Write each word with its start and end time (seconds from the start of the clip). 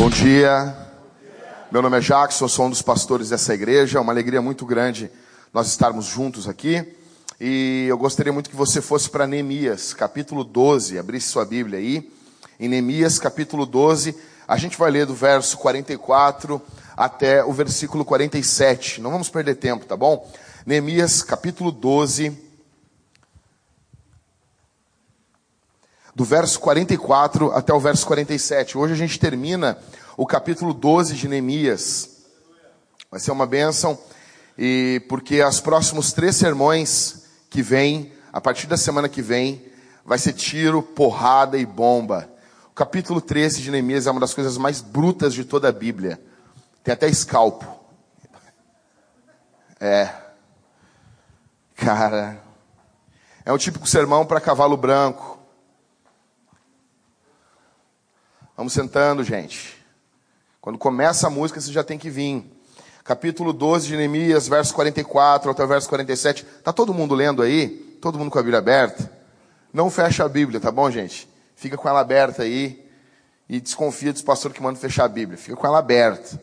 Bom 0.00 0.08
dia. 0.08 0.74
Meu 1.70 1.82
nome 1.82 1.98
é 1.98 2.00
Jackson, 2.00 2.48
sou 2.48 2.64
um 2.64 2.70
dos 2.70 2.80
pastores 2.80 3.28
dessa 3.28 3.52
igreja. 3.52 3.98
É 3.98 4.00
uma 4.00 4.14
alegria 4.14 4.40
muito 4.40 4.64
grande 4.64 5.10
nós 5.52 5.66
estarmos 5.66 6.06
juntos 6.06 6.48
aqui. 6.48 6.82
E 7.38 7.84
eu 7.86 7.98
gostaria 7.98 8.32
muito 8.32 8.48
que 8.48 8.56
você 8.56 8.80
fosse 8.80 9.10
para 9.10 9.26
Neemias, 9.26 9.92
capítulo 9.92 10.42
12, 10.42 10.98
abrisse 10.98 11.28
sua 11.28 11.44
Bíblia 11.44 11.78
aí. 11.78 12.10
Em 12.58 12.66
Neemias, 12.66 13.18
capítulo 13.18 13.66
12, 13.66 14.16
a 14.48 14.56
gente 14.56 14.78
vai 14.78 14.90
ler 14.90 15.04
do 15.04 15.14
verso 15.14 15.58
44 15.58 16.62
até 16.96 17.44
o 17.44 17.52
versículo 17.52 18.02
47. 18.02 19.02
Não 19.02 19.10
vamos 19.10 19.28
perder 19.28 19.56
tempo, 19.56 19.84
tá 19.84 19.98
bom? 19.98 20.26
Neemias, 20.64 21.22
capítulo 21.22 21.70
12, 21.70 22.32
do 26.14 26.24
verso 26.24 26.58
44 26.60 27.52
até 27.52 27.72
o 27.72 27.80
verso 27.80 28.06
47. 28.06 28.76
Hoje 28.76 28.94
a 28.94 28.96
gente 28.96 29.18
termina 29.18 29.78
o 30.16 30.26
capítulo 30.26 30.74
12 30.74 31.14
de 31.14 31.28
Neemias. 31.28 32.10
Vai 33.10 33.20
ser 33.20 33.32
uma 33.32 33.46
bênção, 33.46 33.98
e 34.56 35.02
porque 35.08 35.42
os 35.42 35.60
próximos 35.60 36.12
três 36.12 36.36
sermões 36.36 37.24
que 37.48 37.62
vêm, 37.62 38.12
a 38.32 38.40
partir 38.40 38.66
da 38.66 38.76
semana 38.76 39.08
que 39.08 39.22
vem, 39.22 39.64
vai 40.04 40.18
ser 40.18 40.32
tiro, 40.32 40.82
porrada 40.82 41.58
e 41.58 41.66
bomba. 41.66 42.28
O 42.70 42.74
capítulo 42.74 43.20
13 43.20 43.62
de 43.62 43.70
Neemias 43.70 44.06
é 44.06 44.10
uma 44.10 44.20
das 44.20 44.34
coisas 44.34 44.56
mais 44.56 44.80
brutas 44.80 45.34
de 45.34 45.44
toda 45.44 45.68
a 45.68 45.72
Bíblia. 45.72 46.20
Tem 46.84 46.94
até 46.94 47.08
escalpo. 47.08 47.66
É. 49.80 50.08
Cara. 51.74 52.40
É 53.44 53.52
um 53.52 53.58
típico 53.58 53.88
sermão 53.88 54.24
para 54.24 54.40
cavalo 54.40 54.76
branco. 54.76 55.39
Vamos 58.60 58.74
sentando, 58.74 59.24
gente. 59.24 59.74
Quando 60.60 60.78
começa 60.78 61.26
a 61.26 61.30
música, 61.30 61.58
você 61.58 61.72
já 61.72 61.82
tem 61.82 61.96
que 61.96 62.10
vir. 62.10 62.44
Capítulo 63.02 63.54
12 63.54 63.86
de 63.86 63.96
Neemias, 63.96 64.46
verso 64.48 64.74
44 64.74 65.50
até 65.50 65.64
o 65.64 65.66
verso 65.66 65.88
47. 65.88 66.44
Tá 66.62 66.70
todo 66.70 66.92
mundo 66.92 67.14
lendo 67.14 67.40
aí? 67.40 67.68
Todo 68.02 68.18
mundo 68.18 68.30
com 68.30 68.38
a 68.38 68.42
Bíblia 68.42 68.58
aberta? 68.58 69.10
Não 69.72 69.88
fecha 69.88 70.26
a 70.26 70.28
Bíblia, 70.28 70.60
tá 70.60 70.70
bom, 70.70 70.90
gente? 70.90 71.26
Fica 71.56 71.74
com 71.78 71.88
ela 71.88 72.00
aberta 72.00 72.42
aí. 72.42 72.86
E 73.48 73.62
desconfia 73.62 74.12
dos 74.12 74.20
pastores 74.20 74.54
que 74.54 74.62
mandam 74.62 74.78
fechar 74.78 75.04
a 75.04 75.08
Bíblia. 75.08 75.38
Fica 75.38 75.56
com 75.56 75.66
ela 75.66 75.78
aberta. 75.78 76.38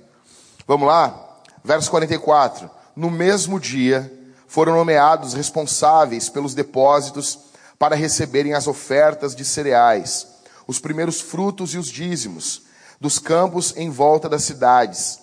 Vamos 0.66 0.88
lá? 0.88 1.40
Verso 1.64 1.88
44. 1.92 2.68
No 2.96 3.12
mesmo 3.12 3.60
dia, 3.60 4.12
foram 4.48 4.74
nomeados 4.74 5.36
responsáveis 5.36 6.30
pelos 6.30 6.56
depósitos 6.56 7.38
para 7.78 7.96
receberem 7.96 8.56
as 8.56 8.66
ofertas 8.66 9.36
de 9.36 9.46
cereais 9.46 10.36
os 10.68 10.80
primeiros 10.80 11.22
frutos 11.22 11.74
e 11.74 11.78
os 11.78 11.88
dízimos 11.88 12.68
dos 13.00 13.20
campos 13.20 13.74
em 13.76 13.90
volta 13.90 14.28
das 14.28 14.44
cidades. 14.44 15.20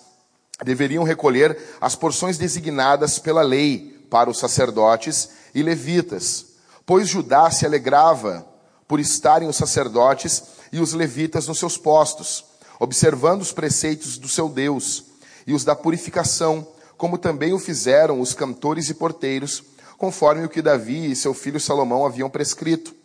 Deveriam 0.63 1.03
recolher 1.03 1.57
as 1.79 1.95
porções 1.95 2.37
designadas 2.37 3.19
pela 3.19 3.41
lei 3.41 4.05
para 4.09 4.29
os 4.29 4.39
sacerdotes 4.39 5.29
e 5.53 5.61
levitas, 5.61 6.45
pois 6.85 7.09
Judá 7.09 7.51
se 7.51 7.65
alegrava 7.65 8.45
por 8.87 8.99
estarem 8.99 9.49
os 9.49 9.55
sacerdotes 9.55 10.43
e 10.71 10.79
os 10.79 10.93
levitas 10.93 11.47
nos 11.47 11.59
seus 11.59 11.77
postos, 11.77 12.45
observando 12.79 13.41
os 13.41 13.51
preceitos 13.51 14.17
do 14.17 14.29
seu 14.29 14.47
Deus 14.47 15.05
e 15.45 15.53
os 15.53 15.63
da 15.63 15.75
purificação, 15.75 16.67
como 16.97 17.17
também 17.17 17.53
o 17.53 17.59
fizeram 17.59 18.21
os 18.21 18.33
cantores 18.33 18.89
e 18.89 18.93
porteiros, 18.93 19.63
conforme 19.97 20.45
o 20.45 20.49
que 20.49 20.61
Davi 20.61 21.11
e 21.11 21.15
seu 21.15 21.33
filho 21.33 21.59
Salomão 21.59 22.05
haviam 22.05 22.29
prescrito. 22.29 22.95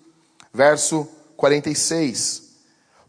Verso 0.52 1.08
46. 1.40 2.42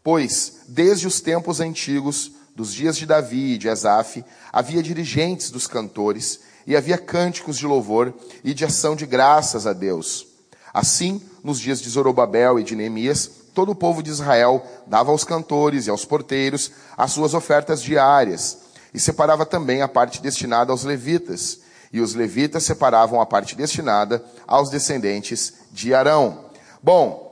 Pois, 0.02 0.62
desde 0.66 1.06
os 1.06 1.20
tempos 1.20 1.60
antigos, 1.60 2.32
dos 2.56 2.72
dias 2.72 2.96
de 2.96 3.06
Davi 3.06 3.52
e 3.52 3.58
de 3.58 3.68
Asaf, 3.68 4.24
havia 4.52 4.82
dirigentes 4.82 5.50
dos 5.50 5.66
cantores, 5.66 6.40
e 6.66 6.76
havia 6.76 6.96
cânticos 6.96 7.58
de 7.58 7.66
louvor 7.66 8.14
e 8.42 8.54
de 8.54 8.64
ação 8.64 8.96
de 8.96 9.04
graças 9.04 9.66
a 9.66 9.72
Deus. 9.72 10.26
Assim, 10.72 11.20
nos 11.42 11.58
dias 11.58 11.80
de 11.80 11.88
Zorobabel 11.88 12.58
e 12.58 12.64
de 12.64 12.74
Neemias, 12.76 13.30
todo 13.52 13.72
o 13.72 13.74
povo 13.74 14.02
de 14.02 14.10
Israel 14.10 14.64
dava 14.86 15.10
aos 15.10 15.24
cantores 15.24 15.86
e 15.86 15.90
aos 15.90 16.04
porteiros 16.04 16.70
as 16.96 17.12
suas 17.12 17.34
ofertas 17.34 17.82
diárias, 17.82 18.58
e 18.94 19.00
separava 19.00 19.44
também 19.44 19.82
a 19.82 19.88
parte 19.88 20.22
destinada 20.22 20.72
aos 20.72 20.84
levitas, 20.84 21.60
e 21.92 22.00
os 22.00 22.14
levitas 22.14 22.64
separavam 22.64 23.20
a 23.20 23.26
parte 23.26 23.54
destinada 23.54 24.24
aos 24.46 24.70
descendentes 24.70 25.52
de 25.70 25.92
Arão. 25.92 26.46
Bom, 26.82 27.31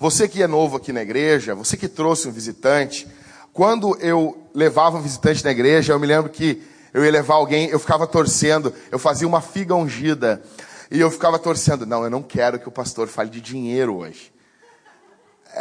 você 0.00 0.26
que 0.26 0.42
é 0.42 0.46
novo 0.46 0.78
aqui 0.78 0.94
na 0.94 1.02
igreja, 1.02 1.54
você 1.54 1.76
que 1.76 1.86
trouxe 1.86 2.26
um 2.26 2.32
visitante, 2.32 3.06
quando 3.52 3.94
eu 4.00 4.48
levava 4.54 4.96
um 4.96 5.02
visitante 5.02 5.44
na 5.44 5.50
igreja, 5.50 5.92
eu 5.92 5.98
me 6.00 6.06
lembro 6.06 6.30
que 6.30 6.62
eu 6.94 7.04
ia 7.04 7.10
levar 7.10 7.34
alguém, 7.34 7.68
eu 7.68 7.78
ficava 7.78 8.06
torcendo, 8.06 8.72
eu 8.90 8.98
fazia 8.98 9.28
uma 9.28 9.42
figa 9.42 9.74
ungida, 9.74 10.42
e 10.90 10.98
eu 10.98 11.10
ficava 11.10 11.38
torcendo, 11.38 11.84
não, 11.84 12.02
eu 12.02 12.08
não 12.08 12.22
quero 12.22 12.58
que 12.58 12.66
o 12.66 12.72
pastor 12.72 13.08
fale 13.08 13.28
de 13.28 13.42
dinheiro 13.42 13.94
hoje. 13.94 14.32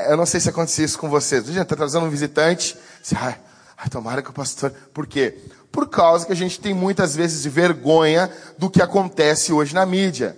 Eu 0.08 0.16
não 0.16 0.26
sei 0.26 0.40
se 0.40 0.48
acontecia 0.48 0.86
isso 0.86 0.98
com 0.98 1.10
vocês. 1.10 1.46
Gente, 1.46 1.60
está 1.60 1.76
trazendo 1.76 2.06
um 2.06 2.10
visitante, 2.10 2.78
você, 3.04 3.16
ai, 3.20 3.38
ai, 3.78 3.90
tomara 3.90 4.22
que 4.22 4.30
o 4.30 4.34
pastor. 4.34 4.72
Por 4.94 5.06
quê? 5.06 5.38
Por 5.70 5.90
causa 5.90 6.26
que 6.26 6.32
a 6.32 6.36
gente 6.36 6.62
tem 6.62 6.74
muitas 6.74 7.14
vezes 7.14 7.46
vergonha 7.46 8.32
do 8.58 8.70
que 8.70 8.82
acontece 8.82 9.52
hoje 9.52 9.76
na 9.76 9.86
mídia. 9.86 10.38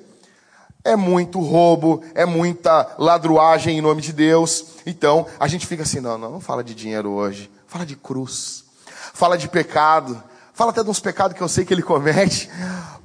É 0.84 0.96
muito 0.96 1.40
roubo, 1.40 2.04
é 2.16 2.26
muita 2.26 2.96
ladruagem 2.98 3.78
em 3.78 3.82
nome 3.82 4.02
de 4.02 4.12
Deus. 4.12 4.78
Então, 4.86 5.28
a 5.40 5.48
gente 5.48 5.68
fica 5.68 5.84
assim, 5.84 6.00
não, 6.00 6.18
não, 6.18 6.32
não 6.32 6.42
fala 6.42 6.64
de 6.64 6.74
dinheiro 6.74 7.12
hoje. 7.12 7.52
Fala 7.68 7.86
de 7.86 7.96
cruz. 7.96 8.66
Fala 9.14 9.38
de 9.38 9.48
pecado. 9.48 10.22
Fala 10.54 10.72
até 10.72 10.84
de 10.84 10.90
uns 10.90 11.00
pecados 11.00 11.38
que 11.38 11.42
eu 11.42 11.48
sei 11.48 11.66
que 11.66 11.74
ele 11.74 11.84
comete. 11.84 12.50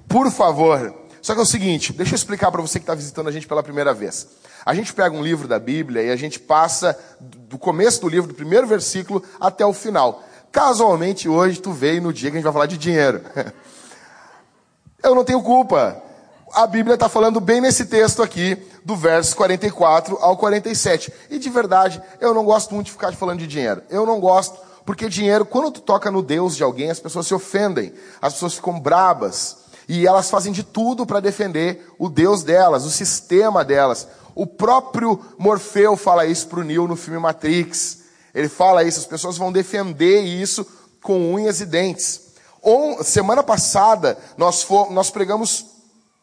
Por 0.09 0.31
favor. 0.31 0.95
Só 1.21 1.35
que 1.35 1.41
é 1.41 1.43
o 1.43 1.47
seguinte, 1.47 1.93
deixa 1.93 2.15
eu 2.15 2.17
explicar 2.17 2.53
para 2.53 2.63
você 2.63 2.79
que 2.79 2.85
está 2.85 2.95
visitando 2.95 3.29
a 3.29 3.33
gente 3.33 3.47
pela 3.47 3.63
primeira 3.63 3.93
vez. 3.93 4.29
A 4.65 4.75
gente 4.75 4.95
pega 4.95 5.15
um 5.15 5.23
livro 5.23 5.47
da 5.47 5.59
Bíblia 5.59 6.03
e 6.03 6.11
a 6.11 6.17
gente 6.17 6.39
passa 6.41 6.99
do 7.21 7.59
começo 7.59 8.01
do 8.01 8.09
livro, 8.09 8.29
do 8.29 8.35
primeiro 8.35 8.67
versículo, 8.67 9.23
até 9.41 9.67
o 9.67 9.73
final. 9.73 10.23
Casualmente, 10.53 11.29
hoje, 11.29 11.61
tu 11.61 11.73
veio 11.73 12.01
no 12.01 12.13
dia 12.13 12.31
que 12.31 12.37
a 12.37 12.39
gente 12.39 12.45
vai 12.45 12.53
falar 12.53 12.67
de 12.67 12.79
dinheiro. 12.79 13.23
Eu 15.03 15.15
não 15.15 15.25
tenho 15.25 15.43
culpa 15.43 16.03
a 16.53 16.67
Bíblia 16.67 16.95
está 16.95 17.09
falando 17.09 17.41
bem 17.41 17.61
nesse 17.61 17.87
texto 17.87 18.23
aqui, 18.23 18.57
do 18.85 18.95
verso 18.95 19.35
44 19.37 20.17
ao 20.21 20.37
47. 20.37 21.13
E 21.31 21.39
de 21.39 21.51
verdade, 21.51 22.01
eu 22.21 22.33
não 22.33 22.45
gosto 22.45 22.75
muito 22.75 22.87
de 22.87 22.93
ficar 22.93 23.13
falando 23.15 23.41
de 23.41 23.47
dinheiro. 23.47 23.83
Eu 23.91 24.07
não 24.07 24.21
gosto, 24.21 24.59
porque 24.85 25.09
dinheiro, 25.09 25.45
quando 25.45 25.73
tu 25.73 25.81
toca 25.81 26.11
no 26.11 26.23
Deus 26.23 26.57
de 26.57 26.63
alguém, 26.63 26.91
as 26.91 27.01
pessoas 27.01 27.27
se 27.27 27.35
ofendem, 27.35 27.93
as 28.23 28.35
pessoas 28.35 28.55
ficam 28.55 28.79
brabas, 28.79 29.59
e 29.89 30.07
elas 30.07 30.31
fazem 30.31 30.53
de 30.53 30.63
tudo 30.63 31.07
para 31.07 31.21
defender 31.21 31.93
o 31.99 32.09
Deus 32.09 32.43
delas, 32.43 32.85
o 32.85 32.91
sistema 32.91 33.65
delas. 33.65 34.09
O 34.35 34.47
próprio 34.47 35.21
Morfeu 35.39 35.97
fala 35.97 36.27
isso 36.27 36.49
para 36.49 36.61
o 36.61 36.65
Neil 36.65 36.89
no 36.89 36.97
filme 36.97 37.21
Matrix. 37.21 37.99
Ele 38.35 38.49
fala 38.49 38.85
isso, 38.85 39.01
as 39.01 39.07
pessoas 39.07 39.39
vão 39.39 39.53
defender 39.53 40.21
isso 40.21 40.67
com 41.03 41.35
unhas 41.35 41.61
e 41.61 41.67
dentes. 41.67 42.27
Semana 43.03 43.43
passada, 43.43 44.19
nós, 44.37 44.63
for, 44.63 44.91
nós 44.91 45.09
pregamos 45.09 45.76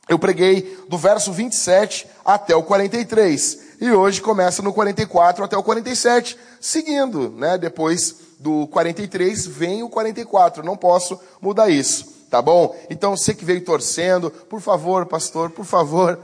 eu 0.08 0.20
preguei 0.20 0.78
do 0.90 0.98
verso 0.98 1.32
27 1.32 2.08
até 2.26 2.56
o 2.56 2.64
43. 2.64 3.60
E 3.80 3.92
hoje 3.92 4.22
começa 4.22 4.62
no 4.62 4.74
44 4.74 5.44
até 5.44 5.58
o 5.58 5.64
47, 5.64 6.38
seguindo, 6.60 7.30
né? 7.32 7.58
Depois 7.58 8.16
do 8.40 8.68
43 8.68 9.46
vem 9.48 9.82
o 9.84 9.90
44. 9.90 10.64
Não 10.64 10.76
posso 10.76 11.20
mudar 11.42 11.70
isso, 11.70 12.06
tá 12.30 12.42
bom? 12.42 12.76
Então 12.90 13.16
você 13.16 13.34
que 13.34 13.46
veio 13.46 13.64
torcendo, 13.64 14.30
por 14.30 14.60
favor, 14.60 15.06
pastor, 15.06 15.50
por 15.50 15.66
favor. 15.66 16.20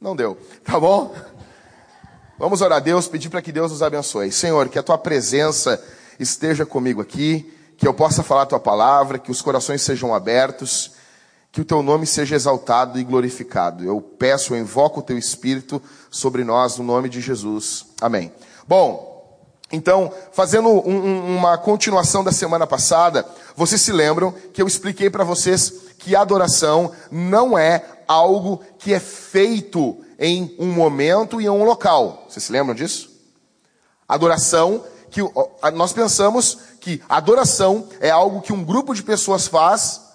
Não 0.00 0.16
deu, 0.16 0.36
tá 0.64 0.80
bom? 0.80 1.14
Vamos 2.38 2.62
orar 2.62 2.78
a 2.78 2.80
Deus, 2.80 3.06
pedir 3.06 3.28
para 3.28 3.42
que 3.42 3.52
Deus 3.52 3.70
nos 3.70 3.82
abençoe. 3.82 4.32
Senhor, 4.32 4.70
que 4.70 4.78
a 4.78 4.82
tua 4.82 4.96
presença 4.96 5.82
esteja 6.18 6.64
comigo 6.64 7.02
aqui, 7.02 7.54
que 7.76 7.86
eu 7.86 7.92
possa 7.92 8.22
falar 8.22 8.42
a 8.42 8.46
tua 8.46 8.60
palavra, 8.60 9.18
que 9.18 9.30
os 9.30 9.42
corações 9.42 9.82
sejam 9.82 10.14
abertos 10.14 10.92
que 11.52 11.60
o 11.60 11.64
teu 11.64 11.82
nome 11.82 12.06
seja 12.06 12.36
exaltado 12.36 12.98
e 12.98 13.04
glorificado. 13.04 13.84
Eu 13.84 14.00
peço, 14.00 14.54
eu 14.54 14.58
invoco 14.58 15.00
o 15.00 15.02
teu 15.02 15.18
Espírito 15.18 15.82
sobre 16.10 16.44
nós, 16.44 16.78
no 16.78 16.84
nome 16.84 17.08
de 17.08 17.20
Jesus. 17.20 17.86
Amém. 18.00 18.32
Bom, 18.68 19.10
então, 19.72 20.12
fazendo 20.32 20.68
um, 20.68 21.36
uma 21.36 21.58
continuação 21.58 22.22
da 22.22 22.32
semana 22.32 22.66
passada, 22.66 23.26
vocês 23.56 23.80
se 23.80 23.92
lembram 23.92 24.32
que 24.52 24.62
eu 24.62 24.66
expliquei 24.66 25.10
para 25.10 25.24
vocês 25.24 25.72
que 25.98 26.16
adoração 26.16 26.92
não 27.10 27.58
é 27.58 27.84
algo 28.06 28.62
que 28.78 28.92
é 28.92 29.00
feito 29.00 29.96
em 30.18 30.54
um 30.58 30.72
momento 30.72 31.40
e 31.40 31.46
em 31.46 31.50
um 31.50 31.64
local. 31.64 32.26
Vocês 32.28 32.44
se 32.44 32.52
lembram 32.52 32.74
disso? 32.74 33.10
Adoração, 34.08 34.84
que 35.10 35.20
nós 35.74 35.92
pensamos 35.92 36.58
que 36.80 37.02
adoração 37.08 37.88
é 38.00 38.10
algo 38.10 38.40
que 38.40 38.52
um 38.52 38.64
grupo 38.64 38.94
de 38.94 39.02
pessoas 39.02 39.46
faz 39.46 40.09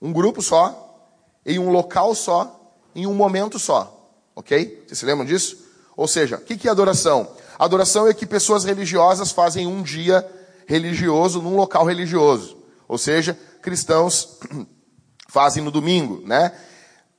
um 0.00 0.12
grupo 0.12 0.40
só, 0.42 1.08
em 1.44 1.58
um 1.58 1.70
local 1.70 2.14
só, 2.14 2.74
em 2.94 3.06
um 3.06 3.14
momento 3.14 3.58
só. 3.58 3.96
Ok? 4.34 4.84
Vocês 4.86 4.98
se 4.98 5.06
lembram 5.06 5.26
disso? 5.26 5.58
Ou 5.96 6.08
seja, 6.08 6.36
o 6.36 6.40
que 6.40 6.66
é 6.66 6.70
adoração? 6.70 7.28
Adoração 7.58 8.08
é 8.08 8.14
que 8.14 8.24
pessoas 8.24 8.64
religiosas 8.64 9.32
fazem 9.32 9.66
um 9.66 9.82
dia 9.82 10.26
religioso 10.66 11.42
num 11.42 11.56
local 11.56 11.84
religioso. 11.84 12.56
Ou 12.88 12.96
seja, 12.96 13.38
cristãos 13.60 14.38
fazem 15.28 15.62
no 15.62 15.70
domingo, 15.70 16.22
né? 16.26 16.52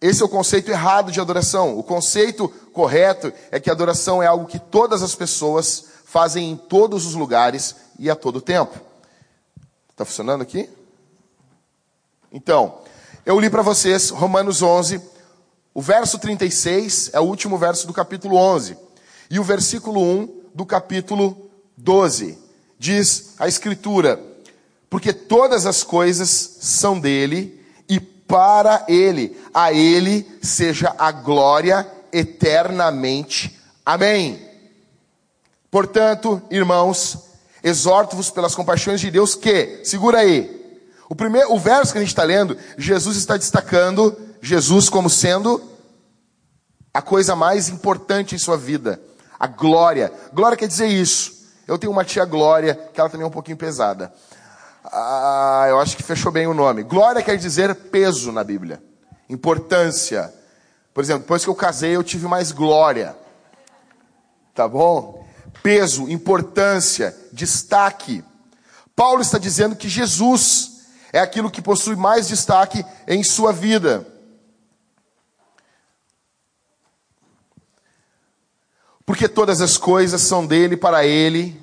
Esse 0.01 0.23
é 0.23 0.25
o 0.25 0.29
conceito 0.29 0.71
errado 0.71 1.11
de 1.11 1.21
adoração. 1.21 1.77
O 1.77 1.83
conceito 1.83 2.49
correto 2.73 3.31
é 3.51 3.59
que 3.59 3.69
adoração 3.69 4.23
é 4.23 4.25
algo 4.25 4.47
que 4.47 4.57
todas 4.57 5.03
as 5.03 5.13
pessoas 5.13 5.85
fazem 6.05 6.51
em 6.51 6.57
todos 6.57 7.05
os 7.05 7.13
lugares 7.13 7.75
e 7.99 8.09
a 8.09 8.15
todo 8.15 8.41
tempo. 8.41 8.79
Está 9.91 10.03
funcionando 10.03 10.41
aqui? 10.41 10.67
Então, 12.31 12.79
eu 13.25 13.37
li 13.37 13.49
para 13.49 13.61
vocês 13.61 14.09
Romanos 14.09 14.61
11, 14.61 15.01
o 15.73 15.81
verso 15.81 16.17
36 16.17 17.09
é 17.11 17.19
o 17.19 17.23
último 17.23 17.57
verso 17.57 17.85
do 17.85 17.91
capítulo 17.91 18.37
11, 18.37 18.77
e 19.29 19.37
o 19.37 19.43
versículo 19.43 20.01
1 20.01 20.41
do 20.55 20.65
capítulo 20.65 21.49
12. 21.75 22.37
Diz 22.79 23.33
a 23.37 23.49
Escritura: 23.49 24.17
Porque 24.89 25.11
todas 25.11 25.65
as 25.65 25.83
coisas 25.83 26.29
são 26.61 26.97
dele 26.97 27.61
e 27.89 27.99
para 27.99 28.85
ele, 28.87 29.37
a 29.53 29.73
ele 29.73 30.25
seja 30.41 30.95
a 30.97 31.11
glória 31.11 31.85
eternamente. 32.13 33.59
Amém. 33.85 34.39
Portanto, 35.69 36.41
irmãos, 36.49 37.17
exorto-vos 37.61 38.29
pelas 38.29 38.55
compaixões 38.55 39.01
de 39.01 39.11
Deus 39.11 39.35
que, 39.35 39.81
segura 39.83 40.19
aí, 40.19 40.60
o 41.11 41.15
primeiro, 41.15 41.51
o 41.51 41.59
verso 41.59 41.91
que 41.91 41.97
a 41.97 42.01
gente 42.01 42.11
está 42.11 42.23
lendo, 42.23 42.57
Jesus 42.77 43.17
está 43.17 43.35
destacando 43.35 44.17
Jesus 44.41 44.87
como 44.87 45.09
sendo 45.09 45.61
a 46.93 47.01
coisa 47.01 47.35
mais 47.35 47.67
importante 47.67 48.33
em 48.33 48.37
sua 48.37 48.55
vida, 48.55 48.97
a 49.37 49.45
glória. 49.45 50.09
Glória 50.31 50.55
quer 50.55 50.69
dizer 50.69 50.87
isso. 50.87 51.49
Eu 51.67 51.77
tenho 51.77 51.91
uma 51.91 52.05
tia 52.05 52.23
Glória, 52.23 52.75
que 52.93 52.97
ela 52.97 53.09
também 53.09 53.25
é 53.25 53.27
um 53.27 53.31
pouquinho 53.31 53.57
pesada. 53.57 54.13
Ah, 54.85 55.65
eu 55.67 55.81
acho 55.81 55.97
que 55.97 56.03
fechou 56.03 56.31
bem 56.31 56.47
o 56.47 56.53
nome. 56.53 56.81
Glória 56.81 57.21
quer 57.21 57.35
dizer 57.35 57.75
peso 57.75 58.31
na 58.31 58.41
Bíblia, 58.41 58.81
importância. 59.29 60.33
Por 60.93 61.03
exemplo, 61.03 61.23
depois 61.23 61.43
que 61.43 61.49
eu 61.49 61.55
casei, 61.55 61.93
eu 61.93 62.05
tive 62.05 62.25
mais 62.25 62.53
glória. 62.53 63.17
Tá 64.55 64.65
bom? 64.65 65.27
Peso, 65.61 66.09
importância, 66.09 67.13
destaque. 67.33 68.23
Paulo 68.95 69.21
está 69.21 69.37
dizendo 69.37 69.75
que 69.75 69.89
Jesus 69.89 70.70
é 71.11 71.19
aquilo 71.19 71.51
que 71.51 71.61
possui 71.61 71.95
mais 71.95 72.27
destaque 72.27 72.85
em 73.07 73.23
sua 73.23 73.51
vida. 73.51 74.07
Porque 79.05 79.27
todas 79.27 79.59
as 79.59 79.77
coisas 79.77 80.21
são 80.21 80.45
dele, 80.45 80.77
para 80.77 81.05
ele, 81.05 81.61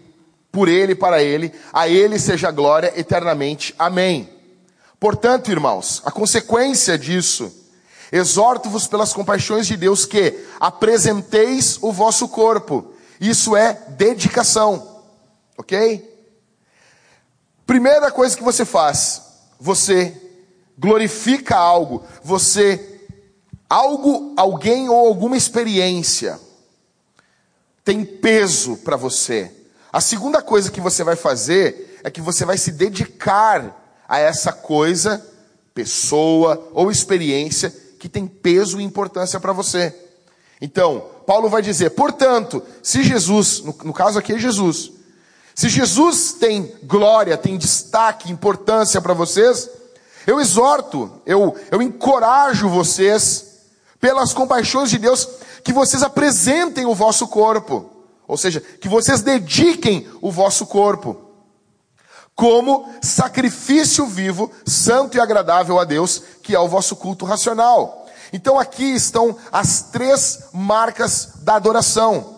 por 0.53 0.69
ele, 0.69 0.95
para 0.95 1.23
ele, 1.23 1.53
a 1.73 1.89
ele 1.89 2.19
seja 2.19 2.51
glória 2.51 2.93
eternamente. 2.99 3.75
Amém. 3.79 4.29
Portanto, 5.01 5.51
irmãos, 5.51 6.03
a 6.05 6.11
consequência 6.11 6.99
disso, 6.99 7.51
exorto-vos 8.11 8.87
pelas 8.87 9.13
compaixões 9.13 9.67
de 9.67 9.77
Deus 9.77 10.05
que 10.05 10.45
apresenteis 10.59 11.79
o 11.81 11.93
vosso 11.93 12.29
corpo. 12.29 12.93
Isso 13.21 13.57
é 13.57 13.73
dedicação. 13.91 15.03
Ok? 15.57 16.05
Primeira 17.67 18.11
coisa 18.11 18.37
que 18.37 18.43
você 18.43 18.65
faz, 18.65 19.28
você 19.59 20.15
glorifica 20.79 21.57
algo, 21.57 22.05
você 22.23 23.01
algo, 23.69 24.33
alguém 24.37 24.89
ou 24.89 25.07
alguma 25.07 25.37
experiência 25.37 26.39
tem 27.85 28.05
peso 28.05 28.77
para 28.79 28.97
você. 28.97 29.51
A 29.91 30.01
segunda 30.01 30.43
coisa 30.43 30.71
que 30.71 30.81
você 30.81 31.03
vai 31.03 31.17
fazer 31.17 31.99
é 32.05 32.11
que 32.11 32.21
você 32.21 32.45
vai 32.45 32.59
se 32.59 32.71
dedicar 32.71 33.97
a 34.07 34.19
essa 34.19 34.53
coisa, 34.53 35.27
pessoa 35.75 36.69
ou 36.75 36.91
experiência 36.91 37.75
que 37.99 38.09
tem 38.09 38.27
peso 38.27 38.81
e 38.81 38.85
importância 38.85 39.41
para 39.41 39.53
você. 39.53 39.95
Então, 40.61 41.07
Paulo 41.27 41.49
vai 41.49 41.63
dizer: 41.63 41.91
portanto, 41.91 42.63
se 42.83 43.03
Jesus, 43.03 43.61
no, 43.61 43.75
no 43.85 43.93
caso 43.95 44.19
aqui 44.19 44.35
é 44.35 44.39
Jesus, 44.39 44.93
se 45.59 45.69
Jesus 45.69 46.35
tem 46.35 46.73
glória, 46.85 47.37
tem 47.37 47.59
destaque, 47.59 48.31
importância 48.31 49.01
para 49.01 49.13
vocês, 49.13 49.69
eu 50.25 50.41
exorto, 50.41 51.21
eu, 51.27 51.53
eu 51.73 51.83
encorajo 51.83 52.69
vocês, 52.69 53.59
pelas 53.99 54.33
compaixões 54.33 54.89
de 54.89 54.99
Deus, 54.99 55.29
que 55.65 55.73
vocês 55.73 56.05
apresentem 56.05 56.87
o 56.87 56.95
vosso 56.95 57.27
corpo, 57.27 57.91
ou 58.29 58.37
seja, 58.37 58.61
que 58.61 58.89
vocês 58.89 59.21
dediquem 59.21 60.07
o 60.23 60.31
vosso 60.31 60.65
corpo 60.65 61.17
como 62.37 62.89
sacrifício 63.03 64.07
vivo, 64.07 64.53
santo 64.65 65.17
e 65.17 65.21
agradável 65.21 65.81
a 65.81 65.85
Deus, 65.85 66.23
que 66.41 66.55
é 66.55 66.61
o 66.61 66.69
vosso 66.69 66.95
culto 66.95 67.25
racional. 67.25 68.07
Então 68.33 68.61
aqui 68.61 68.95
estão 68.95 69.37
as 69.51 69.83
três 69.91 70.39
marcas 70.53 71.31
da 71.43 71.57
adoração. 71.57 72.38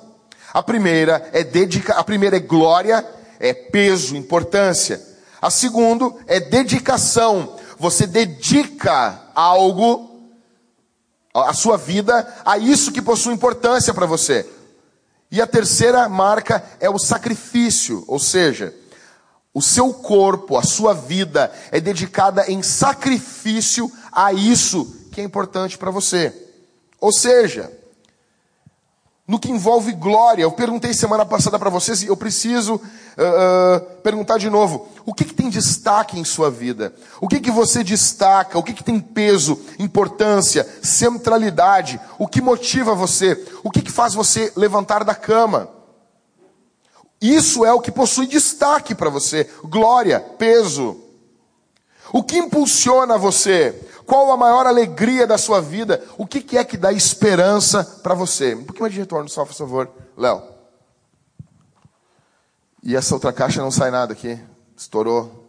A 0.53 0.63
primeira 0.63 1.29
é 1.33 1.45
dedica, 1.45 1.95
a 1.95 2.05
primeira 2.05 2.37
é 2.37 2.41
glória, 2.41 3.07
é 3.39 3.53
peso, 3.53 4.17
importância. 4.17 5.01
A 5.41 5.51
segunda 5.51 6.13
é 6.27 6.41
dedicação. 6.41 7.57
Você 7.79 8.07
dedica 8.07 9.23
algo 9.35 10.11
a 11.33 11.55
sua 11.55 11.77
vida 11.77 12.27
a 12.45 12.59
isso 12.59 12.93
que 12.93 13.01
possui 13.01 13.33
importância 13.33 13.95
para 13.95 14.07
você. 14.07 14.47
E 15.31 15.41
a 15.41 15.47
terceira 15.47 16.09
marca 16.09 16.63
é 16.81 16.91
o 16.91 16.99
sacrifício, 16.99 18.05
ou 18.09 18.19
seja, 18.19 18.75
o 19.55 19.63
seu 19.63 19.95
corpo, 19.95 20.57
a 20.57 20.63
sua 20.63 20.93
vida 20.93 21.53
é 21.71 21.81
dedicada 21.81 22.51
em 22.51 22.63
sacrifício 22.63 23.91
a 24.13 24.33
isso 24.33 25.09
que 25.13 25.21
é 25.21 25.25
importante 25.25 25.79
para 25.79 25.91
você. 25.91 26.33
Ou 27.01 27.13
seja, 27.13 27.71
no 29.31 29.39
que 29.39 29.49
envolve 29.49 29.93
glória. 29.93 30.43
Eu 30.43 30.51
perguntei 30.51 30.93
semana 30.93 31.25
passada 31.25 31.57
para 31.57 31.71
vocês 31.71 32.03
e 32.03 32.09
eu 32.09 32.17
preciso 32.17 32.75
uh, 32.75 33.81
perguntar 34.03 34.39
de 34.39 34.51
novo. 34.51 34.89
O 35.07 35.15
que, 35.15 35.25
que, 35.25 35.33
tem 35.33 35.49
destaque 35.49 36.19
em 36.19 36.25
sua 36.25 36.51
vida? 36.51 36.93
O 37.21 37.29
que, 37.29 37.39
que 37.39 37.51
você 37.51 37.85
destaca? 37.85 38.59
O 38.59 38.63
que, 38.65 38.73
que 38.73 38.83
tem 38.83 38.99
peso, 38.99 39.57
importância, 39.79 40.69
centralidade? 40.83 42.01
O 42.19 42.27
que 42.27 42.43
motiva 42.43 42.93
você? 42.93 43.41
O 43.63 43.71
que, 43.71 43.83
que 43.83 43.93
faz 43.93 44.15
você 44.15 44.53
levantar 44.57 45.05
da 45.05 45.15
cama? 45.15 45.69
Isso 47.21 47.65
é 47.65 47.73
o 47.73 47.81
que 47.81 47.93
possui 47.93 48.27
destaque 48.27 48.97
para 48.97 49.11
você: 49.11 49.49
glória, 49.63 50.19
peso. 50.19 50.97
O 52.13 52.23
que 52.23 52.37
impulsiona 52.37 53.17
você? 53.17 53.73
Qual 54.07 54.33
a 54.33 54.37
maior 54.37 54.67
alegria 54.67 55.27
da 55.27 55.39
sua 55.39 55.61
vida? 55.61 56.05
O 56.19 56.27
que, 56.27 56.41
que 56.41 56.59
é 56.59 56.65
que 56.65 56.77
dá 56.77 56.93
esperança 56.93 57.85
para 58.03 58.15
você? 58.15 58.55
Um 58.55 58.65
pouquinho 58.65 58.83
mais 58.83 58.95
de 58.95 59.01
retorno, 59.01 59.29
só, 59.29 59.45
por 59.45 59.55
favor, 59.55 59.91
Léo. 60.17 60.43
E 62.83 62.97
essa 62.97 63.15
outra 63.15 63.33
caixa 63.33 63.63
não 63.63 63.71
sai 63.71 63.91
nada 63.91 64.13
aqui. 64.13 64.39
Estourou. 64.77 65.47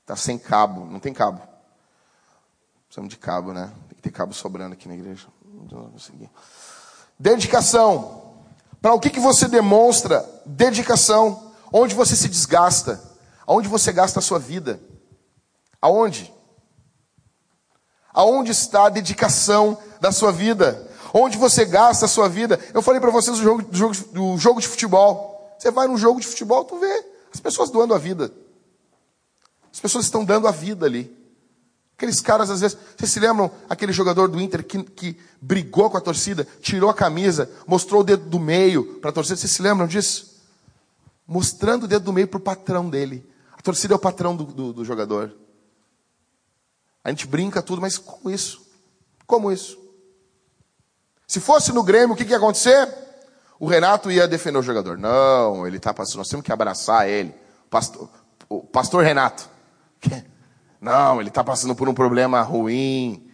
Está 0.00 0.16
sem 0.16 0.38
cabo. 0.38 0.86
Não 0.86 0.98
tem 0.98 1.12
cabo. 1.12 1.42
Precisamos 2.86 3.10
de 3.10 3.18
cabo, 3.18 3.52
né? 3.52 3.72
Tem 3.88 3.96
que 3.96 4.02
ter 4.02 4.10
cabo 4.10 4.32
sobrando 4.32 4.72
aqui 4.72 4.88
na 4.88 4.94
igreja. 4.94 5.26
Dedicação. 7.18 8.34
Para 8.80 8.94
o 8.94 9.00
que, 9.00 9.10
que 9.10 9.20
você 9.20 9.48
demonstra 9.48 10.24
dedicação? 10.46 11.52
Onde 11.72 11.94
você 11.94 12.14
se 12.14 12.28
desgasta? 12.28 13.02
Aonde 13.46 13.68
você 13.68 13.92
gasta 13.92 14.20
a 14.20 14.22
sua 14.22 14.38
vida? 14.38 14.80
Aonde? 15.84 16.32
Aonde 18.14 18.52
está 18.52 18.86
a 18.86 18.88
dedicação 18.88 19.76
da 20.00 20.10
sua 20.10 20.32
vida? 20.32 20.90
Onde 21.12 21.36
você 21.36 21.66
gasta 21.66 22.06
a 22.06 22.08
sua 22.08 22.26
vida? 22.26 22.58
Eu 22.72 22.80
falei 22.80 23.02
para 23.02 23.10
vocês 23.10 23.36
do 23.36 23.42
jogo, 23.42 23.62
do, 23.62 23.76
jogo, 23.76 23.94
do 24.10 24.38
jogo 24.38 24.60
de 24.62 24.66
futebol. 24.66 25.54
Você 25.58 25.70
vai 25.70 25.86
num 25.86 25.98
jogo 25.98 26.22
de 26.22 26.26
futebol, 26.26 26.64
tu 26.64 26.78
vê 26.78 27.04
as 27.30 27.38
pessoas 27.38 27.68
doando 27.68 27.92
a 27.92 27.98
vida. 27.98 28.32
As 29.70 29.78
pessoas 29.78 30.06
estão 30.06 30.24
dando 30.24 30.48
a 30.48 30.50
vida 30.50 30.86
ali. 30.86 31.14
Aqueles 31.98 32.18
caras, 32.18 32.48
às 32.48 32.62
vezes, 32.62 32.78
vocês 32.96 33.10
se 33.10 33.20
lembram 33.20 33.50
aquele 33.68 33.92
jogador 33.92 34.26
do 34.28 34.40
Inter 34.40 34.64
que, 34.64 34.82
que 34.84 35.20
brigou 35.38 35.90
com 35.90 35.98
a 35.98 36.00
torcida, 36.00 36.48
tirou 36.62 36.88
a 36.88 36.94
camisa, 36.94 37.50
mostrou 37.66 38.00
o 38.00 38.04
dedo 38.04 38.24
do 38.24 38.40
meio 38.40 39.00
para 39.00 39.10
a 39.10 39.12
torcida? 39.12 39.36
Vocês 39.36 39.52
se 39.52 39.60
lembram 39.60 39.86
disso? 39.86 40.40
Mostrando 41.26 41.84
o 41.84 41.88
dedo 41.88 42.06
do 42.06 42.12
meio 42.12 42.26
para 42.26 42.38
o 42.38 42.40
patrão 42.40 42.88
dele. 42.88 43.22
A 43.52 43.60
torcida 43.60 43.92
é 43.92 43.96
o 43.96 44.00
patrão 44.00 44.34
do, 44.34 44.44
do, 44.44 44.72
do 44.72 44.82
jogador. 44.82 45.43
A 47.04 47.10
gente 47.10 47.26
brinca 47.26 47.60
tudo, 47.60 47.82
mas 47.82 47.98
como 47.98 48.30
isso? 48.30 48.66
Como 49.26 49.52
isso? 49.52 49.78
Se 51.26 51.38
fosse 51.38 51.72
no 51.72 51.82
Grêmio, 51.82 52.14
o 52.14 52.16
que, 52.16 52.24
que 52.24 52.30
ia 52.30 52.38
acontecer? 52.38 52.88
O 53.60 53.66
Renato 53.66 54.10
ia 54.10 54.26
defender 54.26 54.58
o 54.58 54.62
jogador. 54.62 54.96
Não, 54.96 55.66
ele 55.66 55.76
está 55.76 55.92
passando, 55.92 56.18
nós 56.18 56.28
temos 56.28 56.44
que 56.44 56.52
abraçar 56.52 57.08
ele. 57.08 57.34
Pastor, 57.68 58.08
o 58.48 58.62
pastor 58.62 59.04
Renato. 59.04 59.48
Não, 60.80 61.18
ele 61.18 61.30
está 61.30 61.42
passando 61.42 61.74
por 61.74 61.88
um 61.88 61.94
problema 61.94 62.42
ruim. 62.42 63.30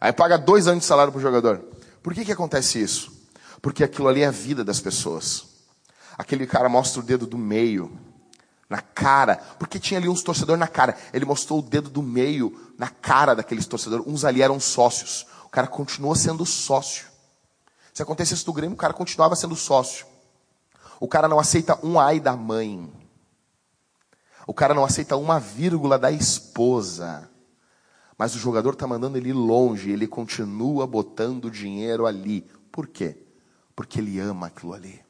Aí 0.00 0.12
paga 0.12 0.38
dois 0.38 0.68
anos 0.68 0.80
de 0.80 0.86
salário 0.86 1.12
para 1.12 1.18
o 1.18 1.22
jogador. 1.22 1.64
Por 2.02 2.14
que, 2.14 2.24
que 2.24 2.32
acontece 2.32 2.80
isso? 2.80 3.12
Porque 3.60 3.82
aquilo 3.82 4.08
ali 4.08 4.22
é 4.22 4.26
a 4.26 4.30
vida 4.30 4.64
das 4.64 4.80
pessoas. 4.80 5.46
Aquele 6.16 6.46
cara 6.46 6.68
mostra 6.68 7.00
o 7.00 7.02
dedo 7.02 7.26
do 7.26 7.38
meio 7.38 7.90
na 8.72 8.80
cara, 8.80 9.36
porque 9.58 9.78
tinha 9.78 10.00
ali 10.00 10.08
uns 10.08 10.22
torcedores 10.22 10.58
na 10.58 10.66
cara. 10.66 10.96
Ele 11.12 11.26
mostrou 11.26 11.58
o 11.58 11.62
dedo 11.62 11.90
do 11.90 12.02
meio 12.02 12.72
na 12.78 12.88
cara 12.88 13.34
daqueles 13.34 13.66
torcedores. 13.66 14.06
Uns 14.06 14.24
ali 14.24 14.40
eram 14.40 14.58
sócios. 14.58 15.26
O 15.44 15.50
cara 15.50 15.66
continuou 15.66 16.14
sendo 16.14 16.46
sócio. 16.46 17.06
Se 17.92 18.02
acontecesse 18.02 18.46
do 18.46 18.52
Grêmio, 18.52 18.74
o 18.74 18.78
cara 18.78 18.94
continuava 18.94 19.36
sendo 19.36 19.54
sócio. 19.54 20.06
O 20.98 21.06
cara 21.06 21.28
não 21.28 21.38
aceita 21.38 21.78
um 21.84 22.00
ai 22.00 22.18
da 22.18 22.34
mãe. 22.34 22.90
O 24.46 24.54
cara 24.54 24.72
não 24.72 24.86
aceita 24.86 25.18
uma 25.18 25.38
vírgula 25.38 25.98
da 25.98 26.10
esposa. 26.10 27.28
Mas 28.16 28.34
o 28.34 28.38
jogador 28.38 28.72
está 28.72 28.86
mandando 28.86 29.18
ele 29.18 29.34
longe, 29.34 29.90
ele 29.90 30.06
continua 30.06 30.86
botando 30.86 31.50
dinheiro 31.50 32.06
ali. 32.06 32.50
Por 32.70 32.86
quê? 32.86 33.18
Porque 33.76 34.00
ele 34.00 34.18
ama 34.18 34.46
aquilo 34.46 34.72
ali. 34.72 35.04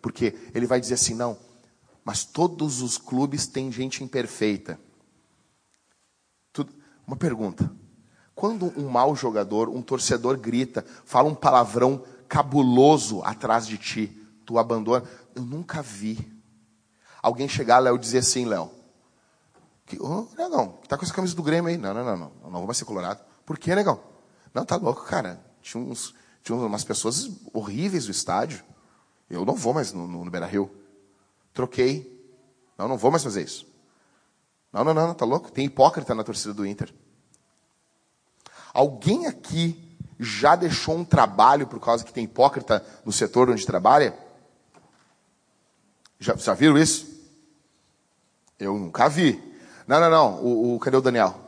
Porque 0.00 0.34
ele 0.54 0.66
vai 0.66 0.80
dizer 0.80 0.94
assim: 0.94 1.12
não, 1.12 1.36
mas 2.10 2.24
todos 2.24 2.82
os 2.82 2.98
clubes 2.98 3.46
têm 3.46 3.70
gente 3.70 4.02
imperfeita. 4.02 4.80
Uma 7.06 7.14
pergunta: 7.14 7.72
quando 8.34 8.76
um 8.76 8.88
mau 8.88 9.14
jogador, 9.14 9.68
um 9.68 9.80
torcedor 9.80 10.36
grita, 10.36 10.84
fala 11.04 11.28
um 11.28 11.36
palavrão 11.36 12.04
cabuloso 12.28 13.22
atrás 13.22 13.64
de 13.64 13.78
ti, 13.78 14.06
tu 14.44 14.58
abandona? 14.58 15.04
Eu 15.36 15.44
nunca 15.44 15.82
vi 15.82 16.18
alguém 17.22 17.48
chegar, 17.48 17.78
Léo, 17.78 17.94
e 17.94 17.98
dizer 18.00 18.18
assim, 18.18 18.44
Léo, 18.44 18.72
que, 19.86 19.96
oh, 20.02 20.26
negão, 20.36 20.80
tá 20.88 20.98
com 20.98 21.04
essa 21.04 21.14
camisa 21.14 21.36
do 21.36 21.44
Grêmio 21.44 21.70
aí? 21.70 21.78
Não, 21.78 21.94
não, 21.94 22.04
não, 22.04 22.16
não, 22.16 22.32
não 22.42 22.58
vou 22.58 22.66
mais 22.66 22.76
ser 22.76 22.86
colorado. 22.86 23.20
Por 23.46 23.56
que, 23.56 23.72
negão? 23.72 24.00
Não, 24.52 24.64
tá 24.64 24.74
louco, 24.74 25.04
cara. 25.04 25.40
Tinha, 25.62 25.80
uns, 25.80 26.12
tinha 26.42 26.58
umas 26.58 26.82
pessoas 26.82 27.30
horríveis 27.52 28.06
no 28.06 28.10
estádio. 28.10 28.64
Eu 29.30 29.44
não 29.44 29.54
vou 29.54 29.72
mais 29.72 29.92
no, 29.92 30.08
no, 30.08 30.24
no 30.24 30.30
Beira 30.30 30.46
Rio. 30.46 30.79
Troquei. 31.60 32.18
Não, 32.78 32.88
não 32.88 32.96
vou 32.96 33.10
mais 33.10 33.22
fazer 33.22 33.42
isso. 33.42 33.66
Não, 34.72 34.82
não, 34.82 34.94
não, 34.94 35.12
tá 35.12 35.26
louco? 35.26 35.52
Tem 35.52 35.66
hipócrita 35.66 36.14
na 36.14 36.24
torcida 36.24 36.54
do 36.54 36.64
Inter. 36.64 36.90
Alguém 38.72 39.26
aqui 39.26 39.98
já 40.18 40.56
deixou 40.56 40.96
um 40.96 41.04
trabalho 41.04 41.66
por 41.66 41.78
causa 41.78 42.02
que 42.02 42.14
tem 42.14 42.24
hipócrita 42.24 42.82
no 43.04 43.12
setor 43.12 43.50
onde 43.50 43.66
trabalha? 43.66 44.16
Já, 46.18 46.34
já 46.34 46.54
viram 46.54 46.78
isso? 46.78 47.06
Eu 48.58 48.78
nunca 48.78 49.06
vi. 49.06 49.38
Não, 49.86 50.00
não, 50.00 50.10
não. 50.10 50.42
O, 50.42 50.76
o 50.76 50.80
cadê 50.80 50.96
o 50.96 51.02
Daniel? 51.02 51.38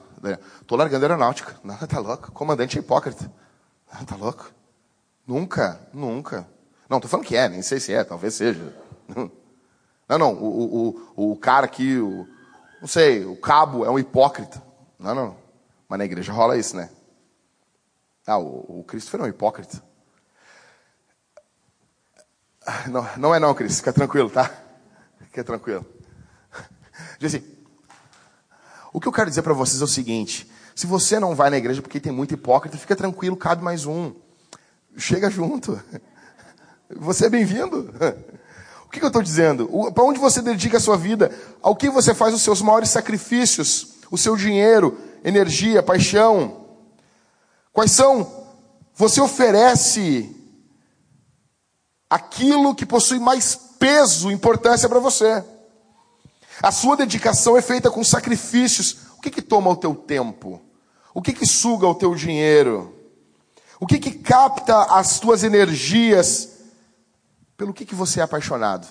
Tô 0.66 0.76
largando 0.76 1.06
a 1.06 1.08
aeronáutica. 1.08 1.58
Não, 1.64 1.78
tá 1.78 1.98
louco. 1.98 2.30
Comandante 2.32 2.76
é 2.76 2.82
hipócrita. 2.82 3.32
Não, 3.94 4.04
tá 4.04 4.14
louco. 4.14 4.52
Nunca, 5.26 5.80
nunca. 5.90 6.46
Não, 6.86 7.00
tô 7.00 7.08
falando 7.08 7.24
que 7.24 7.34
é, 7.34 7.48
nem 7.48 7.62
sei 7.62 7.80
se 7.80 7.94
é, 7.94 8.04
talvez 8.04 8.34
seja. 8.34 8.76
Não, 10.12 10.18
não. 10.18 10.34
O, 10.34 10.94
o, 11.16 11.32
o 11.32 11.36
cara 11.36 11.64
aqui, 11.64 11.96
o, 11.96 12.28
não 12.80 12.88
sei, 12.88 13.24
o 13.24 13.36
cabo 13.36 13.84
é 13.84 13.90
um 13.90 13.98
hipócrita. 13.98 14.62
Não, 14.98 15.14
não. 15.14 15.36
Mas 15.88 15.98
na 15.98 16.04
igreja 16.04 16.32
rola 16.32 16.56
isso, 16.56 16.76
né? 16.76 16.90
Ah, 18.26 18.38
o, 18.38 18.80
o 18.80 18.84
Christopher 18.84 19.20
é 19.20 19.24
um 19.24 19.28
hipócrita. 19.28 19.82
Não, 22.88 23.08
não 23.16 23.34
é 23.34 23.40
não, 23.40 23.54
Cris. 23.54 23.78
Fica 23.78 23.92
tranquilo, 23.92 24.30
tá? 24.30 24.50
Fica 25.22 25.42
tranquilo. 25.42 25.84
Diz 27.18 27.34
assim, 27.34 27.44
o 28.92 29.00
que 29.00 29.08
eu 29.08 29.12
quero 29.12 29.30
dizer 29.30 29.42
para 29.42 29.54
vocês 29.54 29.80
é 29.80 29.84
o 29.84 29.88
seguinte: 29.88 30.48
se 30.74 30.86
você 30.86 31.18
não 31.18 31.34
vai 31.34 31.48
na 31.48 31.56
igreja 31.56 31.80
porque 31.80 31.98
tem 31.98 32.12
muito 32.12 32.34
hipócrita, 32.34 32.76
fica 32.76 32.94
tranquilo, 32.94 33.36
cabe 33.36 33.64
mais 33.64 33.86
um. 33.86 34.14
Chega 34.96 35.30
junto. 35.30 35.82
Você 36.94 37.26
é 37.26 37.30
bem-vindo. 37.30 37.90
Que, 38.92 38.98
que 38.98 39.06
eu 39.06 39.08
estou 39.08 39.22
dizendo? 39.22 39.70
Para 39.94 40.04
onde 40.04 40.20
você 40.20 40.42
dedica 40.42 40.76
a 40.76 40.80
sua 40.80 40.98
vida? 40.98 41.34
Ao 41.62 41.74
que 41.74 41.88
você 41.88 42.14
faz 42.14 42.34
os 42.34 42.42
seus 42.42 42.60
maiores 42.60 42.90
sacrifícios? 42.90 43.94
O 44.10 44.18
seu 44.18 44.36
dinheiro, 44.36 44.98
energia, 45.24 45.82
paixão? 45.82 46.66
Quais 47.72 47.90
são? 47.90 48.30
Você 48.94 49.18
oferece 49.18 50.36
aquilo 52.10 52.74
que 52.74 52.84
possui 52.84 53.18
mais 53.18 53.58
peso, 53.78 54.30
importância 54.30 54.90
para 54.90 55.00
você. 55.00 55.42
A 56.62 56.70
sua 56.70 56.94
dedicação 56.94 57.56
é 57.56 57.62
feita 57.62 57.90
com 57.90 58.04
sacrifícios. 58.04 58.98
O 59.16 59.22
que, 59.22 59.30
que 59.30 59.40
toma 59.40 59.70
o 59.70 59.76
teu 59.76 59.94
tempo? 59.94 60.60
O 61.14 61.22
que, 61.22 61.32
que 61.32 61.46
suga 61.46 61.86
o 61.86 61.94
teu 61.94 62.14
dinheiro? 62.14 62.94
O 63.80 63.86
que, 63.86 63.98
que 63.98 64.10
capta 64.10 64.82
as 64.82 65.18
tuas 65.18 65.42
energias? 65.42 66.51
Pelo 67.56 67.72
que, 67.72 67.84
que 67.84 67.94
você 67.94 68.20
é 68.20 68.22
apaixonado? 68.22 68.86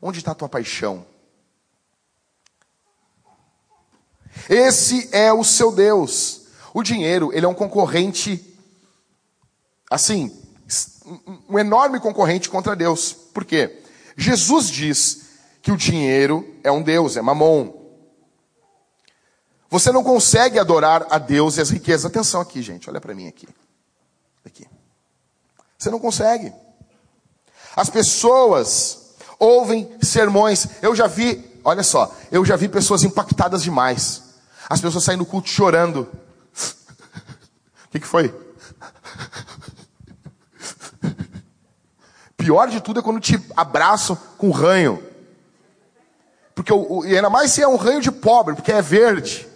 Onde 0.00 0.18
está 0.18 0.32
a 0.32 0.34
tua 0.34 0.48
paixão? 0.48 1.06
Esse 4.48 5.08
é 5.12 5.32
o 5.32 5.44
seu 5.44 5.72
Deus. 5.72 6.46
O 6.72 6.82
dinheiro, 6.82 7.32
ele 7.32 7.46
é 7.46 7.48
um 7.48 7.54
concorrente, 7.54 8.58
assim, 9.90 10.36
um 11.48 11.58
enorme 11.58 12.00
concorrente 12.00 12.48
contra 12.48 12.74
Deus. 12.74 13.12
Por 13.12 13.44
quê? 13.44 13.82
Jesus 14.16 14.68
diz 14.68 15.24
que 15.62 15.70
o 15.70 15.76
dinheiro 15.76 16.58
é 16.62 16.70
um 16.70 16.82
Deus, 16.82 17.16
é 17.16 17.22
mamon. 17.22 17.84
Você 19.70 19.90
não 19.90 20.04
consegue 20.04 20.58
adorar 20.58 21.06
a 21.10 21.18
Deus 21.18 21.56
e 21.56 21.60
as 21.60 21.70
riquezas. 21.70 22.06
Atenção 22.06 22.40
aqui, 22.40 22.62
gente, 22.62 22.88
olha 22.88 23.00
para 23.00 23.14
mim 23.14 23.26
aqui. 23.26 23.48
Aqui. 24.44 24.66
Você 25.76 25.90
não 25.90 25.98
consegue. 25.98 26.52
As 27.76 27.90
pessoas 27.90 29.14
ouvem 29.38 29.90
sermões. 30.00 30.66
Eu 30.82 30.94
já 30.94 31.06
vi, 31.06 31.60
olha 31.64 31.82
só, 31.82 32.14
eu 32.30 32.44
já 32.44 32.56
vi 32.56 32.68
pessoas 32.68 33.02
impactadas 33.02 33.62
demais. 33.62 34.22
As 34.68 34.80
pessoas 34.80 35.04
saem 35.04 35.18
do 35.18 35.26
culto 35.26 35.48
chorando. 35.48 36.08
O 37.86 37.90
que, 37.90 38.00
que 38.00 38.06
foi? 38.06 38.34
Pior 42.36 42.68
de 42.68 42.80
tudo 42.80 43.00
é 43.00 43.02
quando 43.02 43.20
te 43.20 43.42
abraçam 43.56 44.16
com 44.38 44.50
ranho. 44.50 45.02
Porque 46.54 46.72
o, 46.72 47.04
e 47.04 47.16
ainda 47.16 47.28
mais 47.28 47.50
se 47.50 47.62
é 47.62 47.68
um 47.68 47.76
ranho 47.76 48.00
de 48.00 48.12
pobre, 48.12 48.54
porque 48.54 48.70
é 48.70 48.80
verde, 48.80 49.48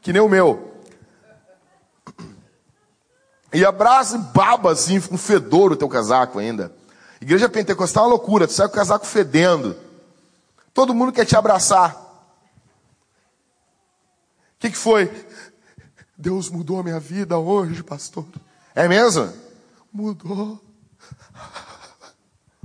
que 0.00 0.12
nem 0.12 0.22
o 0.22 0.28
meu. 0.28 0.66
E 3.52 3.64
abraça 3.64 4.16
e 4.16 4.18
baba 4.18 4.72
assim, 4.72 5.00
com 5.00 5.16
fedor 5.16 5.72
o 5.72 5.76
teu 5.76 5.88
casaco 5.88 6.38
ainda. 6.38 6.72
Igreja 7.20 7.48
pentecostal 7.48 8.04
é 8.04 8.06
uma 8.06 8.14
loucura, 8.14 8.46
tu 8.46 8.52
sai 8.52 8.68
com 8.68 8.74
o 8.74 8.76
casaco 8.76 9.06
fedendo. 9.06 9.76
Todo 10.72 10.94
mundo 10.94 11.12
quer 11.12 11.24
te 11.24 11.36
abraçar. 11.36 11.96
O 14.56 14.60
que, 14.60 14.70
que 14.70 14.76
foi? 14.76 15.10
Deus 16.16 16.50
mudou 16.50 16.80
a 16.80 16.82
minha 16.82 17.00
vida 17.00 17.38
hoje, 17.38 17.82
pastor. 17.82 18.26
É 18.74 18.88
mesmo? 18.88 19.32
Mudou. 19.92 20.60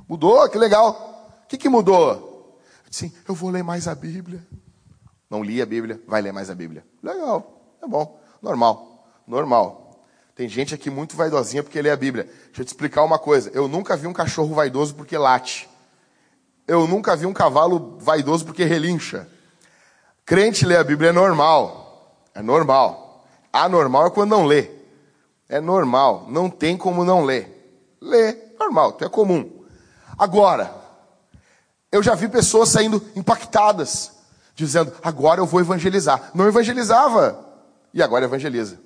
Mudou? 0.08 0.50
Que 0.50 0.58
legal. 0.58 1.42
O 1.44 1.48
que, 1.48 1.58
que 1.58 1.70
mudou? 1.70 2.60
Sim, 2.90 3.12
eu 3.28 3.34
vou 3.34 3.50
ler 3.50 3.64
mais 3.64 3.88
a 3.88 3.96
Bíblia. 3.96 4.46
Não 5.30 5.44
li 5.44 5.60
a 5.60 5.66
Bíblia, 5.66 6.00
vai 6.08 6.22
ler 6.22 6.32
mais 6.32 6.52
a 6.52 6.56
Bíblia. 6.56 6.86
Legal, 7.02 7.76
é 7.82 7.88
bom, 7.88 8.20
normal, 8.40 9.08
normal. 9.28 9.83
Tem 10.36 10.50
gente 10.50 10.74
aqui 10.74 10.90
muito 10.90 11.16
vaidosinha 11.16 11.62
porque 11.62 11.82
lê 11.82 11.90
a 11.90 11.96
Bíblia. 11.96 12.24
Deixa 12.46 12.62
eu 12.62 12.66
te 12.66 12.70
explicar 12.70 13.04
uma 13.04 13.20
coisa. 13.20 13.52
Eu 13.54 13.68
nunca 13.68 13.96
vi 13.96 14.08
um 14.08 14.14
cachorro 14.14 14.56
vaidoso 14.56 14.96
porque 14.96 15.18
late. 15.18 15.70
Eu 16.68 16.88
nunca 16.88 17.16
vi 17.16 17.26
um 17.26 17.34
cavalo 17.34 17.98
vaidoso 18.00 18.46
porque 18.46 18.64
relincha. 18.64 19.28
Crente 20.26 20.66
lê 20.66 20.76
a 20.76 20.84
Bíblia 20.84 21.10
é 21.10 21.14
normal. 21.14 22.18
É 22.34 22.42
normal. 22.42 23.26
Anormal 23.52 24.08
é 24.08 24.10
quando 24.10 24.32
não 24.32 24.46
lê. 24.46 24.72
É 25.48 25.62
normal. 25.62 26.26
Não 26.30 26.50
tem 26.50 26.76
como 26.76 27.06
não 27.06 27.24
ler. 27.24 27.54
Lê, 28.02 28.36
normal, 28.60 28.98
é 29.00 29.08
comum. 29.08 29.64
Agora, 30.18 30.74
eu 31.92 32.02
já 32.02 32.16
vi 32.16 32.28
pessoas 32.28 32.70
saindo 32.70 33.02
impactadas, 33.16 34.12
dizendo: 34.56 34.92
agora 35.02 35.40
eu 35.40 35.46
vou 35.46 35.62
evangelizar. 35.62 36.32
Não 36.34 36.48
evangelizava, 36.48 37.40
e 37.94 38.02
agora 38.02 38.26
evangeliza. 38.26 38.80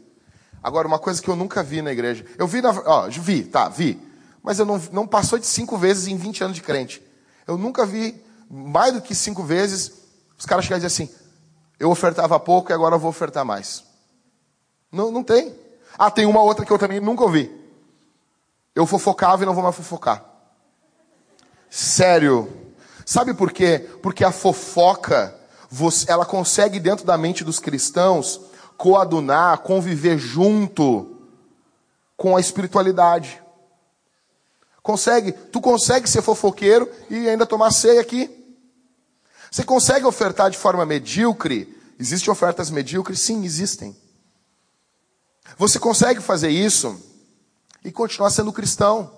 Agora, 0.67 0.86
uma 0.86 1.00
coisa 1.00 1.21
que 1.21 1.29
eu 1.29 1.36
nunca 1.38 1.63
vi 1.63 1.81
na 1.81 1.93
igreja. 1.93 2.25
Eu 2.38 2.45
vi, 2.45 2.62
na, 2.62 2.71
ó, 2.86 3.07
vi, 3.07 3.41
tá, 3.45 3.69
vi. 3.69 3.97
Mas 4.43 4.59
eu 4.59 4.65
não, 4.65 4.77
não 4.91 5.07
passou 5.07 5.39
de 5.39 5.45
cinco 5.45 5.77
vezes 5.77 6.07
em 6.07 6.17
20 6.17 6.43
anos 6.43 6.55
de 6.57 6.62
crente. 6.62 7.01
Eu 7.47 7.57
nunca 7.57 7.86
vi 7.86 8.21
mais 8.51 8.93
do 8.93 9.01
que 9.01 9.15
cinco 9.15 9.45
vezes 9.45 9.93
os 10.38 10.45
caras 10.45 10.65
chegarem 10.65 10.83
e 10.83 10.86
dizer 10.86 11.03
assim: 11.03 11.15
eu 11.79 11.89
ofertava 11.89 12.38
pouco 12.38 12.69
e 12.69 12.74
agora 12.74 12.95
eu 12.95 13.00
vou 13.00 13.09
ofertar 13.09 13.45
mais. 13.45 13.81
Não, 14.91 15.09
não 15.09 15.24
tem. 15.24 15.55
Ah, 15.97 16.12
tem 16.12 16.25
uma 16.25 16.41
outra 16.41 16.65
que 16.65 16.71
eu 16.74 16.77
também 16.77 17.00
nunca 17.00 17.24
ouvi. 17.24 17.50
Eu 18.75 18.86
fofocava 18.86 19.43
e 19.43 19.45
não 19.45 19.53
vou 19.53 19.63
mais 19.63 19.74
fofocar. 19.74 20.21
Sério. 21.69 22.51
Sabe 23.05 23.33
por 23.33 23.53
quê? 23.53 23.88
Porque 24.03 24.25
a 24.25 24.33
fofoca, 24.33 25.33
ela 26.09 26.25
consegue 26.25 26.77
dentro 26.77 27.05
da 27.05 27.17
mente 27.17 27.45
dos 27.45 27.57
cristãos 27.57 28.41
coadunar, 28.77 29.60
conviver 29.60 30.17
junto 30.17 31.17
com 32.15 32.38
a 32.38 32.39
espiritualidade. 32.39 33.41
Consegue, 34.81 35.31
tu 35.31 35.60
consegue 35.60 36.10
ser 36.10 36.22
fofoqueiro 36.22 36.89
e 37.10 37.27
ainda 37.27 37.46
tomar 37.46 37.72
ceia 37.72 38.00
aqui. 38.00 38.34
Você 39.51 39.63
consegue 39.63 40.05
ofertar 40.05 40.50
de 40.50 40.57
forma 40.57 40.86
medíocre? 40.86 41.75
Existem 42.00 42.31
ofertas 42.31 42.69
medíocres? 42.69 43.19
Sim, 43.19 43.43
existem. 43.43 43.96
Você 45.57 45.79
consegue 45.79 46.22
fazer 46.22 46.50
isso 46.50 47.01
e 47.84 47.91
continuar 47.91 48.29
sendo 48.29 48.53
cristão. 48.53 49.12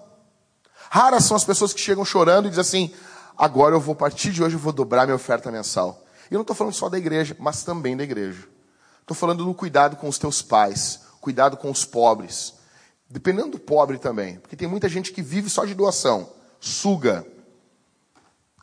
Raras 0.90 1.26
são 1.26 1.36
as 1.36 1.44
pessoas 1.44 1.74
que 1.74 1.80
chegam 1.80 2.06
chorando 2.06 2.48
e 2.48 2.50
dizem 2.50 2.62
assim: 2.62 2.94
agora 3.38 3.76
eu 3.76 3.80
vou, 3.80 3.96
partir 3.96 4.32
de 4.32 4.42
hoje, 4.42 4.56
eu 4.56 4.60
vou 4.60 4.74
dobrar 4.74 5.06
minha 5.06 5.16
oferta 5.16 5.52
mensal. 5.52 6.04
E 6.30 6.34
eu 6.34 6.38
não 6.38 6.42
estou 6.42 6.56
falando 6.56 6.74
só 6.74 6.90
da 6.90 6.98
igreja, 6.98 7.36
mas 7.40 7.64
também 7.64 7.98
da 7.98 8.04
igreja. 8.04 8.48
Estou 9.10 9.18
falando 9.18 9.44
do 9.44 9.56
cuidado 9.56 9.96
com 9.96 10.08
os 10.08 10.20
teus 10.20 10.40
pais, 10.40 11.00
cuidado 11.20 11.58
com 11.58 11.72
os 11.72 11.84
pobres. 11.84 12.54
Dependendo 13.10 13.50
do 13.50 13.60
pobre 13.60 13.98
também, 13.98 14.38
porque 14.38 14.56
tem 14.56 14.68
muita 14.68 14.88
gente 14.88 15.12
que 15.12 15.20
vive 15.20 15.50
só 15.50 15.66
de 15.66 15.74
doação, 15.74 16.30
suga. 16.60 17.26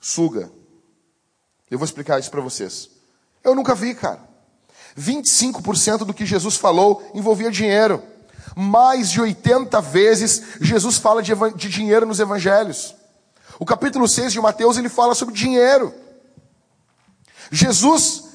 Suga. 0.00 0.48
Eu 1.68 1.80
vou 1.80 1.84
explicar 1.84 2.20
isso 2.20 2.30
para 2.30 2.40
vocês. 2.40 2.88
Eu 3.42 3.56
nunca 3.56 3.74
vi, 3.74 3.92
cara. 3.92 4.20
25% 4.96 6.04
do 6.04 6.14
que 6.14 6.24
Jesus 6.24 6.54
falou 6.54 7.10
envolvia 7.12 7.50
dinheiro. 7.50 8.00
Mais 8.54 9.10
de 9.10 9.20
80 9.20 9.80
vezes 9.80 10.60
Jesus 10.60 10.96
fala 10.96 11.24
de, 11.24 11.32
de 11.56 11.68
dinheiro 11.68 12.06
nos 12.06 12.20
evangelhos. 12.20 12.94
O 13.58 13.66
capítulo 13.66 14.06
6 14.06 14.32
de 14.32 14.40
Mateus 14.40 14.76
ele 14.76 14.88
fala 14.88 15.12
sobre 15.12 15.34
dinheiro. 15.34 15.92
Jesus 17.50 18.25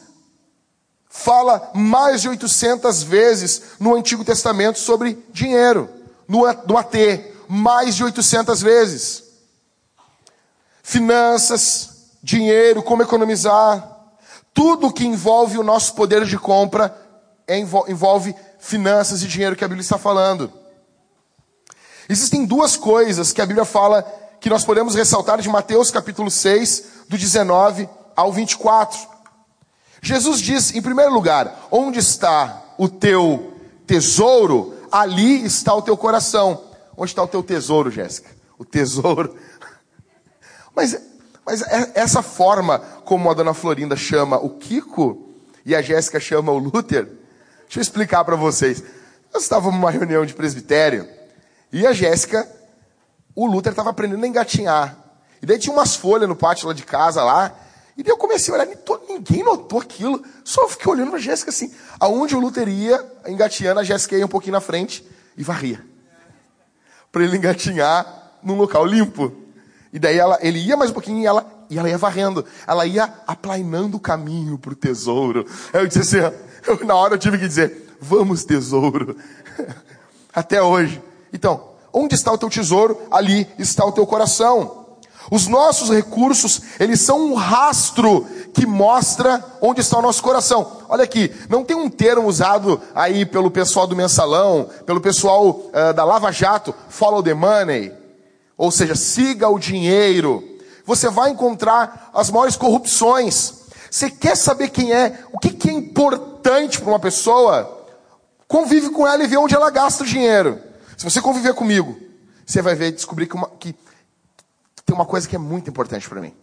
fala 1.12 1.70
mais 1.76 2.22
de 2.22 2.30
800 2.30 3.04
vezes 3.04 3.62
no 3.78 3.94
Antigo 3.94 4.24
Testamento 4.24 4.80
sobre 4.80 5.24
dinheiro, 5.34 5.90
no, 6.26 6.42
no 6.66 6.78
AT, 6.78 6.96
mais 7.50 7.96
de 7.96 8.04
800 8.06 8.62
vezes. 8.62 9.24
Finanças, 10.82 11.90
dinheiro, 12.24 12.82
como 12.82 13.04
economizar, 13.04 13.88
tudo 14.54 14.92
que 14.92 15.06
envolve 15.06 15.58
o 15.58 15.64
nosso 15.64 15.94
poder 15.96 16.26
de 16.26 16.38
compra 16.38 16.98
é, 17.46 17.60
envolve 17.60 18.34
finanças 18.60 19.22
e 19.22 19.28
dinheiro 19.28 19.56
que 19.56 19.66
a 19.66 19.68
Bíblia 19.68 19.84
está 19.84 19.98
falando. 19.98 20.52
Existem 22.08 22.46
duas 22.46 22.78
coisas 22.78 23.34
que 23.34 23.42
a 23.42 23.46
Bíblia 23.46 23.66
fala 23.66 24.04
que 24.40 24.50
nós 24.50 24.64
podemos 24.64 24.96
ressaltar 24.96 25.42
de 25.42 25.50
Mateus 25.50 25.92
capítulo 25.92 26.32
6, 26.32 26.84
do 27.10 27.18
19 27.18 27.90
ao 28.16 28.32
24. 28.32 29.11
Jesus 30.02 30.42
diz, 30.42 30.74
em 30.74 30.82
primeiro 30.82 31.14
lugar, 31.14 31.68
onde 31.70 32.00
está 32.00 32.64
o 32.78 32.90
teu 32.90 33.54
tesouro, 33.86 34.74
ali 34.92 35.46
está 35.46 35.76
o 35.76 35.82
teu 35.82 35.96
coração. 35.96 36.64
Onde 36.98 37.12
está 37.12 37.24
o 37.24 37.28
teu 37.28 37.44
tesouro, 37.44 37.92
Jéssica? 37.92 38.30
O 38.58 38.66
tesouro. 38.66 39.36
Mas, 40.74 40.98
mas 41.46 41.62
é, 41.64 41.92
essa 41.96 42.22
forma 42.22 42.80
como 43.04 43.30
a 43.30 43.34
dona 43.34 43.54
Florinda 43.54 43.98
chama 43.98 44.38
o 44.38 44.52
Kiko 44.52 45.36
e 45.66 45.76
a 45.76 45.82
Jéssica 45.82 46.18
chama 46.18 46.50
o 46.50 46.58
Luther, 46.58 47.04
deixa 47.64 47.80
eu 47.80 47.82
explicar 47.82 48.24
para 48.24 48.38
vocês. 48.38 48.82
Nós 49.34 49.44
estávamos 49.44 49.74
numa 49.74 49.92
reunião 49.92 50.26
de 50.26 50.34
presbitério 50.34 51.06
e 51.74 51.86
a 51.86 51.92
Jéssica, 51.92 52.50
o 53.36 53.46
Luther 53.46 53.72
estava 53.74 53.90
aprendendo 53.90 54.24
a 54.24 54.28
engatinhar. 54.28 54.98
E 55.42 55.46
daí 55.46 55.60
tinha 55.60 55.74
umas 55.74 55.96
folhas 55.96 56.30
no 56.30 56.38
pátio 56.38 56.68
lá 56.68 56.74
de 56.74 56.84
casa 56.84 57.22
lá, 57.22 57.54
e 57.98 58.04
daí 58.04 58.12
eu 58.12 58.18
comecei 58.18 58.54
a 58.54 58.58
olhar, 58.58 58.68
ninguém 59.08 59.44
notou 59.44 59.80
aquilo. 59.80 60.24
Só 60.44 60.68
fiquei 60.68 60.92
olhando 60.92 61.12
pra 61.12 61.20
Jéssica 61.20 61.50
assim. 61.50 61.72
Aonde 62.00 62.36
o 62.36 62.40
Luther 62.40 62.68
ia, 62.68 63.06
engatinhando, 63.28 63.80
a 63.80 63.84
Jéssica 63.84 64.18
ia 64.18 64.26
um 64.26 64.30
pouquinho 64.30 64.54
na 64.54 64.62
frente 64.62 65.06
e 65.38 65.44
varria. 65.44 65.86
Para 67.12 67.24
ele 67.24 67.38
engatinhar 67.38 68.32
num 68.42 68.56
local 68.56 68.86
limpo. 68.86 69.34
E 69.92 70.00
daí 70.00 70.18
ela, 70.18 70.40
ele 70.42 70.60
ia 70.60 70.78
mais 70.78 70.90
um 70.90 70.94
pouquinho 70.94 71.20
e 71.20 71.26
ela, 71.26 71.46
e 71.70 71.78
ela 71.78 71.90
ia 71.90 71.98
varrendo. 71.98 72.46
Ela 72.66 72.86
ia 72.86 73.14
aplainando 73.28 73.98
o 73.98 74.00
caminho 74.00 74.58
para 74.58 74.72
o 74.72 74.76
tesouro. 74.76 75.46
Eu 75.74 75.86
disse 75.86 76.00
assim, 76.18 76.36
eu, 76.66 76.86
na 76.86 76.96
hora 76.96 77.16
eu 77.16 77.20
tive 77.20 77.38
que 77.38 77.48
dizer, 77.48 77.96
vamos 78.00 78.46
tesouro. 78.46 79.18
Até 80.34 80.62
hoje. 80.62 81.04
Então, 81.34 81.72
onde 81.92 82.16
está 82.16 82.32
o 82.32 82.38
teu 82.38 82.50
tesouro? 82.50 83.02
Ali 83.12 83.48
está 83.60 83.86
o 83.86 83.92
teu 83.92 84.08
coração. 84.08 84.81
Os 85.32 85.48
nossos 85.48 85.90
recursos, 85.90 86.62
eles 86.78 87.00
são 87.00 87.32
um 87.32 87.36
rastro 87.36 88.28
que 88.54 88.66
mostra 88.66 89.42
onde 89.62 89.80
está 89.80 89.98
o 89.98 90.02
nosso 90.02 90.22
coração. 90.22 90.80
Olha 90.90 91.06
aqui, 91.06 91.34
não 91.48 91.64
tem 91.64 91.78
um 91.78 91.90
termo 91.90 92.28
usado 92.28 92.82
aí 92.94 93.26
pelo 93.26 93.50
pessoal 93.50 93.88
do 93.88 93.96
mensalão, 93.96 94.70
pelo 94.86 95.00
pessoal 95.00 95.48
uh, 95.48 95.94
da 95.96 96.04
Lava 96.04 96.34
Jato, 96.34 96.76
follow 96.90 97.24
the 97.24 97.34
money, 97.34 97.94
ou 98.58 98.70
seja, 98.72 98.94
siga 98.94 99.48
o 99.48 99.58
dinheiro. 99.58 100.44
Você 100.86 101.10
vai 101.10 101.30
encontrar 101.30 102.12
as 102.14 102.30
maiores 102.30 102.58
corrupções. 102.58 103.54
Você 103.90 104.10
quer 104.10 104.36
saber 104.36 104.68
quem 104.68 104.92
é, 104.92 105.18
o 105.32 105.40
que, 105.40 105.52
que 105.52 105.70
é 105.70 105.74
importante 105.74 106.82
para 106.82 106.90
uma 106.90 107.00
pessoa? 107.00 107.88
Convive 108.50 108.90
com 108.90 109.08
ela 109.08 109.24
e 109.24 109.28
vê 109.28 109.38
onde 109.38 109.56
ela 109.56 109.70
gasta 109.70 110.04
o 110.04 110.06
dinheiro. 110.06 110.60
Se 110.98 111.06
você 111.06 111.22
conviver 111.22 111.54
comigo, 111.54 111.98
você 112.46 112.62
vai 112.62 112.76
ver, 112.76 112.92
descobrir 112.92 113.28
que, 113.28 113.36
uma, 113.36 113.50
que 113.58 113.74
tem 114.92 114.96
uma 114.98 115.06
coisa 115.06 115.28
que 115.28 115.38
é 115.38 115.40
muito 115.40 115.70
importante 115.70 116.10
para 116.10 116.20
mim. 116.20 116.36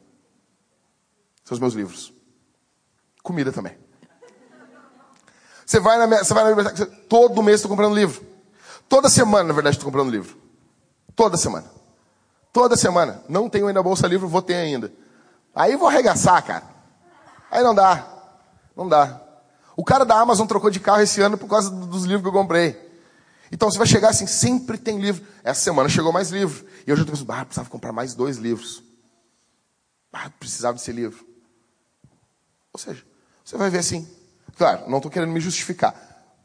São 1.45 1.55
os 1.55 1.61
meus 1.61 1.75
livros. 1.75 2.15
Comida 3.23 3.53
também. 3.53 3.77
Você 5.67 5.79
vai 5.79 5.99
na 5.99 6.07
minha, 6.07 6.25
você 6.25 6.33
vai 6.33 6.45
na 6.45 6.55
biblioteca, 6.55 6.87
todo 7.11 7.43
mês 7.43 7.57
estou 7.57 7.69
comprando 7.69 7.95
livro. 7.95 8.25
Toda 8.89 9.11
semana, 9.11 9.49
na 9.49 9.53
verdade, 9.53 9.77
estou 9.77 9.85
comprando 9.85 10.11
livro. 10.11 10.35
Toda 11.15 11.37
semana. 11.37 11.71
Toda 12.51 12.75
semana. 12.75 13.23
Não 13.29 13.51
tenho 13.51 13.67
ainda 13.67 13.83
bolsa 13.83 14.07
livro, 14.07 14.27
vou 14.27 14.41
ter 14.41 14.55
ainda. 14.55 14.91
Aí 15.55 15.77
vou 15.77 15.89
arregaçar, 15.89 16.43
cara. 16.43 16.65
Aí 17.51 17.63
não 17.63 17.75
dá. 17.75 18.07
Não 18.75 18.89
dá. 18.89 19.21
O 19.77 19.85
cara 19.85 20.07
da 20.07 20.19
Amazon 20.19 20.47
trocou 20.47 20.71
de 20.71 20.81
carro 20.81 21.03
esse 21.03 21.21
ano 21.21 21.37
por 21.37 21.49
causa 21.49 21.71
dos 21.71 22.05
livros 22.05 22.23
que 22.23 22.29
eu 22.29 22.41
comprei. 22.41 22.88
Então 23.51 23.71
você 23.71 23.79
vai 23.79 23.87
chegar 23.87 24.11
assim, 24.11 24.27
sempre 24.27 24.77
tem 24.77 24.99
livro. 24.99 25.27
Essa 25.43 25.61
semana 25.61 25.89
chegou 25.89 26.13
mais 26.13 26.31
livro. 26.31 26.67
E 26.87 26.91
eu 26.91 26.97
já 26.97 27.03
estou 27.03 27.17
pensando, 27.17 27.33
ah, 27.33 27.45
precisava 27.45 27.71
comprar 27.71 27.93
mais 27.93 28.15
dois 28.15 28.37
livros. 28.37 28.83
Ah, 30.13 30.31
precisava 30.39 30.77
desse 30.77 30.93
livro. 30.93 31.27
Ou 32.73 32.79
seja, 32.79 33.05
você 33.45 33.57
vai 33.57 33.71
ver 33.71 33.79
assim. 33.79 34.09
Claro, 34.57 34.89
não 34.91 34.99
estou 34.99 35.11
querendo 35.11 35.33
me 35.33 35.41
justificar. 35.41 35.95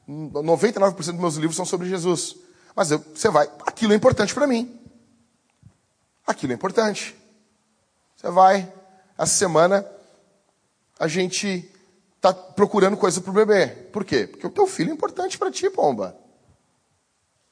99% 0.07 0.95
dos 0.95 1.15
meus 1.15 1.35
livros 1.35 1.55
são 1.55 1.65
sobre 1.65 1.89
Jesus. 1.89 2.35
Mas 2.75 2.91
eu, 2.91 2.99
você 2.99 3.29
vai, 3.29 3.49
aquilo 3.65 3.93
é 3.93 3.95
importante 3.95 4.33
para 4.33 4.47
mim. 4.47 4.79
Aquilo 6.25 6.53
é 6.53 6.55
importante. 6.55 7.15
Você 8.15 8.29
vai, 8.29 8.71
essa 9.17 9.33
semana, 9.33 9.85
a 10.97 11.07
gente 11.07 11.69
está 12.15 12.33
procurando 12.33 12.95
coisa 12.95 13.19
para 13.19 13.31
o 13.31 13.33
bebê. 13.33 13.67
Por 13.67 14.05
quê? 14.05 14.27
Porque 14.27 14.47
o 14.47 14.49
teu 14.49 14.65
filho 14.65 14.91
é 14.91 14.93
importante 14.93 15.37
para 15.37 15.51
ti, 15.51 15.69
pomba. 15.69 16.22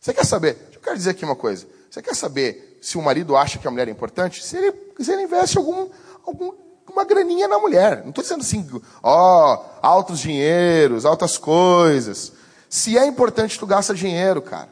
Você 0.01 0.15
quer 0.15 0.25
saber? 0.25 0.57
Eu 0.73 0.79
quero 0.81 0.97
dizer 0.97 1.11
aqui 1.11 1.23
uma 1.23 1.35
coisa. 1.35 1.67
Você 1.87 2.01
quer 2.01 2.15
saber 2.15 2.79
se 2.81 2.97
o 2.97 3.01
marido 3.03 3.37
acha 3.37 3.59
que 3.59 3.67
a 3.67 3.71
mulher 3.71 3.87
é 3.87 3.91
importante? 3.91 4.43
Se 4.43 4.57
ele, 4.57 4.73
se 4.99 5.11
ele 5.11 5.21
investe 5.21 5.59
algum, 5.59 5.87
algum, 6.25 6.53
uma 6.91 7.05
graninha 7.05 7.47
na 7.47 7.59
mulher. 7.59 8.01
Não 8.01 8.09
estou 8.09 8.23
dizendo 8.23 8.41
assim, 8.41 8.67
ó, 9.03 9.53
oh, 9.53 9.85
altos 9.85 10.19
dinheiros, 10.19 11.05
altas 11.05 11.37
coisas. 11.37 12.33
Se 12.67 12.97
é 12.97 13.05
importante, 13.05 13.59
tu 13.59 13.67
gasta 13.67 13.93
dinheiro, 13.93 14.41
cara. 14.41 14.69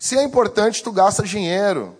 Se 0.00 0.18
é 0.18 0.22
importante, 0.24 0.82
tu 0.82 0.90
gasta 0.90 1.22
dinheiro. 1.22 1.96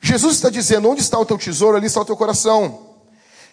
Jesus 0.00 0.34
está 0.34 0.50
dizendo: 0.50 0.88
onde 0.88 1.02
está 1.02 1.18
o 1.18 1.26
teu 1.26 1.38
tesouro, 1.38 1.76
ali 1.76 1.86
está 1.86 2.00
o 2.00 2.04
teu 2.04 2.16
coração. 2.16 2.87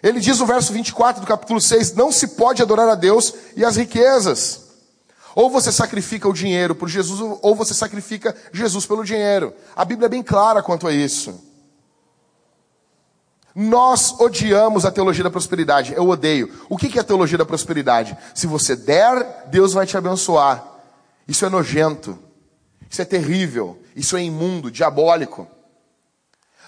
Ele 0.05 0.19
diz 0.19 0.37
no 0.37 0.45
verso 0.45 0.71
24 0.71 1.19
do 1.19 1.25
capítulo 1.25 1.59
6: 1.59 1.95
Não 1.95 2.11
se 2.11 2.27
pode 2.27 2.61
adorar 2.61 2.87
a 2.87 2.93
Deus 2.93 3.33
e 3.55 3.65
as 3.65 3.75
riquezas. 3.75 4.65
Ou 5.33 5.49
você 5.49 5.71
sacrifica 5.71 6.29
o 6.29 6.33
dinheiro 6.33 6.75
por 6.75 6.87
Jesus, 6.87 7.19
ou 7.41 7.55
você 7.55 7.73
sacrifica 7.73 8.35
Jesus 8.53 8.85
pelo 8.85 9.03
dinheiro. 9.03 9.51
A 9.75 9.83
Bíblia 9.83 10.05
é 10.05 10.09
bem 10.09 10.21
clara 10.21 10.61
quanto 10.61 10.87
a 10.87 10.93
isso. 10.93 11.43
Nós 13.55 14.13
odiamos 14.19 14.85
a 14.85 14.91
teologia 14.91 15.23
da 15.23 15.31
prosperidade. 15.31 15.95
Eu 15.95 16.07
odeio. 16.07 16.53
O 16.69 16.77
que 16.77 16.99
é 16.99 17.01
a 17.01 17.03
teologia 17.03 17.39
da 17.39 17.45
prosperidade? 17.45 18.15
Se 18.35 18.45
você 18.45 18.75
der, 18.75 19.47
Deus 19.47 19.73
vai 19.73 19.87
te 19.87 19.97
abençoar. 19.97 20.63
Isso 21.27 21.43
é 21.47 21.49
nojento. 21.49 22.15
Isso 22.87 23.01
é 23.01 23.05
terrível. 23.05 23.81
Isso 23.95 24.15
é 24.15 24.21
imundo, 24.21 24.69
diabólico. 24.69 25.47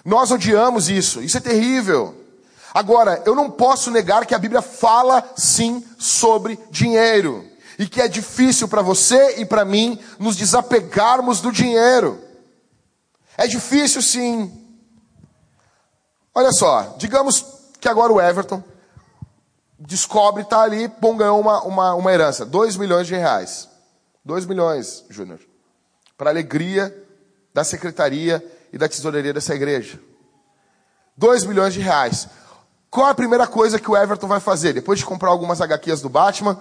Nós 0.04 0.32
odiamos 0.32 0.89
isso. 0.89 1.21
Isso 1.21 1.38
é 1.38 1.41
terrível. 1.41 2.27
Agora, 2.73 3.21
eu 3.25 3.36
não 3.36 3.49
posso 3.49 3.91
negar 3.91 4.25
que 4.25 4.36
a 4.36 4.39
Bíblia 4.39 4.62
fala 4.62 5.23
sim 5.36 5.86
sobre 5.97 6.60
dinheiro. 6.69 7.45
E 7.80 7.88
que 7.88 8.01
é 8.01 8.08
difícil 8.08 8.67
para 8.67 8.82
você 8.82 9.39
e 9.39 9.45
para 9.45 9.63
mim 9.63 9.99
nos 10.17 10.36
desapegarmos 10.36 11.41
do 11.41 11.51
dinheiro. 11.51 12.19
É 13.38 13.47
difícil 13.47 14.01
sim. 14.01 14.51
Olha 16.34 16.51
só, 16.51 16.95
digamos 16.97 17.45
que 17.80 17.88
agora 17.88 18.12
o 18.12 18.21
Everton 18.21 18.63
descobre, 19.80 20.41
está 20.41 20.62
ali, 20.62 20.88
bom, 20.88 21.15
ganhou 21.15 21.39
uma, 21.39 21.62
uma, 21.62 21.93
uma 21.93 22.12
herança, 22.12 22.45
2 22.45 22.77
milhões 22.77 23.08
de 23.08 23.15
reais. 23.15 23.69
2 24.25 24.45
milhões, 24.45 25.06
Júnior. 25.10 25.39
Para 26.17 26.32
alegria 26.32 26.93
da 27.53 27.63
secretaria 27.63 28.43
e 28.73 28.77
da 28.77 28.89
tesouraria 28.89 29.34
dessa 29.34 29.56
igreja. 29.56 29.99
2 31.15 31.45
milhões 31.45 31.73
de 31.73 31.80
reais. 31.80 32.27
Qual 32.98 33.06
a 33.06 33.14
primeira 33.14 33.46
coisa 33.46 33.80
que 33.80 33.92
o 33.92 33.96
Everton 33.96 34.26
vai 34.26 34.40
fazer? 34.40 34.74
Depois 34.74 34.98
de 34.98 35.06
comprar 35.06 35.30
algumas 35.30 35.62
HQs 35.62 36.02
do 36.02 36.10
Batman 36.10 36.60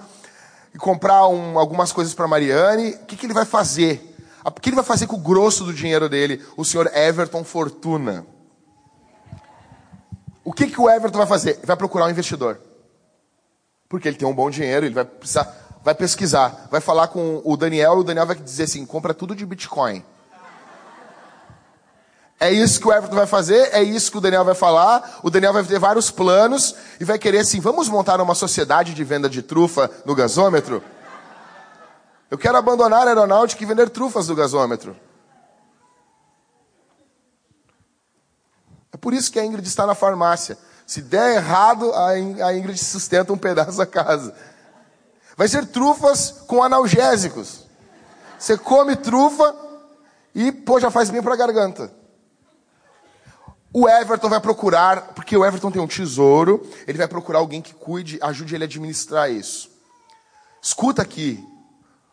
e 0.74 0.76
comprar 0.76 1.26
um, 1.28 1.58
algumas 1.58 1.92
coisas 1.92 2.12
para 2.12 2.28
Mariane, 2.28 2.90
o 2.90 3.06
que, 3.06 3.16
que 3.16 3.24
ele 3.24 3.32
vai 3.32 3.46
fazer? 3.46 4.14
O 4.44 4.50
que 4.50 4.68
ele 4.68 4.76
vai 4.76 4.84
fazer 4.84 5.06
com 5.06 5.16
o 5.16 5.18
grosso 5.18 5.64
do 5.64 5.72
dinheiro 5.72 6.10
dele, 6.10 6.44
o 6.54 6.62
senhor 6.62 6.94
Everton 6.94 7.42
Fortuna? 7.42 8.26
O 10.44 10.52
que, 10.52 10.66
que 10.66 10.78
o 10.78 10.90
Everton 10.90 11.16
vai 11.16 11.26
fazer? 11.26 11.58
Vai 11.64 11.74
procurar 11.74 12.04
um 12.04 12.10
investidor. 12.10 12.60
Porque 13.88 14.06
ele 14.06 14.18
tem 14.18 14.28
um 14.28 14.34
bom 14.34 14.50
dinheiro, 14.50 14.84
ele 14.84 14.94
vai 14.94 15.06
precisar, 15.06 15.50
vai 15.82 15.94
pesquisar, 15.94 16.68
vai 16.70 16.82
falar 16.82 17.08
com 17.08 17.40
o 17.46 17.56
Daniel 17.56 17.96
e 17.96 18.00
o 18.00 18.04
Daniel 18.04 18.26
vai 18.26 18.36
dizer 18.36 18.64
assim: 18.64 18.84
compra 18.84 19.14
tudo 19.14 19.34
de 19.34 19.46
Bitcoin. 19.46 20.04
É 22.38 22.50
isso 22.52 22.78
que 22.78 22.86
o 22.86 22.92
Everton 22.92 23.16
vai 23.16 23.26
fazer, 23.26 23.70
é 23.72 23.82
isso 23.82 24.10
que 24.10 24.18
o 24.18 24.20
Daniel 24.20 24.44
vai 24.44 24.54
falar. 24.54 25.20
O 25.22 25.30
Daniel 25.30 25.54
vai 25.54 25.64
ter 25.64 25.78
vários 25.78 26.10
planos 26.10 26.74
e 27.00 27.04
vai 27.04 27.18
querer 27.18 27.38
assim: 27.38 27.60
vamos 27.60 27.88
montar 27.88 28.20
uma 28.20 28.34
sociedade 28.34 28.92
de 28.92 29.04
venda 29.04 29.28
de 29.28 29.40
trufa 29.40 29.90
no 30.04 30.14
gasômetro? 30.14 30.82
Eu 32.30 32.36
quero 32.36 32.58
abandonar 32.58 33.06
a 33.06 33.10
aeronáutica 33.10 33.62
e 33.62 33.66
vender 33.66 33.88
trufas 33.88 34.26
do 34.26 34.34
gasômetro. 34.34 34.94
É 38.92 38.96
por 38.98 39.14
isso 39.14 39.30
que 39.30 39.38
a 39.38 39.44
Ingrid 39.44 39.66
está 39.66 39.86
na 39.86 39.94
farmácia. 39.94 40.58
Se 40.86 41.00
der 41.00 41.36
errado, 41.36 41.92
a 41.94 42.54
Ingrid 42.54 42.78
sustenta 42.78 43.32
um 43.32 43.38
pedaço 43.38 43.78
da 43.78 43.86
casa. 43.86 44.34
Vai 45.36 45.48
ser 45.48 45.66
trufas 45.66 46.30
com 46.46 46.62
analgésicos. 46.62 47.64
Você 48.38 48.56
come 48.58 48.96
trufa 48.96 49.54
e, 50.34 50.52
pô, 50.52 50.78
já 50.78 50.90
faz 50.90 51.10
bem 51.10 51.22
para 51.22 51.34
a 51.34 51.36
garganta. 51.36 51.90
O 53.78 53.86
Everton 53.86 54.30
vai 54.30 54.40
procurar, 54.40 55.08
porque 55.08 55.36
o 55.36 55.44
Everton 55.44 55.70
tem 55.70 55.82
um 55.82 55.86
tesouro, 55.86 56.66
ele 56.86 56.96
vai 56.96 57.06
procurar 57.06 57.40
alguém 57.40 57.60
que 57.60 57.74
cuide, 57.74 58.18
ajude 58.22 58.54
ele 58.54 58.64
a 58.64 58.66
administrar 58.66 59.30
isso. 59.30 59.68
Escuta 60.62 61.02
aqui, 61.02 61.46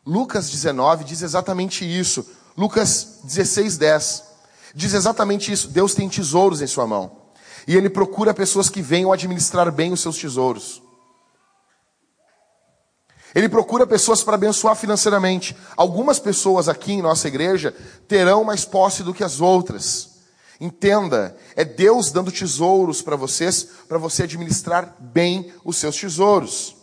Lucas 0.06 0.50
19 0.50 1.06
diz 1.06 1.22
exatamente 1.22 1.86
isso. 1.86 2.30
Lucas 2.58 3.20
16, 3.24 3.78
10 3.78 4.24
diz 4.76 4.94
exatamente 4.94 5.54
isso. 5.54 5.70
Deus 5.70 5.94
tem 5.94 6.10
tesouros 6.10 6.62
em 6.62 6.68
sua 6.68 6.86
mão. 6.86 7.14
E 7.66 7.78
ele 7.78 7.90
procura 7.90 8.34
pessoas 8.34 8.68
que 8.68 8.82
venham 8.82 9.14
administrar 9.14 9.72
bem 9.72 9.94
os 9.94 10.02
seus 10.02 10.18
tesouros. 10.18 10.82
Ele 13.34 13.48
procura 13.48 13.88
pessoas 13.88 14.22
para 14.22 14.36
abençoar 14.36 14.76
financeiramente. 14.76 15.56
Algumas 15.78 16.20
pessoas 16.20 16.68
aqui 16.68 16.92
em 16.92 17.02
nossa 17.02 17.30
igreja 17.30 17.74
terão 18.06 18.44
mais 18.44 18.66
posse 18.66 19.02
do 19.02 19.14
que 19.14 19.24
as 19.24 19.40
outras. 19.40 20.13
Entenda, 20.64 21.36
é 21.58 21.66
Deus 21.66 22.10
dando 22.10 22.32
tesouros 22.32 23.02
para 23.02 23.18
vocês, 23.18 23.68
para 23.86 23.98
você 23.98 24.24
administrar 24.24 24.96
bem 24.98 25.52
os 25.66 25.76
seus 25.76 25.98
tesouros. 25.98 26.78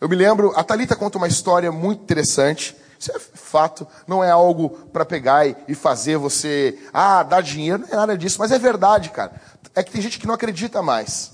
Eu 0.00 0.08
me 0.08 0.16
lembro, 0.16 0.52
a 0.56 0.64
Talita 0.64 0.96
conta 0.96 1.16
uma 1.16 1.28
história 1.28 1.70
muito 1.70 2.02
interessante. 2.02 2.76
Isso 2.98 3.12
é 3.12 3.20
fato, 3.20 3.86
não 4.04 4.24
é 4.24 4.32
algo 4.32 4.70
para 4.92 5.04
pegar 5.04 5.46
e 5.46 5.72
fazer 5.76 6.16
você, 6.16 6.76
ah, 6.92 7.22
dar 7.22 7.40
dinheiro, 7.40 7.84
não 7.84 7.88
é 7.88 7.94
nada 7.94 8.18
disso, 8.18 8.40
mas 8.40 8.50
é 8.50 8.58
verdade, 8.58 9.10
cara. 9.10 9.40
É 9.72 9.84
que 9.84 9.92
tem 9.92 10.02
gente 10.02 10.18
que 10.18 10.26
não 10.26 10.34
acredita 10.34 10.82
mais. 10.82 11.30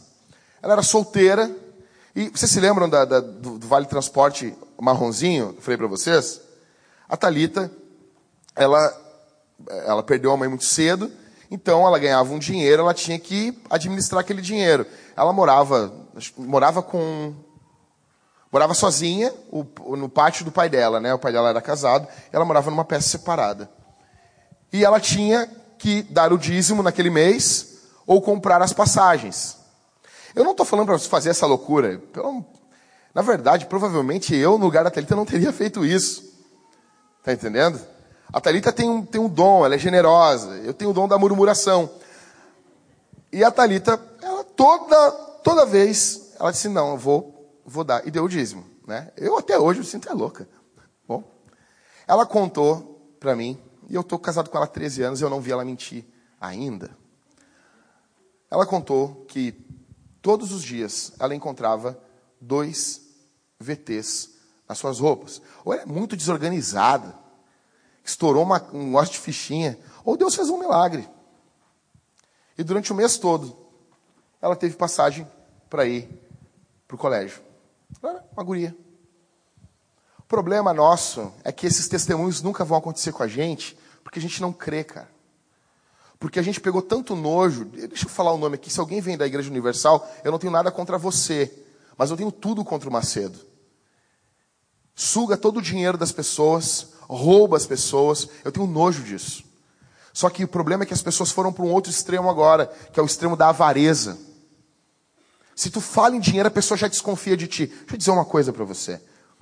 Ela 0.61 0.75
era 0.75 0.83
solteira, 0.83 1.51
e 2.15 2.29
vocês 2.29 2.51
se 2.51 2.61
lembram 2.61 2.91
da, 2.91 3.07
da, 3.07 3.21
do, 3.21 3.59
do, 3.59 3.67
Vale 3.67 3.87
Transporte 3.87 4.55
marronzinho? 4.79 5.57
Falei 5.61 5.79
para 5.79 5.87
vocês? 5.87 6.43
A 7.09 7.17
Talita, 7.17 7.73
ela, 8.55 9.06
ela 9.69 10.03
perdeu 10.03 10.33
a 10.33 10.37
mãe 10.37 10.49
muito 10.49 10.65
cedo, 10.65 11.11
então 11.51 11.87
ela 11.87 11.99
ganhava 11.99 12.33
um 12.33 12.39
dinheiro, 12.39 12.83
ela 12.83 12.95
tinha 12.95 13.19
que 13.19 13.57
administrar 13.71 14.21
aquele 14.21 14.43
dinheiro. 14.43 14.87
Ela 15.17 15.33
morava, 15.33 15.93
morava 16.37 16.83
com 16.83 17.35
Morava 18.51 18.75
sozinha 18.75 19.35
no 19.87 20.09
pátio 20.09 20.45
do 20.45 20.53
pai 20.53 20.71
dela, 20.71 21.01
né? 21.01 21.13
O 21.13 21.19
pai 21.19 21.31
dela 21.31 21.51
era 21.51 21.61
casado, 21.61 22.09
ela 22.33 22.45
morava 22.45 22.71
numa 22.71 22.85
peça 22.85 23.09
separada. 23.09 23.69
E 24.73 24.85
ela 24.85 25.01
tinha 25.01 25.47
que 25.79 26.03
dar 26.05 26.33
o 26.33 26.39
dízimo 26.39 26.83
naquele 26.83 27.11
mês 27.11 27.83
ou 28.07 28.23
comprar 28.23 28.63
as 28.63 28.73
passagens. 28.73 29.59
Eu 30.35 30.45
não 30.45 30.53
estou 30.53 30.65
falando 30.65 30.87
para 30.87 30.99
fazer 30.99 31.31
essa 31.31 31.45
loucura. 31.45 32.01
Na 33.15 33.21
verdade, 33.21 33.67
provavelmente 33.67 34.35
eu, 34.35 34.57
no 34.57 34.65
lugar 34.65 34.85
da 34.85 34.91
Thalita, 34.91 35.17
não 35.17 35.27
teria 35.27 35.53
feito 35.53 35.85
isso. 35.85 36.25
Tá 37.23 37.33
entendendo? 37.33 37.79
A 38.33 38.41
Thalita 38.41 38.73
tem 38.73 38.89
um, 38.89 39.05
tem 39.05 39.21
um 39.21 39.29
dom, 39.29 39.65
ela 39.65 39.75
é 39.75 39.79
generosa. 39.79 40.57
Eu 40.59 40.75
tenho 40.75 40.91
o 40.91 40.95
dom 40.95 41.09
da 41.09 41.19
murmuração. 41.19 41.91
E 43.33 43.45
a 43.45 43.51
Thalita, 43.51 44.01
ela 44.23 44.45
toda, 44.45 45.11
toda 45.43 45.67
vez, 45.67 46.33
ela 46.39 46.51
disse, 46.51 46.69
não, 46.69 46.91
eu 46.91 46.97
vou 46.97 47.37
vou 47.67 47.83
dar. 47.83 48.07
E 48.07 48.11
deu 48.11 48.25
o 48.25 48.29
dízimo. 48.29 48.65
Né? 48.87 49.11
Eu 49.17 49.37
até 49.37 49.59
hoje 49.59 49.81
me 49.81 49.85
sinto 49.85 50.09
é 50.09 50.13
louca. 50.13 50.49
Bom, 51.07 51.25
ela 52.07 52.25
contou 52.25 53.17
para 53.19 53.35
mim, 53.35 53.59
e 53.89 53.95
eu 53.95 54.03
estou 54.03 54.19
casado 54.19 54.49
com 54.49 54.57
ela 54.57 54.67
há 54.67 54.69
13 54.69 55.03
anos 55.03 55.21
eu 55.21 55.29
não 55.29 55.41
vi 55.41 55.51
ela 55.51 55.65
mentir 55.65 56.05
ainda. 56.41 56.97
Ela 58.49 58.65
contou 58.65 59.25
que 59.29 59.53
todos 60.23 60.53
os 60.53 60.63
dias 60.63 61.13
ela 61.19 61.35
encontrava 61.35 62.01
dois 62.41 63.03
VTs 63.59 64.31
nas 64.69 64.79
suas 64.79 65.01
roupas. 65.01 65.43
Ou 65.65 65.75
é 65.75 65.85
muito 65.85 66.17
desorganizada, 66.17 67.15
estourou 68.07 68.45
uma, 68.45 68.65
um 68.73 68.93
gosto 68.93 69.13
de 69.13 69.19
fichinha, 69.19 69.79
ou 70.05 70.17
Deus 70.17 70.35
fez 70.35 70.49
um 70.49 70.59
milagre. 70.59 71.09
E 72.57 72.63
durante 72.63 72.93
o 72.93 72.95
mês 72.95 73.19
todo, 73.19 73.57
ela 74.41 74.57
teve 74.57 74.77
passagem 74.77 75.27
para 75.69 75.85
ir 75.85 76.09
para 76.87 76.95
o 76.95 76.99
colégio. 76.99 77.43
Uma 78.03 78.45
guria. 78.45 78.77
O 80.19 80.23
problema 80.23 80.73
nosso 80.73 81.33
é 81.45 81.53
que 81.53 81.67
esses 81.67 81.89
testemunhos 81.89 82.43
nunca 82.43 82.65
vão 82.65 82.79
acontecer 82.79 83.13
com 83.13 83.23
a 83.23 83.29
gente, 83.29 83.77
porque 84.03 84.19
a 84.19 84.23
gente 84.23 84.41
não 84.41 84.53
crê, 84.53 84.85
cara. 84.85 85.09
Porque 86.19 86.39
a 86.39 86.43
gente 86.43 86.61
pegou 86.61 86.81
tanto 86.81 87.15
nojo. 87.15 87.65
Deixa 87.67 88.07
eu 88.07 88.11
falar 88.11 88.33
o 88.33 88.39
nome 88.39 88.55
aqui. 88.55 88.71
Se 88.71 88.81
alguém 88.81 89.01
vem 89.01 89.19
da 89.19 89.27
Igreja 89.27 89.51
Universal, 89.51 90.09
eu 90.25 90.33
não 90.33 90.39
tenho 90.39 90.53
nada 90.53 90.71
contra 90.71 90.97
você. 90.97 91.53
Mas 91.97 92.11
eu 92.11 92.17
tenho 92.17 92.33
tudo 92.33 92.65
contra 92.65 92.89
o 92.89 92.93
Macedo. 92.93 93.39
Suga 94.95 95.37
todo 95.37 95.59
o 95.59 95.63
dinheiro 95.63 95.99
das 95.99 96.11
pessoas, 96.11 96.95
rouba 97.09 97.57
as 97.57 97.67
pessoas. 97.67 98.29
Eu 98.45 98.53
tenho 98.53 98.67
nojo 98.67 99.03
disso. 99.03 99.45
Só 100.13 100.31
que 100.31 100.45
o 100.45 100.49
problema 100.49 100.83
é 100.83 100.87
que 100.87 100.95
as 100.95 101.03
pessoas 101.03 101.31
foram 101.31 101.53
para 101.53 101.65
um 101.65 101.73
outro 101.73 101.91
extremo 101.91 102.31
agora, 102.31 102.67
que 102.93 102.99
é 102.99 103.03
o 103.03 103.07
extremo 103.07 103.37
da 103.37 103.51
avareza. 103.51 104.19
Se 105.55 105.71
tu 105.71 105.81
fala 105.81 106.17
em 106.17 106.21
dinheiro, 106.21 106.49
a 106.49 106.51
pessoa 106.51 106.77
já 106.77 106.89
desconfia 106.89 107.37
de 107.37 107.47
ti. 107.47 107.67
Deixa 107.67 107.95
eu 107.95 107.99
dizer 107.99 108.11
uma 108.11 108.25
coisa 108.25 108.53
para 108.53 108.65
você. 108.65 109.01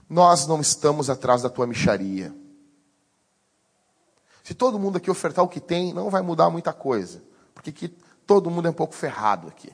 Nós 0.09 0.47
não 0.47 0.61
estamos 0.61 1.09
atrás 1.09 1.43
da 1.43 1.49
tua 1.49 1.67
micharia. 1.67 2.35
Se 4.43 4.53
todo 4.53 4.79
mundo 4.79 4.99
aqui 4.99 5.11
ofertar 5.11 5.45
o 5.45 5.49
que 5.49 5.61
tem, 5.61 5.95
não 5.95 6.11
vai 6.11 6.23
mudar 6.23 6.51
muita 6.51 6.73
coisa. 6.73 7.23
Porque 7.55 7.71
aqui, 7.71 7.89
todo 8.27 8.51
mundo 8.51 8.67
é 8.67 8.71
um 8.71 8.75
pouco 8.75 8.95
ferrado 8.95 9.49
aqui. 9.49 9.73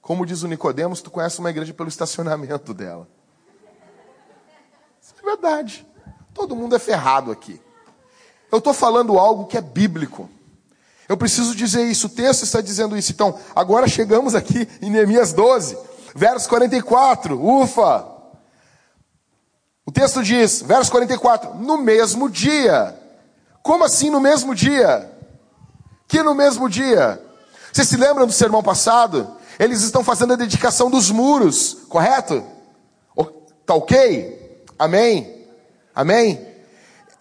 Como 0.00 0.26
diz 0.26 0.42
o 0.42 0.48
Nicodemos, 0.48 1.00
tu 1.00 1.10
conhece 1.10 1.38
uma 1.38 1.50
igreja 1.50 1.72
pelo 1.72 1.88
estacionamento 1.88 2.74
dela. 2.74 3.08
Isso 5.00 5.14
é 5.18 5.22
verdade. 5.24 5.86
Todo 6.34 6.56
mundo 6.56 6.76
é 6.76 6.78
ferrado 6.78 7.30
aqui. 7.30 7.60
Eu 8.50 8.58
estou 8.58 8.72
falando 8.74 9.18
algo 9.18 9.46
que 9.46 9.56
é 9.56 9.60
bíblico. 9.60 10.28
Eu 11.08 11.16
preciso 11.16 11.54
dizer 11.54 11.84
isso, 11.84 12.06
o 12.06 12.10
texto 12.10 12.44
está 12.44 12.60
dizendo 12.60 12.96
isso. 12.96 13.12
Então, 13.12 13.38
agora 13.54 13.88
chegamos 13.88 14.34
aqui 14.34 14.68
em 14.80 14.90
Neemias 14.90 15.32
12, 15.32 15.76
verso 16.14 16.48
44. 16.48 17.40
Ufa! 17.44 18.06
O 19.84 19.92
texto 19.92 20.22
diz, 20.22 20.62
verso 20.62 20.90
44, 20.90 21.54
no 21.56 21.78
mesmo 21.78 22.30
dia. 22.30 22.96
Como 23.62 23.84
assim 23.84 24.08
no 24.08 24.20
mesmo 24.20 24.54
dia? 24.54 25.10
Que 26.06 26.22
no 26.22 26.34
mesmo 26.34 26.68
dia? 26.68 27.20
Vocês 27.72 27.88
se 27.88 27.96
lembram 27.96 28.26
do 28.26 28.32
sermão 28.32 28.62
passado? 28.62 29.36
Eles 29.58 29.82
estão 29.82 30.04
fazendo 30.04 30.32
a 30.32 30.36
dedicação 30.36 30.90
dos 30.90 31.10
muros, 31.10 31.78
correto? 31.88 32.44
Tá 33.66 33.74
ok? 33.74 34.64
Amém? 34.78 35.39
Amém? 35.94 36.32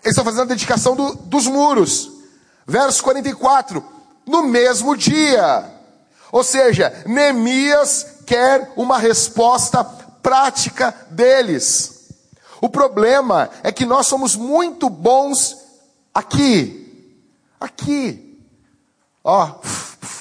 Eles 0.04 0.12
estão 0.12 0.24
fazendo 0.24 0.44
a 0.44 0.46
dedicação 0.46 0.96
do, 0.96 1.16
dos 1.16 1.48
muros. 1.48 2.12
Verso 2.66 3.04
44, 3.04 3.84
no 4.26 4.44
mesmo 4.44 4.96
dia. 4.96 5.70
Ou 6.32 6.44
seja, 6.44 7.04
Neemias 7.06 8.06
quer 8.26 8.72
uma 8.76 8.98
resposta 8.98 9.84
prática 9.84 10.96
deles. 11.10 12.10
O 12.62 12.70
problema 12.70 13.50
é 13.64 13.72
que 13.72 13.86
nós 13.86 14.08
somos 14.08 14.36
muito 14.36 14.90
bons 14.90 15.58
aqui. 16.14 17.20
Aqui. 17.60 18.40
Ó, 19.24 19.56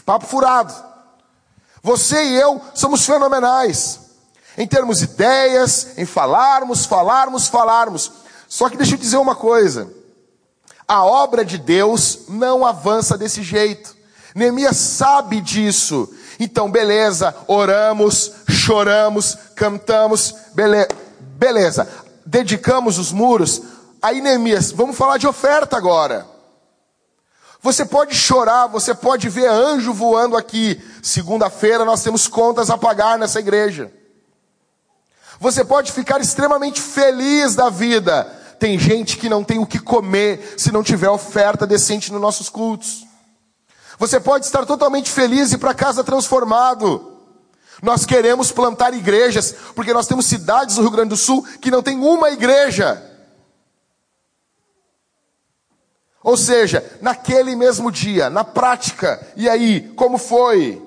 papo 0.05 0.27
furado. 0.27 0.75
Você 1.83 2.23
e 2.25 2.35
eu 2.35 2.61
somos 2.75 3.05
fenomenais. 3.05 4.01
Em 4.57 4.67
termos 4.67 4.99
de 4.99 5.05
ideias, 5.05 5.97
em 5.97 6.05
falarmos, 6.05 6.85
falarmos, 6.85 7.47
falarmos. 7.47 8.11
Só 8.49 8.69
que 8.69 8.77
deixa 8.77 8.95
eu 8.95 8.99
dizer 8.99 9.19
uma 9.19 9.37
coisa. 9.37 9.93
A 10.87 11.05
obra 11.05 11.45
de 11.45 11.59
Deus 11.59 12.21
não 12.29 12.65
avança 12.65 13.19
desse 13.19 13.43
jeito. 13.43 13.95
Neemias 14.35 14.77
sabe 14.77 15.41
disso. 15.41 16.09
Então, 16.41 16.71
beleza, 16.71 17.35
oramos, 17.47 18.33
choramos, 18.49 19.37
cantamos, 19.55 20.35
bele 20.55 20.87
beleza, 21.21 21.89
dedicamos 22.25 22.99
os 22.99 23.13
muros. 23.13 23.63
Aí, 24.01 24.21
Neemias, 24.21 24.71
vamos 24.71 24.97
falar 24.97 25.19
de 25.19 25.27
oferta 25.27 25.77
agora. 25.77 26.27
Você 27.61 27.85
pode 27.85 28.15
chorar, 28.15 28.69
você 28.69 28.95
pode 28.95 29.29
ver 29.29 29.49
anjo 29.49 29.93
voando 29.93 30.37
aqui. 30.37 30.81
Segunda-feira 31.03 31.85
nós 31.85 32.03
temos 32.03 32.29
contas 32.29 32.71
a 32.71 32.79
pagar 32.79 33.19
nessa 33.19 33.41
igreja. 33.41 33.93
Você 35.41 35.65
pode 35.65 35.91
ficar 35.93 36.21
extremamente 36.21 36.81
feliz 36.81 37.55
da 37.57 37.69
vida. 37.69 38.38
Tem 38.59 38.79
gente 38.79 39.17
que 39.17 39.29
não 39.29 39.45
tem 39.45 39.59
o 39.59 39.67
que 39.67 39.79
comer 39.79 40.55
se 40.57 40.73
não 40.73 40.83
tiver 40.83 41.09
oferta 41.09 41.67
decente 41.67 42.13
nos 42.13 42.21
nossos 42.21 42.49
cultos. 42.49 43.07
Você 43.99 44.21
pode 44.21 44.47
estar 44.47 44.65
totalmente 44.67 45.11
feliz 45.11 45.53
e 45.53 45.59
para 45.59 45.75
casa 45.75 46.05
transformado. 46.05 47.17
Nós 47.83 48.05
queremos 48.05 48.51
plantar 48.51 48.93
igrejas, 48.95 49.55
porque 49.75 49.93
nós 49.93 50.07
temos 50.07 50.27
cidades 50.27 50.77
no 50.77 50.83
Rio 50.83 50.91
Grande 50.91 51.11
do 51.11 51.17
Sul 51.17 51.45
que 51.61 51.71
não 51.71 51.83
tem 51.83 51.99
uma 51.99 52.31
igreja. 52.31 53.05
Ou 56.23 56.37
seja, 56.37 56.85
naquele 57.01 57.55
mesmo 57.55 57.91
dia, 57.91 58.29
na 58.29 58.45
prática, 58.45 59.25
e 59.37 59.49
aí, 59.49 59.93
como 59.97 60.19
foi? 60.19 60.83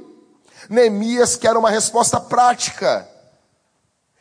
Neemias 0.70 1.36
quer 1.36 1.56
uma 1.58 1.70
resposta 1.70 2.20
prática. 2.20 3.08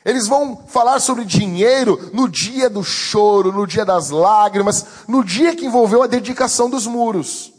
Eles 0.04 0.26
vão 0.26 0.64
falar 0.66 0.98
sobre 1.00 1.24
dinheiro 1.24 2.10
no 2.12 2.28
dia 2.28 2.70
do 2.70 2.82
choro, 2.82 3.52
no 3.52 3.66
dia 3.66 3.84
das 3.84 4.10
lágrimas, 4.10 4.84
no 5.06 5.22
dia 5.22 5.54
que 5.54 5.66
envolveu 5.66 6.02
a 6.02 6.06
dedicação 6.06 6.70
dos 6.70 6.86
muros. 6.86 7.52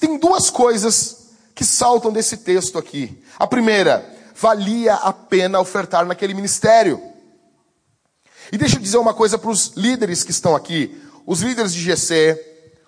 Tem 0.00 0.18
duas 0.18 0.50
coisas 0.50 1.28
que 1.54 1.64
saltam 1.64 2.12
desse 2.12 2.38
texto 2.38 2.76
aqui. 2.76 3.22
A 3.38 3.46
primeira, 3.46 4.04
valia 4.34 4.94
a 4.94 5.12
pena 5.12 5.60
ofertar 5.60 6.04
naquele 6.04 6.34
ministério. 6.34 7.00
E 8.52 8.58
deixa 8.58 8.76
eu 8.76 8.80
dizer 8.80 8.98
uma 8.98 9.14
coisa 9.14 9.38
para 9.38 9.50
os 9.50 9.72
líderes 9.76 10.22
que 10.22 10.32
estão 10.32 10.54
aqui, 10.56 11.00
os 11.24 11.40
líderes 11.40 11.72
de 11.72 11.80
GC, 11.80 12.38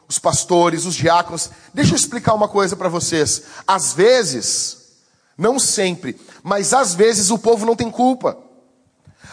os 0.08 0.18
pastores, 0.18 0.84
os 0.84 0.94
diáconos. 0.94 1.50
Deixa 1.72 1.92
eu 1.92 1.96
explicar 1.96 2.34
uma 2.34 2.48
coisa 2.48 2.76
para 2.76 2.88
vocês. 2.88 3.42
Às 3.66 3.92
vezes, 3.92 4.75
não 5.36 5.58
sempre, 5.58 6.18
mas 6.42 6.72
às 6.72 6.94
vezes 6.94 7.30
o 7.30 7.38
povo 7.38 7.66
não 7.66 7.76
tem 7.76 7.90
culpa. 7.90 8.38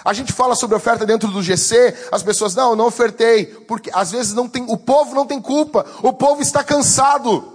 A 0.04 0.12
gente 0.12 0.34
fala 0.34 0.56
sobre 0.56 0.76
oferta 0.76 1.06
dentro 1.06 1.30
do 1.30 1.42
GC, 1.42 1.96
as 2.12 2.22
pessoas, 2.22 2.54
não, 2.54 2.76
não 2.76 2.88
ofertei, 2.88 3.46
porque 3.46 3.90
às 3.94 4.12
vezes 4.12 4.34
não 4.34 4.50
tem, 4.50 4.66
o 4.68 4.78
povo 4.78 5.16
não 5.16 5.26
tem 5.26 5.42
culpa, 5.42 5.86
o 6.02 6.12
povo 6.12 6.42
está 6.42 6.64
cansado. 6.64 7.52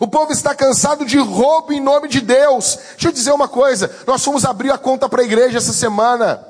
O 0.00 0.08
povo 0.08 0.32
está 0.32 0.54
cansado 0.54 1.06
de 1.06 1.16
roubo 1.18 1.72
em 1.72 1.80
nome 1.80 2.08
de 2.08 2.20
Deus. 2.20 2.78
Deixa 2.90 3.08
eu 3.08 3.12
dizer 3.12 3.32
uma 3.32 3.48
coisa, 3.48 3.90
nós 4.06 4.22
fomos 4.22 4.44
abrir 4.44 4.70
a 4.70 4.78
conta 4.78 5.08
para 5.08 5.22
a 5.22 5.24
igreja 5.24 5.58
essa 5.58 5.72
semana. 5.72 6.44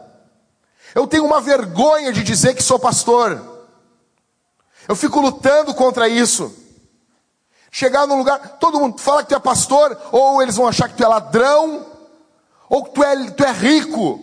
Eu 0.95 1.07
tenho 1.07 1.25
uma 1.25 1.41
vergonha 1.41 2.13
de 2.13 2.25
dizer 2.25 2.55
que 2.55 2.63
sou 2.63 2.79
pastor. 2.79 3.41
Eu 4.89 4.97
fico 4.97 5.21
lutando 5.21 5.75
contra 5.75 6.09
isso. 6.09 6.63
Chegar 7.77 8.07
num 8.07 8.19
lugar, 8.19 8.39
todo 8.61 8.79
mundo 8.79 9.01
fala 9.01 9.25
que 9.25 9.31
tu 9.31 9.35
é 9.35 9.41
pastor, 9.41 10.01
ou 10.13 10.41
eles 10.41 10.55
vão 10.55 10.69
achar 10.69 10.89
que 10.89 10.95
tu 10.95 11.03
é 11.03 11.09
ladrão, 11.09 11.85
ou 12.69 12.85
que 12.85 12.91
tu 12.91 13.03
é, 13.03 13.31
tu 13.33 13.43
é 13.43 13.51
rico. 13.51 14.23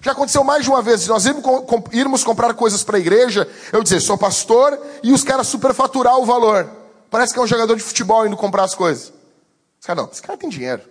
Já 0.00 0.12
aconteceu 0.12 0.42
mais 0.42 0.64
de 0.64 0.70
uma 0.70 0.80
vez, 0.80 1.06
nós 1.06 1.26
irmos, 1.26 2.24
comprar 2.24 2.54
coisas 2.54 2.82
para 2.82 2.96
a 2.96 2.98
igreja, 2.98 3.46
eu 3.74 3.82
dizer, 3.82 4.00
sou 4.00 4.16
pastor, 4.16 4.80
e 5.02 5.12
os 5.12 5.22
caras 5.22 5.48
superfaturar 5.48 6.16
o 6.16 6.24
valor. 6.24 6.66
Parece 7.10 7.34
que 7.34 7.38
é 7.38 7.42
um 7.42 7.46
jogador 7.46 7.76
de 7.76 7.82
futebol 7.82 8.26
indo 8.26 8.38
comprar 8.38 8.64
as 8.64 8.74
coisas. 8.74 9.12
Esse 9.78 9.86
cara 9.86 10.00
não, 10.00 10.10
esse 10.10 10.22
cara 10.22 10.38
tem 10.38 10.48
dinheiro. 10.48 10.82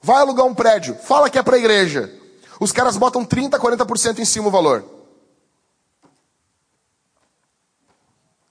Vai 0.00 0.18
alugar 0.18 0.46
um 0.46 0.54
prédio, 0.54 0.94
fala 0.94 1.28
que 1.28 1.36
é 1.36 1.42
para 1.42 1.56
a 1.56 1.58
igreja. 1.58 2.16
Os 2.60 2.70
caras 2.70 2.96
botam 2.96 3.24
30, 3.24 3.58
40% 3.58 4.20
em 4.20 4.24
cima 4.24 4.46
o 4.46 4.52
valor. 4.52 4.84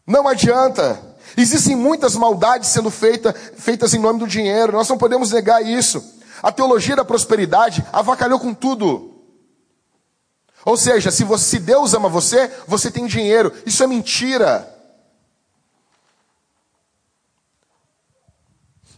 Não 0.05 0.27
adianta. 0.27 1.12
Existem 1.35 1.75
muitas 1.75 2.15
maldades 2.15 2.69
sendo 2.69 2.89
feita, 2.89 3.33
feitas 3.33 3.93
em 3.93 3.99
nome 3.99 4.19
do 4.19 4.27
dinheiro. 4.27 4.73
Nós 4.73 4.87
não 4.87 4.97
podemos 4.97 5.31
negar 5.31 5.63
isso. 5.65 6.03
A 6.41 6.51
teologia 6.51 6.95
da 6.95 7.05
prosperidade 7.05 7.85
avacalhou 7.91 8.39
com 8.39 8.53
tudo. 8.53 9.13
Ou 10.65 10.77
seja, 10.77 11.11
se, 11.11 11.23
você, 11.23 11.45
se 11.45 11.59
Deus 11.59 11.93
ama 11.93 12.07
você, 12.07 12.51
você 12.67 12.89
tem 12.89 13.05
dinheiro. 13.05 13.51
Isso 13.65 13.83
é 13.83 13.87
mentira. 13.87 14.69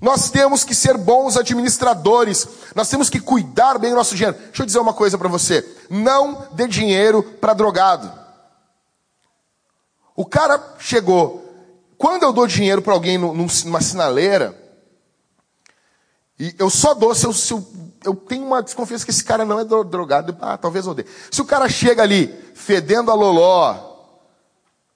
Nós 0.02 0.30
temos 0.30 0.64
que 0.64 0.76
ser 0.76 0.98
bons 0.98 1.38
administradores. 1.38 2.48
Nós 2.76 2.90
temos 2.90 3.10
que 3.10 3.20
cuidar 3.20 3.80
bem 3.80 3.92
do 3.92 3.96
nosso 3.96 4.16
dinheiro. 4.16 4.38
Deixa 4.38 4.62
eu 4.62 4.66
dizer 4.66 4.80
uma 4.80 4.94
coisa 4.94 5.18
para 5.18 5.30
você. 5.30 5.68
Não 5.90 6.48
dê 6.52 6.68
dinheiro 6.68 7.24
para 7.24 7.54
drogado. 7.54 8.12
O 10.16 10.26
cara 10.26 10.76
chegou. 10.80 11.45
Quando 12.06 12.22
eu 12.22 12.32
dou 12.32 12.46
dinheiro 12.46 12.84
para 12.84 12.94
alguém 12.94 13.18
numa 13.18 13.82
sinaleira, 13.82 14.56
e 16.40 16.54
eu 16.60 16.70
só 16.70 16.94
dou 16.94 17.16
se 17.16 17.26
eu, 17.26 17.34
se 17.34 17.52
eu, 17.52 17.68
eu, 18.04 18.16
tenho 18.16 18.46
uma 18.46 18.62
desconfiança 18.62 19.04
que 19.04 19.10
esse 19.10 19.24
cara 19.24 19.44
não 19.44 19.60
é 19.60 19.64
drogado. 19.66 20.38
Ah, 20.40 20.56
talvez 20.56 20.86
eu 20.86 20.94
dê. 20.94 21.04
Se 21.32 21.42
o 21.42 21.46
cara 21.46 21.68
chega 21.68 22.04
ali, 22.04 22.32
fedendo 22.54 23.10
a 23.10 23.16
loló, 23.16 23.76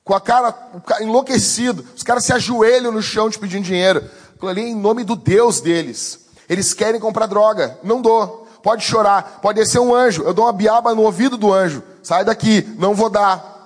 com 0.04 0.14
a 0.14 0.22
cara 0.22 0.56
enlouquecido, 1.02 1.84
os 1.96 2.04
caras 2.04 2.26
se 2.26 2.32
ajoelham 2.32 2.92
no 2.92 3.02
chão 3.02 3.28
te 3.28 3.40
pedindo 3.40 3.64
dinheiro. 3.64 4.08
Aquilo 4.36 4.52
ali 4.52 4.62
é 4.62 4.68
em 4.68 4.76
nome 4.76 5.04
do 5.04 5.16
Deus 5.16 5.60
deles. 5.62 6.28
Eles 6.48 6.76
querem 6.76 7.02
comprar 7.02 7.26
droga. 7.26 7.80
Não 7.82 8.04
dou. 8.04 8.48
Pode 8.62 8.84
chorar. 8.84 9.40
Pode 9.42 9.60
descer 9.60 9.80
um 9.80 9.96
anjo. 9.96 10.22
Eu 10.22 10.34
dou 10.36 10.46
uma 10.46 10.54
biaba 10.54 10.94
no 10.94 11.02
ouvido 11.02 11.38
do 11.38 11.52
anjo. 11.52 11.82
Sai 12.04 12.24
daqui. 12.24 12.62
Não 12.78 12.94
vou 12.94 13.10
dar. 13.10 13.58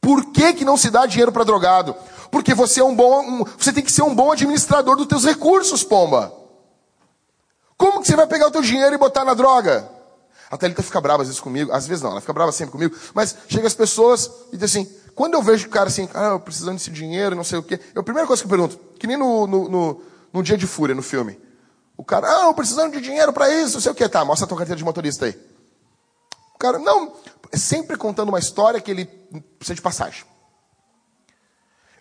Por 0.00 0.26
que, 0.26 0.52
que 0.52 0.64
não 0.64 0.76
se 0.76 0.88
dá 0.88 1.04
dinheiro 1.04 1.32
para 1.32 1.42
drogado? 1.42 1.96
Porque 2.34 2.52
você 2.52 2.80
é 2.80 2.84
um 2.84 2.96
bom, 2.96 3.20
um, 3.20 3.44
você 3.44 3.72
tem 3.72 3.84
que 3.84 3.92
ser 3.92 4.02
um 4.02 4.12
bom 4.12 4.32
administrador 4.32 4.96
dos 4.96 5.06
teus 5.06 5.24
recursos, 5.24 5.84
pomba. 5.84 6.34
Como 7.76 8.02
que 8.02 8.08
você 8.08 8.16
vai 8.16 8.26
pegar 8.26 8.48
o 8.48 8.50
teu 8.50 8.60
dinheiro 8.60 8.92
e 8.92 8.98
botar 8.98 9.24
na 9.24 9.34
droga? 9.34 9.88
A 10.50 10.56
Thalita 10.56 10.82
fica 10.82 11.00
brava 11.00 11.22
às 11.22 11.28
vezes 11.28 11.40
comigo, 11.40 11.70
às 11.70 11.86
vezes 11.86 12.02
não, 12.02 12.10
ela 12.10 12.20
fica 12.20 12.32
brava 12.32 12.50
sempre 12.50 12.72
comigo, 12.72 12.96
mas 13.14 13.36
chega 13.46 13.68
as 13.68 13.74
pessoas 13.74 14.28
e 14.52 14.56
diz 14.56 14.68
assim, 14.68 14.84
quando 15.14 15.34
eu 15.34 15.42
vejo 15.42 15.68
o 15.68 15.70
cara 15.70 15.86
assim, 15.86 16.08
ah, 16.12 16.36
precisando 16.40 16.74
desse 16.74 16.90
dinheiro, 16.90 17.36
não 17.36 17.44
sei 17.44 17.60
o 17.60 17.62
quê, 17.62 17.78
eu, 17.94 18.00
a 18.00 18.04
primeira 18.04 18.26
coisa 18.26 18.42
que 18.42 18.46
eu 18.46 18.50
pergunto, 18.50 18.80
que 18.98 19.06
nem 19.06 19.16
no, 19.16 19.46
no, 19.46 19.68
no, 19.68 20.02
no 20.32 20.42
Dia 20.42 20.58
de 20.58 20.66
Fúria, 20.66 20.92
no 20.92 21.02
filme, 21.02 21.38
o 21.96 22.02
cara, 22.02 22.26
ah, 22.26 22.46
eu 22.46 22.54
precisando 22.54 22.94
de 22.94 23.00
dinheiro 23.00 23.32
para 23.32 23.48
isso, 23.48 23.74
não 23.74 23.80
sei 23.80 23.92
o 23.92 23.94
quê, 23.94 24.08
tá, 24.08 24.24
mostra 24.24 24.44
a 24.44 24.48
tua 24.48 24.58
carteira 24.58 24.76
de 24.76 24.84
motorista 24.84 25.26
aí. 25.26 25.38
O 26.52 26.58
cara, 26.58 26.80
não, 26.80 27.12
é 27.52 27.56
sempre 27.56 27.96
contando 27.96 28.30
uma 28.30 28.40
história 28.40 28.80
que 28.80 28.90
ele 28.90 29.04
precisa 29.56 29.76
de 29.76 29.82
passagem. 29.82 30.33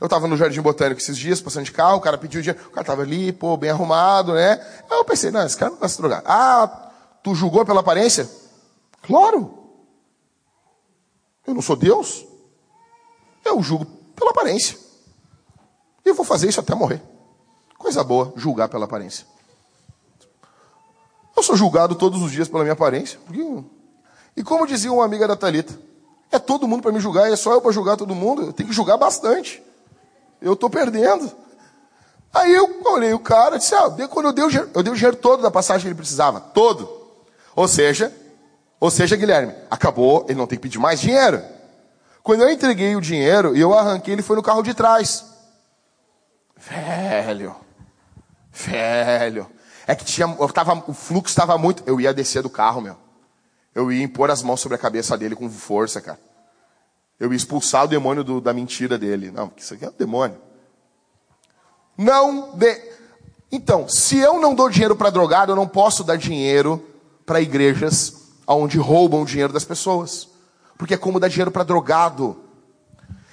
Eu 0.03 0.07
estava 0.07 0.27
no 0.27 0.35
Jardim 0.35 0.59
Botânico 0.59 0.99
esses 0.99 1.17
dias, 1.17 1.39
passando 1.39 1.63
de 1.63 1.71
carro, 1.71 1.95
o 1.95 2.01
cara 2.01 2.17
pediu 2.17 2.41
dinheiro, 2.41 2.61
o 2.67 2.71
cara 2.71 2.81
estava 2.81 3.03
ali, 3.03 3.31
pô, 3.31 3.55
bem 3.55 3.69
arrumado, 3.69 4.33
né? 4.33 4.59
Aí 4.89 4.97
eu 4.97 5.05
pensei, 5.05 5.31
não, 5.31 5.45
esse 5.45 5.55
cara 5.55 5.71
não 5.71 5.79
vai 5.79 5.87
se 5.87 5.97
drogar. 5.97 6.21
Ah, 6.25 6.91
tu 7.23 7.33
julgou 7.33 7.65
pela 7.65 7.79
aparência? 7.79 8.29
Claro. 9.01 9.57
Eu 11.47 11.53
não 11.53 11.61
sou 11.61 11.77
Deus. 11.77 12.25
Eu 13.45 13.63
julgo 13.63 13.85
pela 14.13 14.31
aparência. 14.31 14.77
E 16.03 16.11
vou 16.11 16.25
fazer 16.25 16.49
isso 16.49 16.59
até 16.59 16.75
morrer. 16.75 17.01
Coisa 17.77 18.03
boa, 18.03 18.33
julgar 18.35 18.67
pela 18.67 18.83
aparência. 18.83 19.25
Eu 21.33 21.41
sou 21.41 21.55
julgado 21.55 21.95
todos 21.95 22.21
os 22.21 22.29
dias 22.29 22.49
pela 22.49 22.63
minha 22.63 22.73
aparência. 22.73 23.17
Porque 23.25 23.41
e 24.35 24.43
como 24.43 24.67
dizia 24.67 24.91
uma 24.91 25.05
amiga 25.05 25.29
da 25.29 25.37
Talita, 25.37 25.79
é 26.29 26.39
todo 26.39 26.67
mundo 26.67 26.81
para 26.81 26.91
me 26.91 26.99
julgar, 26.99 27.31
é 27.31 27.37
só 27.37 27.53
eu 27.53 27.61
para 27.61 27.71
julgar 27.71 27.95
todo 27.95 28.13
mundo, 28.13 28.41
eu 28.41 28.51
tenho 28.51 28.67
que 28.67 28.75
julgar 28.75 28.97
bastante. 28.97 29.63
Eu 30.43 30.53
estou 30.53 30.69
perdendo. 30.69 31.31
Aí 32.33 32.53
eu 32.53 32.81
olhei 32.85 33.13
o 33.13 33.19
cara 33.19 33.55
e 33.55 33.59
disse, 33.59 33.73
ah, 33.73 33.89
quando 34.09 34.27
eu 34.27 34.33
dei, 34.33 34.43
o 34.43 34.49
dinheiro, 34.49 34.69
eu 34.73 34.83
dei 34.83 34.91
o 34.91 34.95
dinheiro 34.95 35.17
todo 35.17 35.41
da 35.41 35.49
passagem 35.49 35.81
que 35.81 35.87
ele 35.87 35.95
precisava, 35.95 36.39
todo. 36.39 36.89
Ou 37.55 37.67
seja, 37.67 38.13
ou 38.79 38.91
seja, 38.91 39.15
Guilherme, 39.15 39.53
acabou, 39.69 40.25
ele 40.27 40.37
não 40.37 40.47
tem 40.47 40.57
que 40.57 40.63
pedir 40.63 40.79
mais 40.79 40.99
dinheiro. 40.99 41.41
Quando 42.21 42.41
eu 42.41 42.49
entreguei 42.49 42.95
o 42.95 43.01
dinheiro 43.01 43.55
e 43.55 43.61
eu 43.61 43.73
arranquei, 43.73 44.13
ele 44.13 44.21
foi 44.21 44.35
no 44.35 44.43
carro 44.43 44.63
de 44.63 44.73
trás. 44.73 45.25
Velho, 46.57 47.55
velho. 48.51 49.47
É 49.85 49.95
que 49.95 50.05
tinha, 50.05 50.35
eu 50.39 50.49
tava, 50.49 50.83
o 50.87 50.93
fluxo 50.93 51.31
estava 51.31 51.57
muito. 51.57 51.83
Eu 51.85 51.99
ia 51.99 52.13
descer 52.13 52.41
do 52.41 52.49
carro, 52.49 52.81
meu 52.81 53.03
eu 53.75 53.91
ia 53.91 54.03
impor 54.03 54.29
as 54.29 54.41
mãos 54.41 54.61
sobre 54.61 54.75
a 54.75 54.79
cabeça 54.79 55.17
dele 55.17 55.35
com 55.35 55.49
força, 55.49 55.99
cara. 55.99 56.19
Eu 57.23 57.31
expulsar 57.31 57.85
o 57.85 57.87
demônio 57.87 58.21
do, 58.21 58.41
da 58.41 58.51
mentira 58.51 58.97
dele. 58.97 59.31
Não, 59.31 59.49
isso 59.55 59.73
aqui 59.73 59.85
é 59.85 59.87
um 59.87 59.93
demônio. 59.97 60.37
Não 61.97 62.53
dê. 62.57 62.91
Então, 63.49 63.87
se 63.87 64.17
eu 64.17 64.41
não 64.41 64.53
dou 64.53 64.69
dinheiro 64.69 64.93
para 64.93 65.09
drogado, 65.09 65.53
eu 65.53 65.55
não 65.55 65.65
posso 65.65 66.03
dar 66.03 66.17
dinheiro 66.17 66.85
para 67.25 67.39
igrejas 67.39 68.33
onde 68.45 68.77
roubam 68.77 69.21
o 69.21 69.25
dinheiro 69.25 69.53
das 69.53 69.63
pessoas. 69.63 70.27
porque 70.77 70.95
é 70.95 70.97
como 70.97 71.17
dar 71.17 71.29
dinheiro 71.29 71.49
para 71.49 71.63
drogado. 71.63 72.35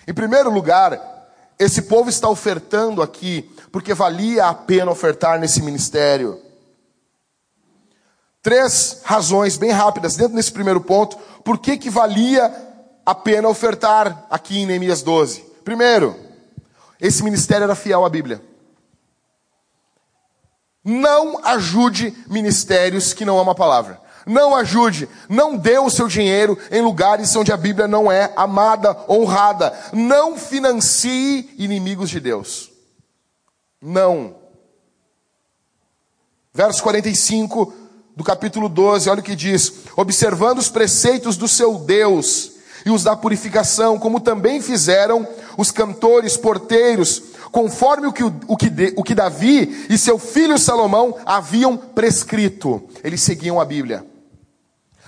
Em 0.07 0.14
primeiro 0.14 0.50
lugar, 0.50 1.00
esse 1.59 1.83
povo 1.83 2.09
está 2.09 2.29
ofertando 2.29 3.03
aqui 3.03 3.50
porque 3.72 3.92
valia 3.92 4.46
a 4.46 4.55
pena 4.55 4.92
ofertar 4.92 5.40
nesse 5.40 5.61
ministério. 5.62 6.40
Três 8.40 9.00
razões 9.03 9.57
bem 9.57 9.72
rápidas 9.72 10.14
dentro 10.14 10.37
desse 10.37 10.53
primeiro 10.53 10.81
ponto, 10.81 11.18
por 11.42 11.59
que 11.59 11.76
que 11.76 11.90
valia 11.90 12.69
a 13.04 13.14
pena 13.14 13.48
ofertar 13.48 14.26
aqui 14.30 14.60
em 14.60 14.66
Neemias 14.66 15.02
12. 15.02 15.40
Primeiro, 15.64 16.16
esse 17.00 17.22
ministério 17.22 17.64
era 17.64 17.74
fiel 17.74 18.04
à 18.04 18.08
Bíblia. 18.08 18.42
Não 20.84 21.44
ajude 21.44 22.14
ministérios 22.26 23.12
que 23.12 23.24
não 23.24 23.38
amam 23.38 23.52
a 23.52 23.54
palavra. 23.54 24.00
Não 24.26 24.54
ajude, 24.54 25.08
não 25.28 25.56
dê 25.56 25.78
o 25.78 25.90
seu 25.90 26.06
dinheiro 26.06 26.58
em 26.70 26.82
lugares 26.82 27.34
onde 27.36 27.52
a 27.52 27.56
Bíblia 27.56 27.88
não 27.88 28.12
é 28.12 28.32
amada, 28.36 28.96
honrada. 29.08 29.72
Não 29.92 30.36
financie 30.36 31.54
inimigos 31.58 32.10
de 32.10 32.20
Deus. 32.20 32.70
Não. 33.80 34.36
Verso 36.52 36.82
45 36.82 37.72
do 38.14 38.24
capítulo 38.24 38.68
12, 38.68 39.08
olha 39.08 39.20
o 39.20 39.24
que 39.24 39.36
diz: 39.36 39.72
Observando 39.96 40.58
os 40.58 40.68
preceitos 40.68 41.36
do 41.36 41.48
seu 41.48 41.78
Deus 41.78 42.59
e 42.84 42.90
os 42.90 43.04
da 43.04 43.16
purificação, 43.16 43.98
como 43.98 44.20
também 44.20 44.60
fizeram 44.60 45.26
os 45.56 45.70
cantores, 45.70 46.36
porteiros, 46.36 47.22
conforme 47.50 48.06
o 48.06 48.12
que, 48.12 48.22
o, 48.22 48.56
que, 48.56 48.94
o 48.96 49.02
que 49.02 49.14
Davi 49.14 49.86
e 49.88 49.98
seu 49.98 50.18
filho 50.18 50.58
Salomão 50.58 51.16
haviam 51.26 51.76
prescrito. 51.76 52.82
Eles 53.02 53.22
seguiam 53.22 53.60
a 53.60 53.64
Bíblia. 53.64 54.06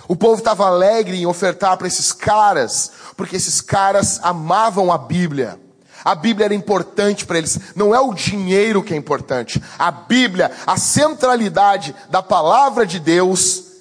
O 0.08 0.16
povo 0.16 0.38
estava 0.38 0.66
alegre 0.66 1.16
em 1.16 1.26
ofertar 1.26 1.76
para 1.76 1.86
esses 1.86 2.12
caras, 2.12 2.90
porque 3.16 3.36
esses 3.36 3.60
caras 3.60 4.20
amavam 4.22 4.92
a 4.92 4.98
Bíblia. 4.98 5.58
A 6.04 6.14
Bíblia 6.16 6.46
era 6.46 6.54
importante 6.54 7.24
para 7.24 7.38
eles, 7.38 7.58
não 7.76 7.94
é 7.94 8.00
o 8.00 8.12
dinheiro 8.12 8.82
que 8.82 8.92
é 8.92 8.96
importante. 8.96 9.62
A 9.78 9.90
Bíblia, 9.90 10.50
a 10.66 10.76
centralidade 10.76 11.94
da 12.10 12.20
palavra 12.20 12.84
de 12.84 12.98
Deus, 12.98 13.71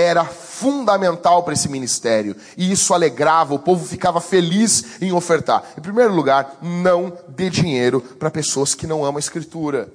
era 0.00 0.24
fundamental 0.24 1.42
para 1.42 1.52
esse 1.52 1.68
ministério. 1.68 2.34
E 2.56 2.72
isso 2.72 2.94
alegrava, 2.94 3.54
o 3.54 3.58
povo 3.58 3.86
ficava 3.86 4.20
feliz 4.20 5.00
em 5.02 5.12
ofertar. 5.12 5.62
Em 5.76 5.80
primeiro 5.80 6.14
lugar, 6.14 6.56
não 6.62 7.16
dê 7.28 7.50
dinheiro 7.50 8.00
para 8.00 8.30
pessoas 8.30 8.74
que 8.74 8.86
não 8.86 9.04
amam 9.04 9.16
a 9.16 9.20
Escritura. 9.20 9.92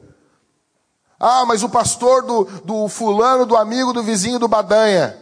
Ah, 1.20 1.46
mas 1.46 1.64
o 1.64 1.70
pastor 1.70 2.24
do, 2.24 2.44
do 2.64 2.88
fulano, 2.88 3.46
do 3.46 3.58
amigo, 3.58 3.94
do 3.94 4.04
vizinho, 4.04 4.38
do 4.38 4.48
Badanha. 4.48 5.18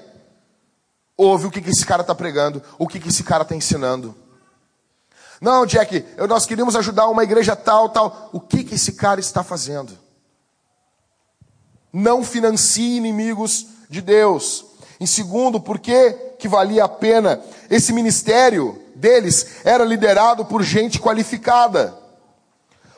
Ouve 1.15 1.45
o 1.45 1.51
que, 1.51 1.61
que 1.61 1.69
esse 1.69 1.85
cara 1.85 2.01
está 2.01 2.13
pregando, 2.13 2.61
o 2.77 2.87
que, 2.87 2.99
que 2.99 3.09
esse 3.09 3.23
cara 3.23 3.43
está 3.43 3.55
ensinando. 3.55 4.15
Não, 5.39 5.65
Jack, 5.65 6.05
nós 6.27 6.45
queríamos 6.45 6.75
ajudar 6.75 7.07
uma 7.07 7.23
igreja 7.23 7.55
tal, 7.55 7.89
tal. 7.89 8.29
O 8.33 8.39
que, 8.39 8.63
que 8.63 8.75
esse 8.75 8.93
cara 8.93 9.19
está 9.19 9.43
fazendo? 9.43 9.97
Não 11.91 12.23
financie 12.23 12.97
inimigos 12.97 13.67
de 13.89 14.01
Deus. 14.01 14.65
Em 15.03 15.05
segundo, 15.05 15.59
por 15.59 15.79
que, 15.79 16.11
que 16.39 16.47
valia 16.47 16.85
a 16.85 16.87
pena? 16.87 17.41
Esse 17.69 17.91
ministério 17.91 18.81
deles 18.95 19.45
era 19.65 19.83
liderado 19.83 20.45
por 20.45 20.63
gente 20.63 20.97
qualificada. 20.97 21.93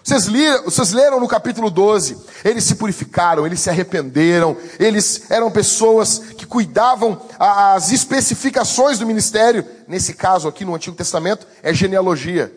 Vocês, 0.04 0.28
vocês 0.64 0.92
leram 0.92 1.20
no 1.20 1.28
capítulo 1.28 1.72
12, 1.72 2.16
eles 2.44 2.64
se 2.64 2.76
purificaram, 2.76 3.44
eles 3.44 3.60
se 3.60 3.72
arrependeram, 3.72 4.56
eles 4.80 5.32
eram 5.32 5.50
pessoas 5.50 6.20
que 6.20 6.46
cuidavam 6.46 7.20
as 7.40 7.92
especificações 7.92 9.00
do 9.00 9.08
ministério. 9.08 9.66
Nesse 9.88 10.14
caso 10.14 10.48
aqui 10.48 10.64
no 10.64 10.76
Antigo 10.76 10.96
Testamento, 10.96 11.48
é 11.64 11.74
genealogia. 11.74 12.54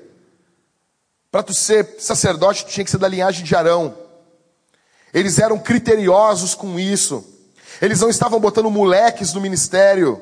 Para 1.30 1.42
tu 1.42 1.54
ser 1.54 1.96
sacerdote, 1.98 2.66
tu 2.66 2.70
tinha 2.70 2.84
que 2.84 2.90
ser 2.90 2.98
da 2.98 3.08
linhagem 3.08 3.46
de 3.46 3.56
Arão. 3.56 3.96
Eles 5.14 5.38
eram 5.38 5.58
criteriosos 5.58 6.54
com 6.54 6.78
isso. 6.78 7.38
Eles 7.80 8.00
não 8.00 8.08
estavam 8.08 8.40
botando 8.40 8.70
moleques 8.70 9.32
no 9.32 9.40
ministério. 9.40 10.20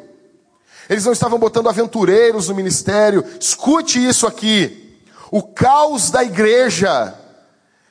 Eles 0.88 1.04
não 1.04 1.12
estavam 1.12 1.38
botando 1.38 1.68
aventureiros 1.68 2.48
no 2.48 2.54
ministério. 2.54 3.24
Escute 3.40 4.04
isso 4.04 4.26
aqui. 4.26 5.00
O 5.30 5.42
caos 5.42 6.10
da 6.10 6.22
igreja 6.22 7.14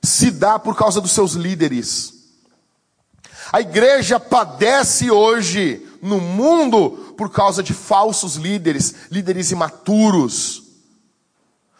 se 0.04 0.32
dá 0.32 0.58
por 0.58 0.76
causa 0.76 1.02
dos 1.02 1.12
seus 1.12 1.34
líderes. 1.34 2.14
A 3.52 3.62
igreja 3.62 4.20
padece 4.20 5.12
hoje 5.12 5.86
no 6.02 6.20
mundo 6.20 7.14
por 7.18 7.32
causa 7.32 7.62
de 7.62 7.74
falsos 7.74 8.36
líderes, 8.36 8.96
líderes 9.12 9.52
imaturos. 9.52 10.64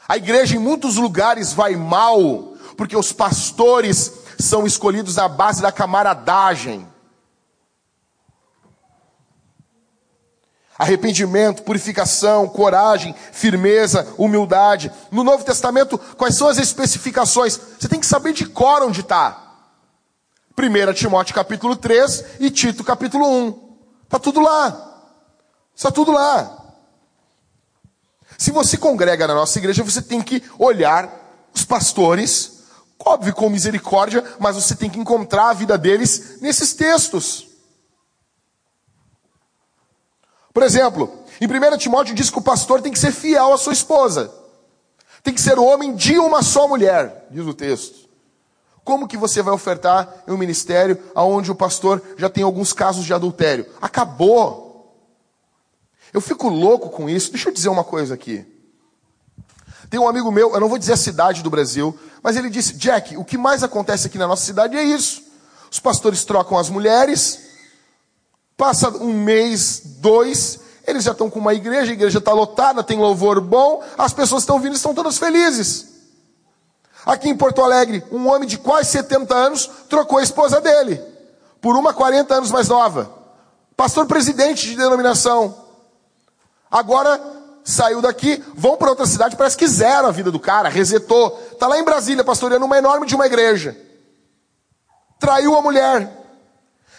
A 0.08 0.18
igreja 0.18 0.56
em 0.56 0.60
muitos 0.60 0.98
lugares 0.98 1.54
vai 1.54 1.76
mal 1.76 2.54
porque 2.78 2.96
os 2.96 3.12
pastores 3.12 4.12
são 4.38 4.66
escolhidos 4.66 5.16
na 5.16 5.28
base 5.28 5.62
da 5.62 5.72
camaradagem. 5.72 6.88
Arrependimento, 10.78 11.64
purificação, 11.64 12.50
coragem, 12.50 13.16
firmeza, 13.32 14.14
humildade. 14.18 14.92
No 15.10 15.24
Novo 15.24 15.44
Testamento, 15.44 15.98
quais 16.18 16.36
são 16.36 16.48
as 16.50 16.58
especificações? 16.58 17.58
Você 17.80 17.88
tem 17.88 18.00
que 18.00 18.06
saber 18.06 18.34
de 18.34 18.46
cor 18.46 18.84
onde 18.84 19.00
está. 19.00 19.42
1 20.58 20.94
Timóteo 20.94 21.34
capítulo 21.34 21.76
3 21.76 22.26
e 22.40 22.50
Tito 22.50 22.84
capítulo 22.84 23.26
1. 23.26 23.78
Está 24.04 24.20
tudo 24.20 24.42
lá. 24.42 25.04
Está 25.76 25.92
tudo 25.92 26.12
lá. 26.12 26.66
Se 28.38 28.52
você 28.52 28.78
congrega 28.78 29.28
na 29.28 29.34
nossa 29.34 29.58
igreja, 29.58 29.84
você 29.84 30.02
tem 30.02 30.22
que 30.22 30.44
olhar 30.60 31.10
os 31.54 31.64
pastores, 31.64 32.64
óbvio 33.00 33.34
com 33.34 33.50
misericórdia, 33.50 34.24
mas 34.40 34.56
você 34.56 34.76
tem 34.76 34.90
que 34.90 35.00
encontrar 35.00 35.50
a 35.50 35.54
vida 35.54 35.78
deles 35.78 36.42
nesses 36.42 36.74
textos. 36.74 37.55
Por 40.56 40.64
exemplo, 40.64 41.14
em 41.42 41.48
1 41.48 41.78
Timóteo 41.78 42.16
diz 42.16 42.30
que 42.30 42.38
o 42.38 42.42
pastor 42.42 42.82
tem 42.82 42.90
que 42.90 42.98
ser 42.98 43.12
fiel 43.12 43.52
à 43.52 43.58
sua 43.58 43.74
esposa. 43.74 44.34
Tem 45.22 45.34
que 45.34 45.42
ser 45.42 45.60
homem 45.60 45.94
de 45.94 46.18
uma 46.18 46.42
só 46.42 46.66
mulher, 46.66 47.28
diz 47.30 47.46
o 47.46 47.54
texto. 47.54 48.08
Como 48.82 49.06
que 49.06 49.18
você 49.18 49.42
vai 49.42 49.54
ofertar 49.54 50.24
em 50.26 50.32
um 50.32 50.38
ministério 50.38 50.98
onde 51.14 51.52
o 51.52 51.56
pastor 51.56 52.02
já 52.18 52.30
tem 52.30 52.42
alguns 52.42 52.72
casos 52.72 53.04
de 53.04 53.14
adultério? 53.14 53.66
Acabou. 53.82 54.98
Eu 56.14 56.22
fico 56.22 56.48
louco 56.48 56.90
com 56.90 57.10
isso. 57.10 57.32
Deixa 57.32 57.50
eu 57.50 57.54
dizer 57.54 57.68
uma 57.68 57.84
coisa 57.84 58.14
aqui. 58.14 58.46
Tem 59.90 60.00
um 60.00 60.08
amigo 60.08 60.32
meu, 60.32 60.54
eu 60.54 60.60
não 60.62 60.70
vou 60.70 60.78
dizer 60.78 60.94
a 60.94 60.98
cidade 60.98 61.44
do 61.44 61.50
Brasil, 61.50 62.00
mas 62.24 62.38
ele 62.38 62.50
disse: 62.50 62.78
Jack, 62.78 63.18
o 63.18 63.26
que 63.26 63.38
mais 63.38 63.62
acontece 63.62 64.08
aqui 64.08 64.18
na 64.18 64.26
nossa 64.26 64.46
cidade 64.46 64.78
é 64.78 64.84
isso. 64.84 65.22
Os 65.70 65.82
pastores 65.82 66.24
trocam 66.24 66.58
as 66.58 66.70
mulheres, 66.70 67.46
Passa 68.58 68.90
um 68.90 69.14
mês, 69.14 69.82
dois, 70.00 70.60
eles 70.88 71.04
já 71.04 71.12
estão 71.12 71.30
com 71.30 71.40
uma 71.40 71.54
igreja, 71.54 71.92
a 71.92 71.94
igreja 71.94 72.20
está 72.20 72.32
lotada, 72.32 72.84
tem 72.84 72.98
louvor 72.98 73.42
bom, 73.42 73.84
as 73.98 74.14
pessoas 74.14 74.44
estão 74.44 74.60
vindo 74.60 74.74
e 74.74 74.76
estão 74.78 74.94
todas 74.94 75.18
felizes. 75.18 75.94
Aqui 77.06 77.30
em 77.30 77.38
Porto 77.38 77.62
Alegre, 77.62 78.04
um 78.12 78.28
homem 78.28 78.48
de 78.48 78.58
quase 78.58 78.90
70 78.92 79.36
anos 79.36 79.70
trocou 79.90 80.18
a 80.18 80.24
esposa 80.24 80.60
dele 80.60 81.02
por 81.62 81.76
uma 81.76 81.94
40 81.94 82.34
anos 82.34 82.52
mais 82.52 82.68
nova. 82.68 83.12
Pastor 83.76 84.06
presidente 84.06 84.68
de 84.68 84.76
denominação. 84.76 85.66
Agora 86.72 87.20
saiu 87.64 88.02
daqui, 88.02 88.44
vão 88.54 88.78
para 88.78 88.90
outra 88.90 89.06
cidade, 89.06 89.36
parece 89.36 89.58
que 89.58 89.68
zero 89.68 90.08
a 90.08 90.12
vida 90.12 90.32
do 90.32 90.40
cara, 90.40 90.70
resetou. 90.70 91.40
Está 91.52 91.68
lá 91.68 91.78
em 91.80 91.84
Brasília, 91.84 92.24
pastoreando 92.24 92.66
uma 92.66 92.78
enorme 92.78 93.06
de 93.06 93.16
uma 93.16 93.26
igreja. 93.26 93.76
Traiu 95.20 95.56
a 95.56 95.62
mulher. 95.62 96.25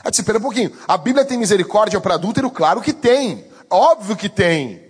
Aí 0.06 0.10
disse, 0.10 0.22
espera 0.22 0.38
um 0.38 0.42
pouquinho. 0.42 0.72
A 0.86 0.96
Bíblia 0.96 1.24
tem 1.24 1.36
misericórdia 1.36 2.00
para 2.00 2.14
adúltero? 2.14 2.48
Claro 2.48 2.80
que 2.80 2.92
tem. 2.92 3.44
Óbvio 3.68 4.16
que 4.16 4.28
tem. 4.28 4.80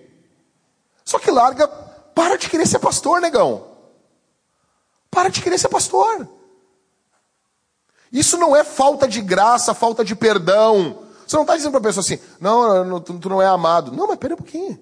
Só 1.06 1.18
que 1.18 1.30
larga, 1.30 1.66
para 1.66 2.36
de 2.36 2.50
querer 2.50 2.66
ser 2.66 2.78
pastor, 2.80 3.18
negão. 3.18 3.66
Para 5.10 5.30
de 5.30 5.40
querer 5.40 5.56
ser 5.56 5.70
pastor. 5.70 6.28
Isso 8.12 8.36
não 8.36 8.54
é 8.54 8.62
falta 8.62 9.08
de 9.08 9.22
graça, 9.22 9.72
falta 9.72 10.04
de 10.04 10.14
perdão. 10.14 11.02
Você 11.26 11.36
não 11.36 11.44
está 11.44 11.56
dizendo 11.56 11.70
para 11.70 11.80
a 11.80 11.84
pessoa 11.84 12.04
assim, 12.04 12.20
não, 12.38 12.84
não, 12.84 13.00
tu 13.00 13.30
não 13.30 13.40
é 13.40 13.46
amado. 13.46 13.92
Não, 13.92 14.06
mas 14.06 14.18
pera 14.18 14.34
um 14.34 14.36
pouquinho. 14.36 14.78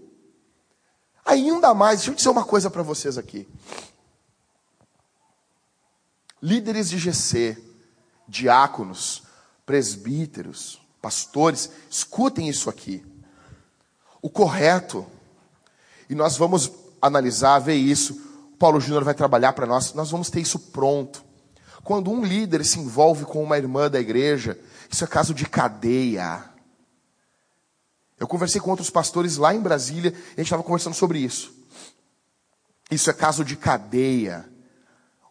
Ainda 1.24 1.72
mais, 1.74 1.98
deixa 2.00 2.10
eu 2.10 2.14
dizer 2.16 2.28
uma 2.28 2.44
coisa 2.44 2.68
para 2.68 2.82
vocês 2.82 3.16
aqui. 3.16 3.48
Líderes 6.42 6.90
de 6.90 6.98
GC, 6.98 7.56
diáconos, 8.26 9.23
presbíteros, 9.66 10.80
pastores, 11.00 11.70
escutem 11.90 12.48
isso 12.48 12.68
aqui. 12.70 13.04
O 14.20 14.30
correto, 14.30 15.06
e 16.08 16.14
nós 16.14 16.36
vamos 16.36 16.70
analisar, 17.00 17.58
ver 17.58 17.74
isso. 17.74 18.14
O 18.52 18.56
Paulo 18.56 18.80
Júnior 18.80 19.04
vai 19.04 19.14
trabalhar 19.14 19.52
para 19.52 19.66
nós, 19.66 19.92
nós 19.94 20.10
vamos 20.10 20.30
ter 20.30 20.40
isso 20.40 20.58
pronto. 20.58 21.24
Quando 21.82 22.10
um 22.10 22.24
líder 22.24 22.64
se 22.64 22.78
envolve 22.78 23.24
com 23.24 23.42
uma 23.42 23.58
irmã 23.58 23.90
da 23.90 24.00
igreja, 24.00 24.58
isso 24.90 25.04
é 25.04 25.06
caso 25.06 25.34
de 25.34 25.44
cadeia. 25.46 26.42
Eu 28.18 28.26
conversei 28.26 28.60
com 28.60 28.70
outros 28.70 28.88
pastores 28.88 29.36
lá 29.36 29.54
em 29.54 29.60
Brasília 29.60 30.10
e 30.10 30.16
a 30.16 30.36
gente 30.36 30.44
estava 30.44 30.62
conversando 30.62 30.94
sobre 30.94 31.18
isso. 31.18 31.52
Isso 32.90 33.10
é 33.10 33.12
caso 33.12 33.44
de 33.44 33.56
cadeia. 33.56 34.48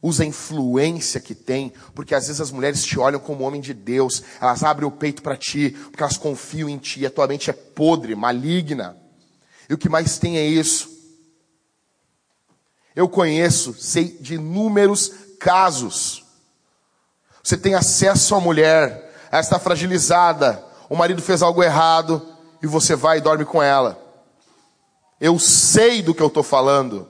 Usa 0.04 0.24
a 0.24 0.26
influência 0.26 1.22
que 1.22 1.34
tem, 1.34 1.72
porque 1.96 2.14
às 2.14 2.28
vezes 2.28 2.42
as 2.42 2.52
mulheres 2.52 2.84
te 2.84 3.00
olham 3.00 3.22
como 3.22 3.46
homem 3.46 3.62
de 3.62 3.74
Deus, 3.74 4.22
elas 4.42 4.62
abrem 4.62 4.86
o 4.86 4.92
peito 4.92 5.22
para 5.22 5.38
ti, 5.38 5.70
porque 5.70 6.04
elas 6.04 6.18
confiam 6.18 6.68
em 6.68 6.78
ti, 6.78 7.06
a 7.06 7.10
tua 7.10 7.26
mente 7.26 7.50
é 7.50 7.54
podre, 7.54 8.14
maligna. 8.14 8.98
E 9.70 9.74
o 9.74 9.78
que 9.78 9.88
mais 9.88 10.18
tem 10.18 10.38
é 10.38 10.46
isso. 10.46 10.92
Eu 12.94 13.08
conheço, 13.08 13.74
sei 13.80 14.10
de 14.20 14.36
inúmeros 14.36 15.10
casos. 15.40 16.26
Você 17.42 17.56
tem 17.56 17.74
acesso 17.74 18.36
à 18.36 18.42
mulher, 18.42 19.10
ela 19.32 19.42
está 19.42 19.58
fragilizada, 19.58 20.64
o 20.90 20.98
marido 20.98 21.22
fez 21.22 21.42
algo 21.42 21.64
errado 21.64 22.22
e 22.62 22.68
você 22.68 22.94
vai 22.94 23.20
e 23.20 23.22
dorme 23.22 23.46
com 23.46 23.64
ela. 23.64 23.98
Eu 25.18 25.40
sei 25.40 26.02
do 26.02 26.14
que 26.14 26.22
eu 26.22 26.28
estou 26.28 26.44
falando. 26.44 27.08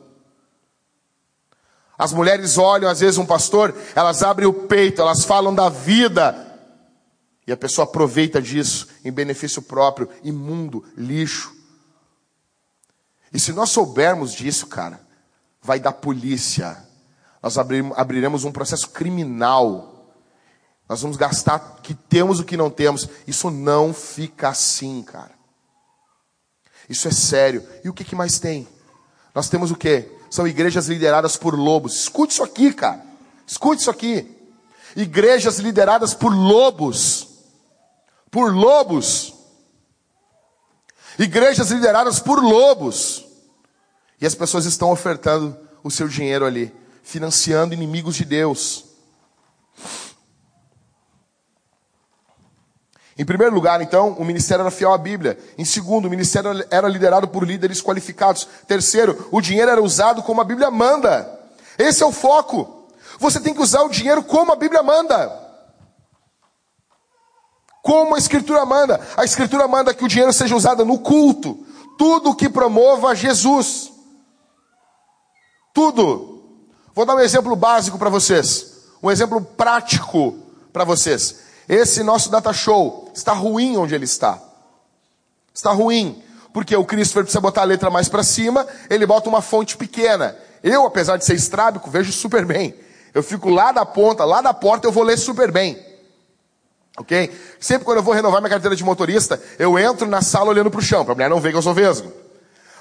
As 2.03 2.11
mulheres 2.11 2.57
olham 2.57 2.89
às 2.89 2.99
vezes 2.99 3.17
um 3.17 3.25
pastor, 3.25 3.73
elas 3.95 4.23
abrem 4.23 4.45
o 4.45 4.51
peito, 4.51 5.01
elas 5.01 5.23
falam 5.23 5.55
da 5.55 5.69
vida. 5.69 6.59
E 7.47 7.51
a 7.53 7.55
pessoa 7.55 7.85
aproveita 7.85 8.41
disso 8.41 8.89
em 9.05 9.09
benefício 9.09 9.61
próprio, 9.61 10.09
imundo, 10.21 10.83
lixo. 10.97 11.55
E 13.31 13.39
se 13.39 13.53
nós 13.53 13.69
soubermos 13.69 14.33
disso, 14.33 14.67
cara, 14.67 14.99
vai 15.61 15.79
dar 15.79 15.93
polícia. 15.93 16.77
Nós 17.41 17.57
abriremos 17.57 18.43
um 18.43 18.51
processo 18.51 18.89
criminal. 18.89 20.13
Nós 20.89 21.01
vamos 21.01 21.15
gastar 21.15 21.79
que 21.81 21.93
temos 21.93 22.37
o 22.37 22.43
que 22.43 22.57
não 22.57 22.69
temos. 22.69 23.07
Isso 23.25 23.49
não 23.49 23.93
fica 23.93 24.49
assim, 24.49 25.01
cara. 25.03 25.31
Isso 26.89 27.07
é 27.07 27.11
sério. 27.11 27.65
E 27.81 27.87
o 27.87 27.93
que, 27.93 28.03
que 28.03 28.13
mais 28.13 28.39
tem? 28.39 28.67
Nós 29.33 29.47
temos 29.47 29.71
o 29.71 29.75
quê? 29.77 30.11
São 30.33 30.47
igrejas 30.47 30.87
lideradas 30.87 31.37
por 31.37 31.53
lobos. 31.53 31.93
Escute 31.93 32.33
isso 32.33 32.43
aqui, 32.43 32.73
cara. 32.73 33.05
Escute 33.45 33.81
isso 33.81 33.91
aqui. 33.91 34.35
Igrejas 34.95 35.59
lideradas 35.59 36.15
por 36.15 36.33
lobos. 36.33 37.27
Por 38.31 38.51
lobos. 38.51 39.31
Igrejas 41.19 41.69
lideradas 41.69 42.19
por 42.19 42.43
lobos. 42.43 43.23
E 44.19 44.25
as 44.25 44.33
pessoas 44.33 44.65
estão 44.65 44.91
ofertando 44.91 45.55
o 45.83 45.91
seu 45.91 46.07
dinheiro 46.07 46.47
ali, 46.47 46.73
financiando 47.03 47.75
inimigos 47.75 48.15
de 48.15 48.25
Deus. 48.25 48.85
Em 53.17 53.23
primeiro 53.23 53.53
lugar, 53.53 53.79
então, 53.81 54.13
o 54.13 54.25
ministério 54.25 54.61
era 54.61 54.71
fiel 54.71 54.91
à 54.91 54.97
Bíblia. 54.97 55.37
Em 55.57 55.65
segundo, 55.65 56.05
o 56.05 56.09
ministério 56.09 56.65
era 56.71 56.87
liderado 56.87 57.27
por 57.27 57.45
líderes 57.45 57.81
qualificados. 57.81 58.47
Terceiro, 58.67 59.27
o 59.31 59.39
dinheiro 59.39 59.69
era 59.69 59.81
usado 59.81 60.23
como 60.23 60.41
a 60.41 60.43
Bíblia 60.43 60.71
manda. 60.71 61.39
Esse 61.77 62.01
é 62.01 62.05
o 62.05 62.11
foco. 62.11 62.87
Você 63.19 63.39
tem 63.39 63.53
que 63.53 63.61
usar 63.61 63.83
o 63.83 63.89
dinheiro 63.89 64.23
como 64.23 64.51
a 64.51 64.55
Bíblia 64.55 64.81
manda. 64.81 65.31
Como 67.83 68.15
a 68.15 68.17
Escritura 68.17 68.65
manda. 68.65 68.99
A 69.15 69.23
Escritura 69.23 69.67
manda 69.67 69.93
que 69.93 70.03
o 70.03 70.07
dinheiro 70.07 70.33
seja 70.33 70.55
usado 70.55 70.83
no 70.83 70.97
culto. 70.97 71.65
Tudo 71.97 72.35
que 72.35 72.49
promova 72.49 73.15
Jesus. 73.15 73.91
Tudo. 75.71 76.41
Vou 76.95 77.05
dar 77.05 77.15
um 77.15 77.19
exemplo 77.19 77.55
básico 77.55 77.99
para 77.99 78.09
vocês. 78.09 78.85
Um 79.03 79.11
exemplo 79.11 79.39
prático 79.39 80.35
para 80.71 80.83
vocês. 80.83 81.42
Esse 81.67 82.03
nosso 82.03 82.29
data 82.29 82.51
show 82.51 83.09
está 83.13 83.33
ruim 83.33 83.77
onde 83.77 83.95
ele 83.95 84.05
está. 84.05 84.39
Está 85.53 85.71
ruim. 85.71 86.21
Porque 86.53 86.75
o 86.75 86.85
Christopher 86.85 87.23
precisa 87.23 87.41
botar 87.41 87.61
a 87.61 87.65
letra 87.65 87.89
mais 87.89 88.07
para 88.07 88.23
cima, 88.23 88.67
ele 88.89 89.05
bota 89.05 89.27
uma 89.27 89.41
fonte 89.41 89.75
pequena. 89.75 90.37
Eu, 90.63 90.85
apesar 90.85 91.17
de 91.17 91.25
ser 91.25 91.33
estrábico, 91.33 91.89
vejo 91.89 92.11
super 92.11 92.45
bem. 92.45 92.75
Eu 93.13 93.23
fico 93.23 93.49
lá 93.49 93.71
da 93.71 93.85
ponta, 93.85 94.23
lá 94.23 94.41
da 94.41 94.53
porta, 94.53 94.87
eu 94.87 94.91
vou 94.91 95.03
ler 95.03 95.17
super 95.17 95.51
bem. 95.51 95.77
Ok? 96.97 97.31
Sempre 97.59 97.85
quando 97.85 97.97
eu 97.97 98.03
vou 98.03 98.13
renovar 98.13 98.39
minha 98.39 98.49
carteira 98.49 98.75
de 98.75 98.83
motorista, 98.83 99.41
eu 99.57 99.79
entro 99.79 100.07
na 100.07 100.21
sala 100.21 100.49
olhando 100.49 100.69
para 100.69 100.79
o 100.79 100.83
chão, 100.83 101.03
para 101.03 101.13
a 101.13 101.15
mulher 101.15 101.29
não 101.29 101.39
ver 101.39 101.51
que 101.51 101.57
eu 101.57 101.61
sou 101.61 101.73
vesgo. 101.73 102.11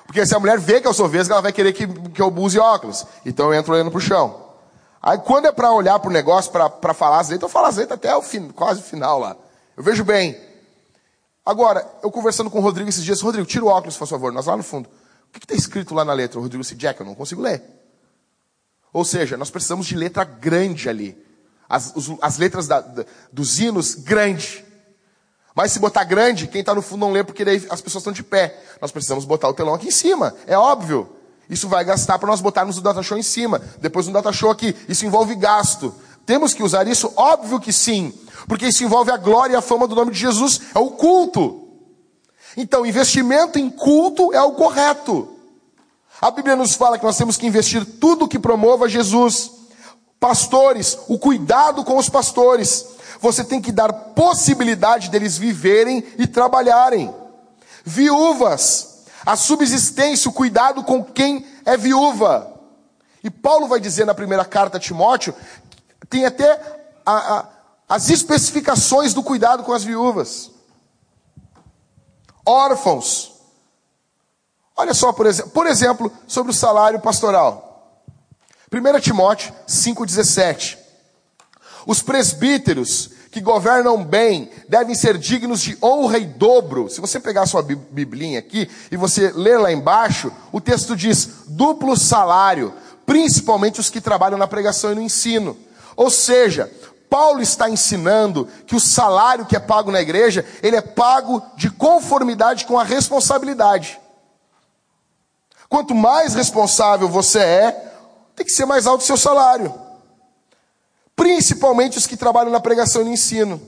Porque 0.06 0.24
se 0.26 0.34
a 0.34 0.38
mulher 0.38 0.58
vê 0.58 0.80
que 0.80 0.86
eu 0.86 0.92
sou 0.92 1.08
vesga, 1.08 1.34
ela 1.34 1.42
vai 1.42 1.52
querer 1.52 1.72
que, 1.72 1.86
que 1.86 2.20
eu 2.20 2.28
use 2.28 2.58
óculos. 2.58 3.06
Então 3.24 3.46
eu 3.46 3.54
entro 3.54 3.72
olhando 3.72 3.90
pro 3.90 4.00
chão. 4.00 4.51
Aí 5.02 5.18
quando 5.18 5.46
é 5.46 5.52
para 5.52 5.72
olhar 5.72 5.98
pro 5.98 6.10
negócio, 6.10 6.52
para 6.52 6.94
falar 6.94 7.18
letras, 7.22 7.42
eu 7.42 7.48
falo 7.48 7.66
letras 7.66 7.92
até 7.92 8.14
o 8.14 8.22
fim, 8.22 8.48
quase 8.50 8.80
o 8.80 8.84
final 8.84 9.18
lá. 9.18 9.36
Eu 9.76 9.82
vejo 9.82 10.04
bem. 10.04 10.38
Agora, 11.44 11.84
eu 12.04 12.10
conversando 12.10 12.48
com 12.48 12.58
o 12.58 12.62
Rodrigo 12.62 12.88
esses 12.88 13.02
dias, 13.02 13.20
Rodrigo, 13.20 13.46
tira 13.46 13.64
o 13.64 13.68
óculos, 13.68 13.96
por 13.96 14.06
favor, 14.06 14.32
nós 14.32 14.46
lá 14.46 14.56
no 14.56 14.62
fundo. 14.62 14.88
O 15.28 15.32
que 15.32 15.44
está 15.44 15.54
escrito 15.54 15.92
lá 15.92 16.04
na 16.04 16.12
letra? 16.12 16.38
O 16.38 16.42
Rodrigo 16.42 16.62
disse, 16.62 16.76
Jack, 16.76 17.00
eu 17.00 17.06
não 17.06 17.16
consigo 17.16 17.42
ler. 17.42 17.64
Ou 18.92 19.04
seja, 19.04 19.36
nós 19.36 19.50
precisamos 19.50 19.86
de 19.86 19.96
letra 19.96 20.22
grande 20.22 20.88
ali. 20.88 21.20
As, 21.68 21.92
os, 21.96 22.16
as 22.20 22.38
letras 22.38 22.68
da, 22.68 22.80
da, 22.80 23.04
dos 23.32 23.58
hinos, 23.58 23.94
grande. 23.94 24.64
Mas 25.54 25.72
se 25.72 25.80
botar 25.80 26.04
grande, 26.04 26.46
quem 26.46 26.60
está 26.60 26.74
no 26.74 26.82
fundo 26.82 27.00
não 27.00 27.12
lê 27.12 27.24
porque 27.24 27.44
daí 27.44 27.56
as 27.70 27.80
pessoas 27.80 28.02
estão 28.02 28.12
de 28.12 28.22
pé. 28.22 28.62
Nós 28.80 28.92
precisamos 28.92 29.24
botar 29.24 29.48
o 29.48 29.54
telão 29.54 29.74
aqui 29.74 29.88
em 29.88 29.92
cima. 29.92 30.34
É 30.46 30.56
óbvio. 30.56 31.16
Isso 31.48 31.68
vai 31.68 31.84
gastar 31.84 32.18
para 32.18 32.28
nós 32.28 32.40
botarmos 32.40 32.78
o 32.78 32.80
data 32.80 33.02
show 33.02 33.18
em 33.18 33.22
cima. 33.22 33.60
Depois 33.80 34.08
um 34.08 34.12
data 34.12 34.32
show 34.32 34.50
aqui. 34.50 34.74
Isso 34.88 35.04
envolve 35.04 35.34
gasto. 35.34 35.94
Temos 36.24 36.54
que 36.54 36.62
usar 36.62 36.86
isso? 36.86 37.12
Óbvio 37.16 37.60
que 37.60 37.72
sim. 37.72 38.12
Porque 38.46 38.66
isso 38.66 38.84
envolve 38.84 39.10
a 39.10 39.16
glória 39.16 39.54
e 39.54 39.56
a 39.56 39.60
fama 39.62 39.86
do 39.86 39.94
nome 39.94 40.12
de 40.12 40.18
Jesus. 40.18 40.60
É 40.74 40.78
o 40.78 40.90
culto. 40.90 41.68
Então, 42.56 42.86
investimento 42.86 43.58
em 43.58 43.70
culto 43.70 44.32
é 44.32 44.40
o 44.40 44.52
correto. 44.52 45.28
A 46.20 46.30
Bíblia 46.30 46.54
nos 46.54 46.74
fala 46.74 46.98
que 46.98 47.04
nós 47.04 47.16
temos 47.16 47.36
que 47.36 47.46
investir 47.46 47.84
tudo 47.98 48.28
que 48.28 48.38
promova 48.38 48.88
Jesus. 48.88 49.50
Pastores, 50.20 50.98
o 51.08 51.18
cuidado 51.18 51.82
com 51.84 51.96
os 51.96 52.08
pastores 52.08 52.92
você 53.22 53.44
tem 53.44 53.60
que 53.60 53.70
dar 53.70 53.92
possibilidade 53.92 55.08
deles 55.08 55.38
viverem 55.38 56.04
e 56.18 56.26
trabalharem. 56.26 57.14
Viúvas, 57.84 58.91
a 59.24 59.36
subsistência, 59.36 60.28
o 60.28 60.32
cuidado 60.32 60.82
com 60.82 61.04
quem 61.04 61.46
é 61.64 61.76
viúva. 61.76 62.52
E 63.22 63.30
Paulo 63.30 63.68
vai 63.68 63.80
dizer 63.80 64.04
na 64.04 64.14
primeira 64.14 64.44
carta 64.44 64.76
a 64.76 64.80
Timóteo, 64.80 65.34
tem 66.08 66.26
até 66.26 66.52
a, 67.06 67.12
a, 67.12 67.48
as 67.88 68.10
especificações 68.10 69.14
do 69.14 69.22
cuidado 69.22 69.62
com 69.62 69.72
as 69.72 69.84
viúvas. 69.84 70.50
Órfãos. 72.44 73.32
Olha 74.76 74.94
só, 74.94 75.12
por, 75.12 75.26
por 75.50 75.66
exemplo, 75.66 76.12
sobre 76.26 76.50
o 76.50 76.54
salário 76.54 77.00
pastoral. 77.00 78.02
1 78.72 79.00
Timóteo 79.00 79.52
5,17. 79.68 80.78
Os 81.86 82.02
presbíteros 82.02 83.10
que 83.32 83.40
governam 83.40 84.04
bem 84.04 84.50
devem 84.68 84.94
ser 84.94 85.16
dignos 85.16 85.62
de 85.62 85.78
honra 85.82 86.18
e 86.18 86.26
dobro. 86.26 86.90
Se 86.90 87.00
você 87.00 87.18
pegar 87.18 87.46
sua 87.46 87.62
biblinha 87.62 88.38
aqui 88.38 88.68
e 88.90 88.96
você 88.96 89.32
ler 89.34 89.58
lá 89.58 89.72
embaixo, 89.72 90.30
o 90.52 90.60
texto 90.60 90.94
diz 90.94 91.46
duplo 91.48 91.96
salário, 91.96 92.74
principalmente 93.06 93.80
os 93.80 93.88
que 93.88 94.02
trabalham 94.02 94.36
na 94.36 94.46
pregação 94.46 94.92
e 94.92 94.94
no 94.94 95.00
ensino. 95.00 95.56
Ou 95.96 96.10
seja, 96.10 96.70
Paulo 97.08 97.40
está 97.40 97.70
ensinando 97.70 98.46
que 98.66 98.76
o 98.76 98.80
salário 98.80 99.46
que 99.46 99.56
é 99.56 99.60
pago 99.60 99.90
na 99.90 100.02
igreja, 100.02 100.44
ele 100.62 100.76
é 100.76 100.82
pago 100.82 101.42
de 101.56 101.70
conformidade 101.70 102.66
com 102.66 102.78
a 102.78 102.84
responsabilidade. 102.84 103.98
Quanto 105.70 105.94
mais 105.94 106.34
responsável 106.34 107.08
você 107.08 107.38
é, 107.38 107.92
tem 108.36 108.44
que 108.44 108.52
ser 108.52 108.66
mais 108.66 108.86
alto 108.86 109.00
o 109.00 109.06
seu 109.06 109.16
salário 109.16 109.72
principalmente 111.22 111.96
os 111.98 112.04
que 112.04 112.16
trabalham 112.16 112.50
na 112.50 112.58
pregação 112.58 113.00
e 113.02 113.04
no 113.04 113.12
ensino. 113.12 113.62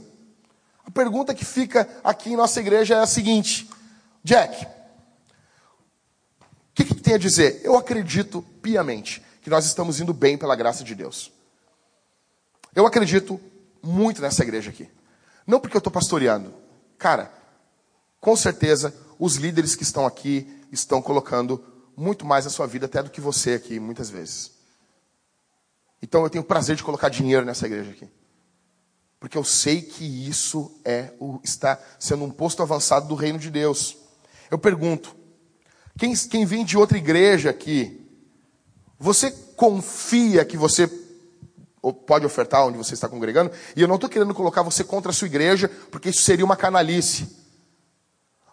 A 0.85 0.91
pergunta 0.91 1.33
que 1.33 1.45
fica 1.45 1.89
aqui 2.03 2.33
em 2.33 2.37
nossa 2.37 2.59
igreja 2.59 2.97
é 2.97 2.99
a 2.99 3.07
seguinte: 3.07 3.71
Jack, 4.25 4.65
o 4.65 4.69
que, 6.75 6.85
que 6.85 6.95
tem 6.97 7.15
a 7.15 7.19
dizer? 7.19 7.61
Eu 7.63 7.77
acredito 7.77 8.43
piamente 8.61 9.23
que 9.41 9.49
nós 9.49 9.67
estamos 9.67 10.01
indo 10.01 10.13
bem 10.13 10.37
pela 10.37 10.57
graça 10.57 10.83
de 10.83 10.97
Deus. 10.97 11.31
Eu 12.75 12.89
acredito 12.89 13.41
muito 13.81 14.21
nessa 14.21 14.43
igreja 14.43 14.71
aqui. 14.71 14.89
Não 15.47 15.61
porque 15.61 15.77
eu 15.77 15.79
estou 15.79 15.93
pastoreando. 15.93 16.53
Cara, 16.99 17.33
com 18.21 18.35
certeza, 18.35 18.93
os 19.17 19.37
líderes 19.37 19.77
que 19.77 19.85
estão 19.85 20.05
aqui 20.05 20.61
estão 20.73 21.01
colocando 21.01 21.65
muito 21.97 22.27
mais 22.27 22.49
a 22.49 22.51
sua 22.51 22.67
vida 22.67 22.87
até 22.87 23.01
do 23.01 23.11
que 23.11 23.21
você 23.21 23.53
aqui, 23.53 23.79
muitas 23.79 24.11
vezes. 24.11 24.54
Então 26.05 26.23
eu 26.23 26.29
tenho 26.29 26.45
prazer 26.45 26.77
de 26.77 26.85
colocar 26.85 27.09
dinheiro 27.09 27.47
nessa 27.47 27.65
igreja 27.65 27.91
aqui. 27.91 28.07
Porque 29.19 29.39
eu 29.39 29.43
sei 29.43 29.81
que 29.81 30.05
isso 30.29 30.71
é 30.85 31.11
o, 31.19 31.41
está 31.43 31.81
sendo 31.99 32.25
um 32.25 32.31
posto 32.31 32.63
avançado 32.63 33.09
do 33.09 33.15
reino 33.15 33.39
de 33.39 33.51
Deus. 33.51 33.97
Eu 34.51 34.59
pergunto, 34.59 35.17
quem, 35.99 36.15
quem 36.15 36.45
vem 36.45 36.63
de 36.63 36.77
outra 36.77 36.99
igreja 36.99 37.49
aqui, 37.49 38.07
você 38.99 39.31
confia 39.57 40.45
que 40.45 40.59
você 40.59 40.91
pode 42.07 42.27
ofertar 42.27 42.67
onde 42.67 42.77
você 42.77 42.93
está 42.93 43.09
congregando? 43.09 43.51
E 43.75 43.81
eu 43.81 43.89
não 43.89 43.95
estou 43.95 44.11
querendo 44.11 44.35
colocar 44.35 44.61
você 44.61 44.85
contra 44.85 45.11
a 45.11 45.15
sua 45.15 45.27
igreja, 45.27 45.71
porque 45.91 46.11
isso 46.11 46.21
seria 46.21 46.45
uma 46.45 46.55
canalice. 46.55 47.35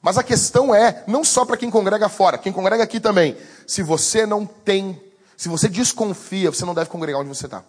Mas 0.01 0.17
a 0.17 0.23
questão 0.23 0.73
é, 0.73 1.03
não 1.05 1.25
só 1.25 1.43
para 1.43 1.57
quem 1.57 1.69
congrega 1.69 2.07
fora, 2.07 2.37
quem 2.37 2.53
congrega 2.53 2.81
aqui 2.81 3.01
também. 3.01 3.35
Se 3.67 3.83
você 3.83 4.25
não 4.25 4.45
tem, 4.45 4.97
se 5.41 5.49
você 5.49 5.67
desconfia, 5.67 6.51
você 6.51 6.63
não 6.63 6.75
deve 6.75 6.91
congregar 6.91 7.19
onde 7.19 7.29
você 7.29 7.47
está. 7.47 7.63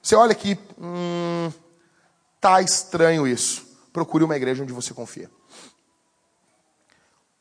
Você 0.00 0.14
olha 0.14 0.30
aqui, 0.30 0.56
hum, 0.80 1.50
tá 2.40 2.62
estranho 2.62 3.26
isso. 3.26 3.66
Procure 3.92 4.22
uma 4.22 4.36
igreja 4.36 4.62
onde 4.62 4.72
você 4.72 4.94
confia. 4.94 5.28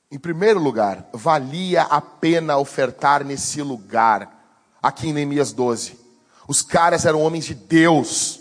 Em 0.09 0.17
primeiro 0.17 0.59
lugar, 0.59 1.07
valia 1.13 1.83
a 1.83 2.01
pena 2.01 2.57
ofertar 2.57 3.23
nesse 3.23 3.61
lugar, 3.61 4.67
aqui 4.81 5.09
em 5.09 5.13
Neemias 5.13 5.53
12. 5.53 5.99
Os 6.47 6.63
caras 6.63 7.05
eram 7.05 7.21
homens 7.21 7.45
de 7.45 7.53
Deus. 7.53 8.39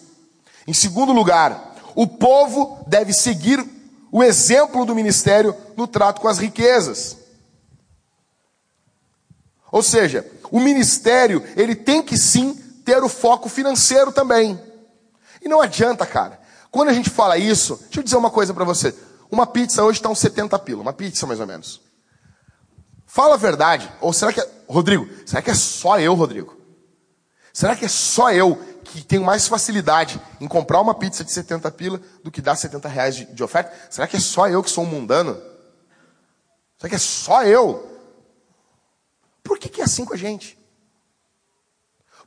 Em 0.67 0.73
segundo 0.73 1.13
lugar, 1.13 1.77
o 1.95 2.07
povo 2.07 2.83
deve 2.87 3.13
seguir 3.13 3.63
o 4.11 4.25
exemplo 4.25 4.87
do 4.87 4.95
ministério 4.95 5.55
no 5.77 5.87
trato 5.87 6.23
com 6.23 6.29
as 6.29 6.39
riquezas. 6.39 7.18
Ou 9.71 9.83
seja, 9.83 10.27
o 10.51 10.61
ministério, 10.61 11.43
ele 11.57 11.75
tem 11.75 12.03
que 12.03 12.17
sim 12.17 12.55
ter 12.85 13.03
o 13.03 13.09
foco 13.09 13.49
financeiro 13.49 14.11
também. 14.13 14.59
E 15.43 15.49
não 15.49 15.61
adianta, 15.61 16.07
cara. 16.07 16.41
Quando 16.71 16.89
a 16.89 16.93
gente 16.93 17.11
fala 17.11 17.37
isso, 17.37 17.77
deixa 17.85 18.01
eu 18.01 18.05
dizer 18.05 18.17
uma 18.17 18.31
coisa 18.31 18.55
para 18.55 18.65
você. 18.65 18.95
Uma 19.31 19.47
pizza 19.47 19.85
hoje 19.85 19.99
está 19.99 20.09
uns 20.09 20.19
70 20.19 20.59
pila, 20.61 20.81
uma 20.81 20.93
pizza 20.93 21.27
mais 21.27 21.41
ou 21.41 21.47
menos. 21.47 21.81
Fala 23.07 23.35
a 23.35 23.39
verdade. 23.39 23.91
Ou 24.01 24.13
será 24.13 24.33
que 24.33 24.41
é... 24.41 24.49
Rodrigo, 24.69 25.09
será 25.27 25.43
que 25.43 25.51
é 25.51 25.55
só 25.55 25.99
eu, 25.99 26.15
Rodrigo? 26.15 26.57
Será 27.53 27.75
que 27.75 27.85
é 27.85 27.89
só 27.89 28.31
eu 28.31 28.57
que 28.85 29.03
tenho 29.03 29.25
mais 29.25 29.49
facilidade 29.49 30.21
em 30.41 30.49
comprar 30.49 30.81
uma 30.81 30.95
pizza 30.95 31.25
de 31.25 31.33
70 31.33 31.71
pila 31.73 32.01
do 32.23 32.31
que 32.31 32.41
dar 32.41 32.57
70 32.57 32.89
reais 32.89 33.17
de, 33.17 33.25
de 33.27 33.43
oferta? 33.43 33.75
Será 33.91 34.07
que 34.07 34.17
é 34.17 34.21
só 34.21 34.49
eu 34.49 34.63
que 34.63 34.71
sou 34.71 34.85
um 34.85 34.87
mundano? 34.87 35.37
Será 36.79 36.89
que 36.89 36.95
é 36.95 36.99
só 36.99 37.43
eu? 37.43 37.98
Por 39.49 39.59
que, 39.59 39.71
que 39.71 39.81
é 39.81 39.85
assim 39.85 40.05
com 40.05 40.13
a 40.13 40.17
gente? 40.17 40.59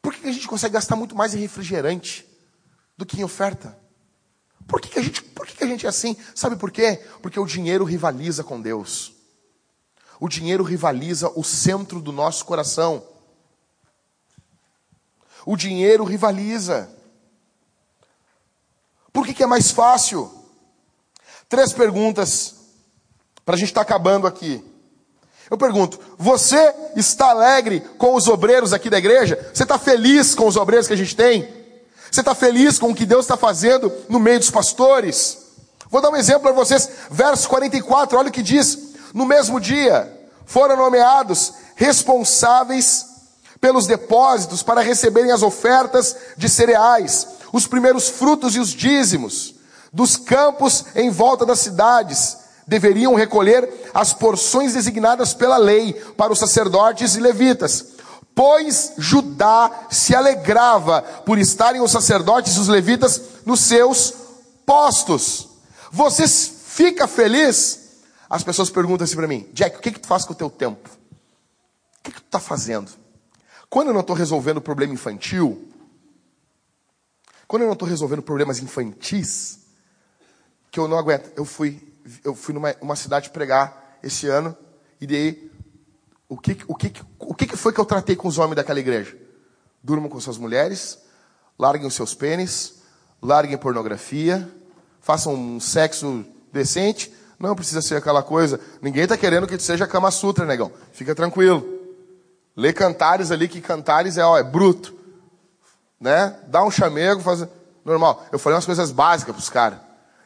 Por 0.01 0.11
que, 0.11 0.21
que 0.21 0.27
a 0.27 0.31
gente 0.31 0.47
consegue 0.47 0.73
gastar 0.73 0.95
muito 0.95 1.15
mais 1.15 1.35
em 1.35 1.39
refrigerante 1.39 2.27
do 2.97 3.05
que 3.05 3.21
em 3.21 3.23
oferta? 3.23 3.77
Por 4.67 4.81
que, 4.81 4.89
que, 4.89 4.97
a, 4.97 5.03
gente, 5.03 5.21
por 5.21 5.45
que, 5.45 5.55
que 5.55 5.63
a 5.63 5.67
gente 5.67 5.85
é 5.85 5.89
assim? 5.89 6.17
Sabe 6.33 6.55
por 6.55 6.71
quê? 6.71 6.99
Porque 7.21 7.39
o 7.39 7.45
dinheiro 7.45 7.85
rivaliza 7.85 8.43
com 8.43 8.59
Deus. 8.59 9.13
O 10.19 10.27
dinheiro 10.27 10.63
rivaliza 10.63 11.31
o 11.35 11.43
centro 11.43 12.01
do 12.01 12.11
nosso 12.11 12.43
coração. 12.43 13.07
O 15.45 15.55
dinheiro 15.55 16.03
rivaliza. 16.03 16.89
Por 19.13 19.27
que, 19.27 19.35
que 19.35 19.43
é 19.43 19.47
mais 19.47 19.69
fácil? 19.69 20.43
Três 21.47 21.71
perguntas 21.71 22.55
para 23.45 23.53
a 23.53 23.57
gente 23.59 23.69
estar 23.69 23.85
tá 23.85 23.93
acabando 23.93 24.25
aqui. 24.25 24.70
Eu 25.51 25.57
pergunto: 25.57 25.99
você 26.17 26.73
está 26.95 27.31
alegre 27.31 27.81
com 27.97 28.15
os 28.15 28.29
obreiros 28.29 28.71
aqui 28.71 28.89
da 28.89 28.97
igreja? 28.97 29.37
Você 29.53 29.63
está 29.63 29.77
feliz 29.77 30.33
com 30.33 30.47
os 30.47 30.55
obreiros 30.55 30.87
que 30.87 30.93
a 30.93 30.97
gente 30.97 31.13
tem? 31.13 31.47
Você 32.09 32.21
está 32.21 32.33
feliz 32.33 32.79
com 32.79 32.89
o 32.89 32.95
que 32.95 33.05
Deus 33.05 33.25
está 33.25 33.35
fazendo 33.35 33.91
no 34.07 34.17
meio 34.17 34.39
dos 34.39 34.49
pastores? 34.49 35.39
Vou 35.89 36.01
dar 36.01 36.09
um 36.09 36.15
exemplo 36.15 36.43
para 36.43 36.53
vocês, 36.53 36.89
verso 37.11 37.49
44, 37.49 38.17
olha 38.17 38.29
o 38.29 38.31
que 38.31 38.41
diz: 38.41 38.93
No 39.13 39.25
mesmo 39.25 39.59
dia 39.59 40.09
foram 40.45 40.77
nomeados 40.77 41.53
responsáveis 41.75 43.05
pelos 43.59 43.85
depósitos 43.85 44.63
para 44.63 44.79
receberem 44.79 45.33
as 45.33 45.43
ofertas 45.43 46.15
de 46.37 46.47
cereais, 46.47 47.27
os 47.51 47.67
primeiros 47.67 48.07
frutos 48.07 48.55
e 48.55 48.59
os 48.59 48.69
dízimos 48.69 49.55
dos 49.91 50.15
campos 50.15 50.85
em 50.95 51.09
volta 51.09 51.45
das 51.45 51.59
cidades. 51.59 52.37
Deveriam 52.71 53.15
recolher 53.15 53.69
as 53.93 54.13
porções 54.13 54.75
designadas 54.75 55.33
pela 55.33 55.57
lei 55.57 55.91
para 56.15 56.31
os 56.31 56.39
sacerdotes 56.39 57.17
e 57.17 57.19
levitas. 57.19 57.85
Pois 58.33 58.93
Judá 58.97 59.87
se 59.91 60.15
alegrava 60.15 61.01
por 61.01 61.37
estarem 61.37 61.81
os 61.81 61.91
sacerdotes 61.91 62.55
e 62.55 62.59
os 62.61 62.69
levitas 62.69 63.21
nos 63.45 63.59
seus 63.59 64.13
postos. 64.65 65.49
Você 65.91 66.25
fica 66.25 67.09
feliz? 67.09 68.05
As 68.29 68.41
pessoas 68.41 68.69
perguntam 68.69 69.03
assim 69.03 69.17
para 69.17 69.27
mim, 69.27 69.49
Jack, 69.51 69.75
o 69.75 69.81
que, 69.81 69.91
que 69.91 69.99
tu 69.99 70.07
faz 70.07 70.23
com 70.23 70.31
o 70.31 70.37
teu 70.37 70.49
tempo? 70.49 70.89
O 71.99 72.03
que, 72.03 72.11
que 72.11 72.21
tu 72.21 72.25
está 72.25 72.39
fazendo? 72.39 72.89
Quando 73.69 73.89
eu 73.89 73.93
não 73.93 73.99
estou 73.99 74.15
resolvendo 74.15 74.61
problema 74.61 74.93
infantil, 74.93 75.67
quando 77.49 77.63
eu 77.63 77.67
não 77.67 77.73
estou 77.73 77.85
resolvendo 77.89 78.21
problemas 78.21 78.59
infantis, 78.59 79.59
que 80.71 80.79
eu 80.79 80.87
não 80.87 80.97
aguento, 80.97 81.33
eu 81.35 81.43
fui, 81.43 81.90
eu 82.23 82.35
fui 82.35 82.53
numa 82.53 82.75
uma 82.81 82.95
cidade 82.95 83.29
pregar 83.29 83.97
esse 84.03 84.27
ano, 84.27 84.55
e 84.99 85.07
daí, 85.07 85.51
o 86.29 86.37
que, 86.37 86.57
o, 86.67 86.75
que, 86.75 86.93
o 87.19 87.33
que 87.33 87.57
foi 87.57 87.73
que 87.73 87.79
eu 87.79 87.85
tratei 87.85 88.15
com 88.15 88.27
os 88.27 88.37
homens 88.37 88.55
daquela 88.55 88.79
igreja? 88.79 89.17
Durmam 89.83 90.09
com 90.09 90.19
suas 90.19 90.37
mulheres, 90.37 90.99
larguem 91.57 91.87
os 91.87 91.93
seus 91.93 92.13
pênis, 92.13 92.81
larguem 93.21 93.57
pornografia, 93.57 94.49
façam 95.01 95.33
um 95.33 95.59
sexo 95.59 96.25
decente. 96.51 97.11
Não 97.39 97.55
precisa 97.55 97.81
ser 97.81 97.95
aquela 97.95 98.21
coisa. 98.21 98.59
Ninguém 98.81 99.03
está 99.03 99.17
querendo 99.17 99.47
que 99.47 99.57
seja 99.57 99.87
Kama 99.87 100.11
Sutra, 100.11 100.45
negão. 100.45 100.71
Fica 100.93 101.15
tranquilo. 101.15 101.79
Lê 102.55 102.71
cantares 102.71 103.31
ali, 103.31 103.47
que 103.47 103.59
cantares 103.59 104.17
é, 104.17 104.23
ó, 104.23 104.37
é 104.37 104.43
bruto. 104.43 104.93
Né? 105.99 106.37
Dá 106.47 106.63
um 106.63 106.69
chamego, 106.69 107.21
faz. 107.21 107.45
Normal. 107.83 108.23
Eu 108.31 108.37
falei 108.37 108.55
umas 108.55 108.65
coisas 108.65 108.91
básicas 108.91 109.35
para 109.35 109.41
os 109.41 109.49
caras. 109.49 109.79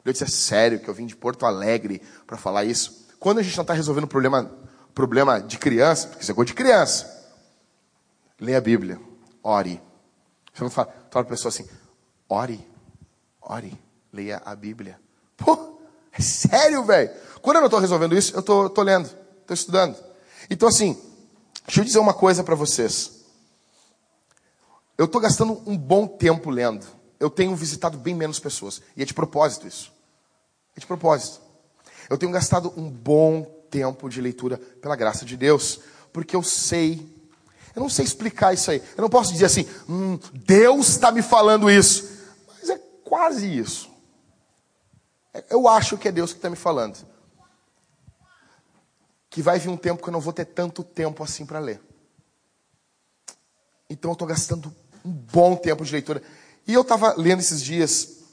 Eu 0.05 0.11
disse, 0.11 0.23
é 0.23 0.27
sério 0.27 0.79
que 0.79 0.87
eu 0.87 0.93
vim 0.93 1.05
de 1.05 1.15
Porto 1.15 1.45
Alegre 1.45 2.01
para 2.25 2.37
falar 2.37 2.63
isso? 2.63 3.07
Quando 3.19 3.39
a 3.39 3.43
gente 3.43 3.57
não 3.57 3.63
está 3.63 3.73
resolvendo 3.73 4.07
problema, 4.07 4.51
problema 4.93 5.41
de 5.41 5.57
criança, 5.57 6.07
porque 6.07 6.21
isso 6.21 6.31
é 6.31 6.35
coisa 6.35 6.47
de 6.47 6.53
criança, 6.53 7.33
lê 8.39 8.55
a 8.55 8.61
Bíblia, 8.61 8.99
ore. 9.43 9.81
Você 10.53 10.63
não 10.63 10.69
fala, 10.69 10.93
fala 11.09 11.25
a 11.25 11.29
pessoa 11.29 11.49
assim, 11.49 11.67
ore, 12.29 12.65
ore, 13.41 13.77
leia 14.13 14.41
a 14.45 14.55
Bíblia. 14.55 14.99
Pô, 15.35 15.79
é 16.13 16.21
sério, 16.21 16.83
velho? 16.83 17.09
Quando 17.41 17.55
eu 17.55 17.61
não 17.61 17.67
estou 17.67 17.79
resolvendo 17.79 18.15
isso, 18.15 18.33
eu 18.35 18.39
estou 18.39 18.83
lendo, 18.83 19.09
estou 19.41 19.53
estudando. 19.53 19.97
Então, 20.49 20.69
assim, 20.69 20.95
Deixa 21.65 21.81
eu 21.81 21.85
dizer 21.85 21.99
uma 21.99 22.13
coisa 22.13 22.43
para 22.43 22.55
vocês. 22.55 23.25
Eu 24.97 25.05
estou 25.05 25.19
gastando 25.19 25.61
um 25.65 25.77
bom 25.77 26.07
tempo 26.07 26.49
lendo. 26.49 26.85
Eu 27.19 27.29
tenho 27.29 27.55
visitado 27.55 27.97
bem 27.97 28.13
menos 28.13 28.39
pessoas. 28.39 28.81
E 28.95 29.01
é 29.01 29.05
de 29.05 29.13
propósito 29.13 29.67
isso. 29.67 29.91
É 30.75 30.79
de 30.79 30.85
propósito. 30.85 31.41
Eu 32.09 32.17
tenho 32.17 32.31
gastado 32.31 32.73
um 32.77 32.89
bom 32.89 33.43
tempo 33.69 34.09
de 34.09 34.21
leitura 34.21 34.57
pela 34.57 34.95
graça 34.95 35.25
de 35.25 35.35
Deus. 35.37 35.79
Porque 36.11 36.35
eu 36.35 36.43
sei. 36.43 37.13
Eu 37.75 37.81
não 37.81 37.89
sei 37.89 38.05
explicar 38.05 38.53
isso 38.53 38.71
aí. 38.71 38.81
Eu 38.97 39.01
não 39.01 39.09
posso 39.09 39.33
dizer 39.33 39.45
assim, 39.45 39.67
hum, 39.89 40.17
Deus 40.33 40.89
está 40.89 41.11
me 41.11 41.21
falando 41.21 41.69
isso. 41.69 42.09
Mas 42.47 42.69
é 42.69 42.77
quase 43.03 43.57
isso. 43.57 43.89
Eu 45.49 45.67
acho 45.67 45.97
que 45.97 46.07
é 46.07 46.11
Deus 46.11 46.31
que 46.31 46.39
está 46.39 46.49
me 46.49 46.55
falando 46.55 47.15
que 49.35 49.41
vai 49.41 49.59
vir 49.59 49.67
um 49.67 49.75
tempo 49.75 50.01
que 50.01 50.07
eu 50.07 50.13
não 50.13 50.21
vou 50.21 50.31
ter 50.31 50.45
tanto 50.45 50.81
tempo 50.81 51.21
assim 51.21 51.45
para 51.45 51.59
ler. 51.59 51.81
Então 53.89 54.11
eu 54.11 54.13
estou 54.13 54.25
gastando 54.25 54.73
um 55.03 55.11
bom 55.11 55.57
tempo 55.57 55.83
de 55.83 55.91
leitura. 55.91 56.23
E 56.65 56.73
eu 56.73 56.83
estava 56.83 57.13
lendo 57.17 57.41
esses 57.41 57.61
dias 57.61 58.23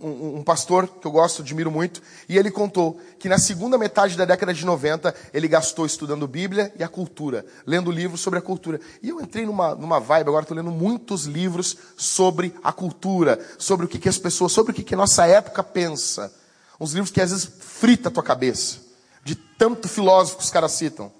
um, 0.00 0.38
um, 0.38 0.42
pastor 0.42 0.88
que 0.88 1.06
eu 1.06 1.10
gosto, 1.10 1.42
admiro 1.42 1.70
muito, 1.70 2.02
e 2.28 2.36
ele 2.36 2.50
contou 2.50 3.00
que 3.18 3.28
na 3.28 3.38
segunda 3.38 3.78
metade 3.78 4.16
da 4.16 4.24
década 4.24 4.52
de 4.52 4.64
90 4.64 5.14
ele 5.32 5.46
gastou 5.46 5.86
estudando 5.86 6.26
Bíblia 6.26 6.72
e 6.76 6.82
a 6.82 6.88
cultura, 6.88 7.46
lendo 7.64 7.90
livros 7.90 8.20
sobre 8.20 8.38
a 8.38 8.42
cultura. 8.42 8.80
E 9.02 9.08
eu 9.08 9.20
entrei 9.20 9.46
numa, 9.46 9.74
numa 9.74 10.00
vibe, 10.00 10.28
agora 10.28 10.42
estou 10.42 10.56
lendo 10.56 10.70
muitos 10.70 11.24
livros 11.24 11.76
sobre 11.96 12.54
a 12.62 12.72
cultura, 12.72 13.38
sobre 13.56 13.86
o 13.86 13.88
que, 13.88 13.98
que 13.98 14.08
as 14.08 14.18
pessoas, 14.18 14.52
sobre 14.52 14.72
o 14.72 14.74
que, 14.74 14.82
que 14.82 14.94
a 14.94 14.98
nossa 14.98 15.26
época 15.26 15.62
pensa. 15.62 16.32
Uns 16.80 16.92
livros 16.92 17.12
que 17.12 17.20
às 17.20 17.30
vezes 17.30 17.48
frita 17.60 18.08
a 18.08 18.12
tua 18.12 18.22
cabeça 18.22 18.88
de 19.24 19.34
tanto 19.34 19.88
filósofo 19.88 20.38
que 20.38 20.44
os 20.44 20.50
caras 20.50 20.72
citam. 20.72 21.12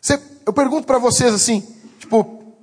Você, 0.00 0.20
eu 0.46 0.52
pergunto 0.52 0.86
para 0.86 0.98
vocês 0.98 1.32
assim, 1.32 1.66
tipo, 1.98 2.54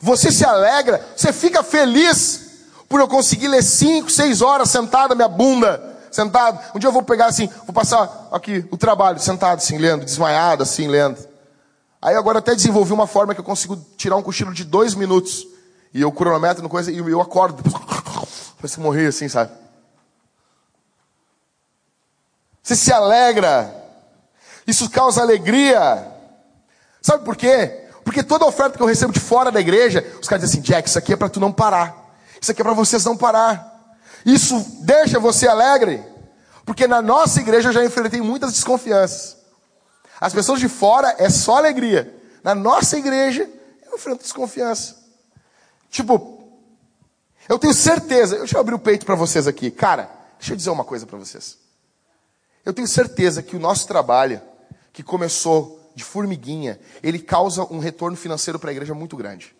você 0.00 0.32
se 0.32 0.44
alegra, 0.44 1.04
você 1.16 1.32
fica 1.32 1.62
feliz 1.62 2.47
por 2.88 3.00
eu 3.00 3.08
conseguir 3.08 3.48
ler 3.48 3.62
cinco, 3.62 4.10
seis 4.10 4.40
horas 4.40 4.70
sentado, 4.70 5.14
minha 5.14 5.28
bunda, 5.28 5.98
sentado. 6.10 6.58
Um 6.74 6.78
dia 6.78 6.88
eu 6.88 6.92
vou 6.92 7.02
pegar 7.02 7.26
assim, 7.26 7.48
vou 7.66 7.72
passar 7.74 8.28
aqui 8.32 8.64
o 8.70 8.76
trabalho, 8.76 9.18
sentado 9.18 9.58
assim, 9.58 9.76
lendo, 9.76 10.04
desmaiado 10.04 10.62
assim, 10.62 10.88
lendo. 10.88 11.18
Aí 12.00 12.14
agora 12.14 12.38
até 12.38 12.54
desenvolvi 12.54 12.92
uma 12.92 13.06
forma 13.06 13.34
que 13.34 13.40
eu 13.40 13.44
consigo 13.44 13.76
tirar 13.96 14.16
um 14.16 14.22
cochilo 14.22 14.54
de 14.54 14.64
dois 14.64 14.94
minutos. 14.94 15.46
E 15.92 16.00
eu 16.00 16.12
cronometro 16.12 16.62
no 16.62 16.68
coisa 16.68 16.92
e 16.92 16.98
eu 16.98 17.20
acordo. 17.20 17.62
Parece 18.56 18.80
morrer 18.80 19.08
assim, 19.08 19.28
sabe? 19.28 19.50
Você 22.62 22.76
se 22.76 22.92
alegra. 22.92 23.74
Isso 24.66 24.88
causa 24.90 25.22
alegria. 25.22 26.06
Sabe 27.00 27.24
por 27.24 27.36
quê? 27.36 27.86
Porque 28.04 28.22
toda 28.22 28.46
oferta 28.46 28.76
que 28.76 28.82
eu 28.82 28.86
recebo 28.86 29.12
de 29.12 29.20
fora 29.20 29.50
da 29.50 29.60
igreja, 29.60 30.04
os 30.20 30.28
caras 30.28 30.44
dizem 30.44 30.60
assim, 30.60 30.70
Jack, 30.70 30.88
isso 30.88 30.98
aqui 30.98 31.12
é 31.12 31.16
para 31.16 31.28
tu 31.28 31.40
não 31.40 31.52
parar. 31.52 31.97
Isso 32.40 32.50
aqui 32.50 32.60
é 32.60 32.64
para 32.64 32.74
vocês 32.74 33.04
não 33.04 33.16
parar. 33.16 33.96
Isso 34.24 34.58
deixa 34.80 35.18
você 35.18 35.48
alegre. 35.48 36.04
Porque 36.64 36.86
na 36.86 37.00
nossa 37.00 37.40
igreja 37.40 37.70
eu 37.70 37.72
já 37.72 37.84
enfrentei 37.84 38.20
muitas 38.20 38.52
desconfianças. 38.52 39.36
As 40.20 40.32
pessoas 40.32 40.60
de 40.60 40.68
fora 40.68 41.14
é 41.18 41.30
só 41.30 41.56
alegria. 41.56 42.14
Na 42.42 42.54
nossa 42.54 42.98
igreja 42.98 43.48
eu 43.86 43.94
enfrento 43.94 44.22
desconfiança. 44.22 44.96
Tipo, 45.90 46.38
eu 47.48 47.58
tenho 47.58 47.72
certeza, 47.72 48.38
deixa 48.38 48.56
eu 48.56 48.60
abrir 48.60 48.74
o 48.74 48.78
peito 48.78 49.06
para 49.06 49.14
vocês 49.14 49.46
aqui. 49.46 49.70
Cara, 49.70 50.10
deixa 50.38 50.52
eu 50.52 50.56
dizer 50.56 50.70
uma 50.70 50.84
coisa 50.84 51.06
para 51.06 51.16
vocês. 51.16 51.56
Eu 52.64 52.74
tenho 52.74 52.86
certeza 52.86 53.42
que 53.42 53.56
o 53.56 53.60
nosso 53.60 53.88
trabalho, 53.88 54.42
que 54.92 55.02
começou 55.02 55.90
de 55.94 56.04
formiguinha, 56.04 56.78
ele 57.02 57.18
causa 57.18 57.64
um 57.64 57.78
retorno 57.78 58.16
financeiro 58.16 58.58
para 58.58 58.70
a 58.70 58.72
igreja 58.72 58.92
muito 58.92 59.16
grande. 59.16 59.56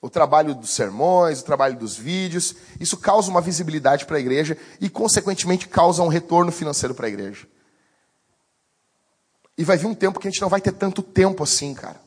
O 0.00 0.08
trabalho 0.08 0.54
dos 0.54 0.70
sermões, 0.70 1.40
o 1.40 1.44
trabalho 1.44 1.76
dos 1.76 1.96
vídeos, 1.96 2.54
isso 2.78 2.96
causa 2.96 3.30
uma 3.30 3.40
visibilidade 3.40 4.06
para 4.06 4.16
a 4.16 4.20
igreja 4.20 4.56
e, 4.80 4.88
consequentemente, 4.88 5.66
causa 5.66 6.02
um 6.02 6.08
retorno 6.08 6.52
financeiro 6.52 6.94
para 6.94 7.06
a 7.06 7.08
igreja. 7.08 7.46
E 9.56 9.64
vai 9.64 9.76
vir 9.76 9.86
um 9.86 9.94
tempo 9.94 10.20
que 10.20 10.28
a 10.28 10.30
gente 10.30 10.40
não 10.40 10.48
vai 10.48 10.60
ter 10.60 10.72
tanto 10.72 11.02
tempo 11.02 11.42
assim, 11.42 11.74
cara. 11.74 12.00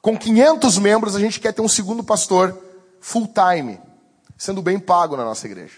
Com 0.00 0.16
500 0.16 0.78
membros, 0.78 1.16
a 1.16 1.20
gente 1.20 1.40
quer 1.40 1.52
ter 1.52 1.62
um 1.62 1.68
segundo 1.68 2.04
pastor 2.04 2.56
full 3.00 3.28
time, 3.28 3.80
sendo 4.36 4.62
bem 4.62 4.78
pago 4.78 5.16
na 5.16 5.24
nossa 5.24 5.46
igreja. 5.46 5.74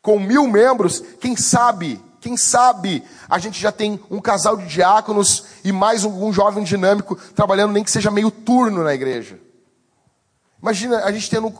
Com 0.00 0.18
mil 0.18 0.48
membros, 0.48 1.00
quem 1.20 1.36
sabe, 1.36 2.02
quem 2.22 2.36
sabe, 2.36 3.02
a 3.28 3.36
gente 3.40 3.60
já 3.60 3.72
tem 3.72 4.00
um 4.08 4.20
casal 4.20 4.56
de 4.56 4.64
diáconos 4.68 5.44
e 5.64 5.72
mais 5.72 6.04
um 6.04 6.32
jovem 6.32 6.62
dinâmico 6.62 7.16
trabalhando, 7.16 7.72
nem 7.72 7.82
que 7.82 7.90
seja 7.90 8.12
meio 8.12 8.30
turno 8.30 8.84
na 8.84 8.94
igreja. 8.94 9.40
Imagina 10.62 10.98
a 11.04 11.10
gente 11.10 11.28
tendo 11.28 11.52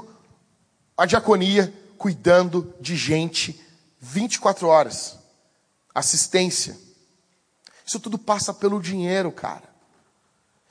a 0.96 1.04
diaconia 1.04 1.74
cuidando 1.98 2.72
de 2.80 2.94
gente 2.94 3.60
24 4.00 4.68
horas, 4.68 5.18
assistência. 5.92 6.78
Isso 7.84 7.98
tudo 7.98 8.16
passa 8.16 8.54
pelo 8.54 8.80
dinheiro, 8.80 9.32
cara. 9.32 9.64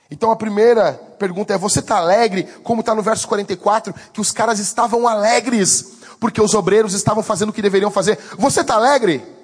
Então 0.10 0.32
a 0.32 0.38
primeira 0.38 0.94
pergunta 1.20 1.54
é: 1.54 1.58
você 1.58 1.80
está 1.80 1.98
alegre? 1.98 2.44
Como 2.64 2.80
está 2.80 2.96
no 2.96 3.02
verso 3.02 3.28
44, 3.28 3.94
que 4.14 4.22
os 4.22 4.32
caras 4.32 4.58
estavam 4.58 5.06
alegres, 5.06 5.98
porque 6.18 6.42
os 6.42 6.54
obreiros 6.54 6.94
estavam 6.94 7.22
fazendo 7.22 7.50
o 7.50 7.54
que 7.54 7.62
deveriam 7.62 7.92
fazer. 7.92 8.18
Você 8.38 8.62
está 8.62 8.76
alegre? 8.76 9.41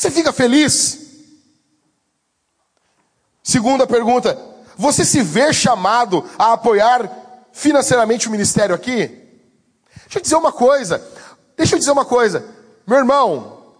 Você 0.00 0.10
fica 0.10 0.32
feliz? 0.32 0.98
Segunda 3.42 3.86
pergunta: 3.86 4.40
você 4.74 5.04
se 5.04 5.20
vê 5.20 5.52
chamado 5.52 6.24
a 6.38 6.54
apoiar 6.54 7.06
financeiramente 7.52 8.26
o 8.26 8.30
ministério 8.30 8.74
aqui? 8.74 9.08
Deixa 10.04 10.18
eu 10.18 10.22
dizer 10.22 10.36
uma 10.36 10.52
coisa. 10.52 11.06
Deixa 11.54 11.74
eu 11.74 11.78
dizer 11.78 11.90
uma 11.90 12.06
coisa. 12.06 12.46
Meu 12.86 12.96
irmão, 12.96 13.74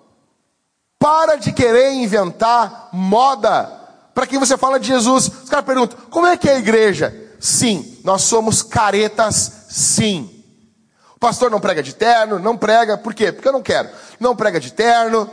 para 0.99 1.37
de 1.37 1.53
querer 1.53 1.95
inventar 1.95 2.91
moda 2.93 3.64
para 4.12 4.27
quem 4.27 4.39
você 4.39 4.59
fala 4.59 4.79
de 4.79 4.89
Jesus. 4.89 5.27
Os 5.27 5.49
caras 5.49 5.64
perguntam: 5.64 5.99
como 6.11 6.27
é 6.27 6.37
que 6.37 6.51
é 6.51 6.57
a 6.57 6.59
igreja? 6.59 7.14
Sim, 7.41 7.99
nós 8.05 8.25
somos 8.25 8.62
caretas, 8.62 9.64
sim. 9.71 10.45
O 11.16 11.18
pastor 11.18 11.51
não 11.51 11.61
prega 11.61 11.83
de 11.83 11.95
terno, 11.95 12.39
não 12.39 12.59
prega, 12.59 12.99
por 12.99 13.14
quê? 13.14 13.33
Porque 13.33 13.49
eu 13.49 13.53
não 13.55 13.62
quero. 13.62 13.89
Não 14.21 14.37
prega 14.37 14.61
de 14.61 14.71
terno. 14.71 15.31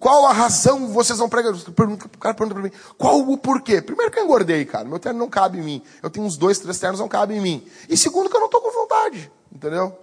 Qual 0.00 0.26
a 0.26 0.32
razão 0.32 0.88
vocês 0.88 1.18
não 1.18 1.28
pregam? 1.28 1.52
O 1.52 2.18
cara 2.18 2.34
pergunta 2.34 2.54
para 2.54 2.62
mim, 2.62 2.72
qual 2.96 3.20
o 3.20 3.36
porquê? 3.36 3.82
Primeiro 3.82 4.10
que 4.10 4.18
eu 4.18 4.24
engordei, 4.24 4.64
cara, 4.64 4.84
meu 4.84 4.98
terno 4.98 5.18
não 5.18 5.28
cabe 5.28 5.58
em 5.58 5.62
mim. 5.62 5.82
Eu 6.02 6.08
tenho 6.08 6.24
uns 6.24 6.36
dois, 6.36 6.58
três 6.58 6.78
ternos, 6.78 6.98
não 6.98 7.08
cabe 7.08 7.34
em 7.34 7.40
mim. 7.40 7.66
E 7.88 7.96
segundo 7.96 8.30
que 8.30 8.36
eu 8.36 8.40
não 8.40 8.46
estou 8.46 8.62
com 8.62 8.70
vontade, 8.70 9.30
entendeu? 9.52 9.96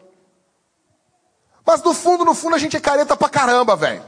Mas 1.65 1.81
no 1.81 1.93
fundo, 1.93 2.23
no 2.23 2.35
fundo, 2.35 2.55
a 2.55 2.59
gente 2.59 2.77
é 2.77 2.79
careta 2.79 3.17
pra 3.17 3.29
caramba, 3.29 3.75
velho. 3.75 4.03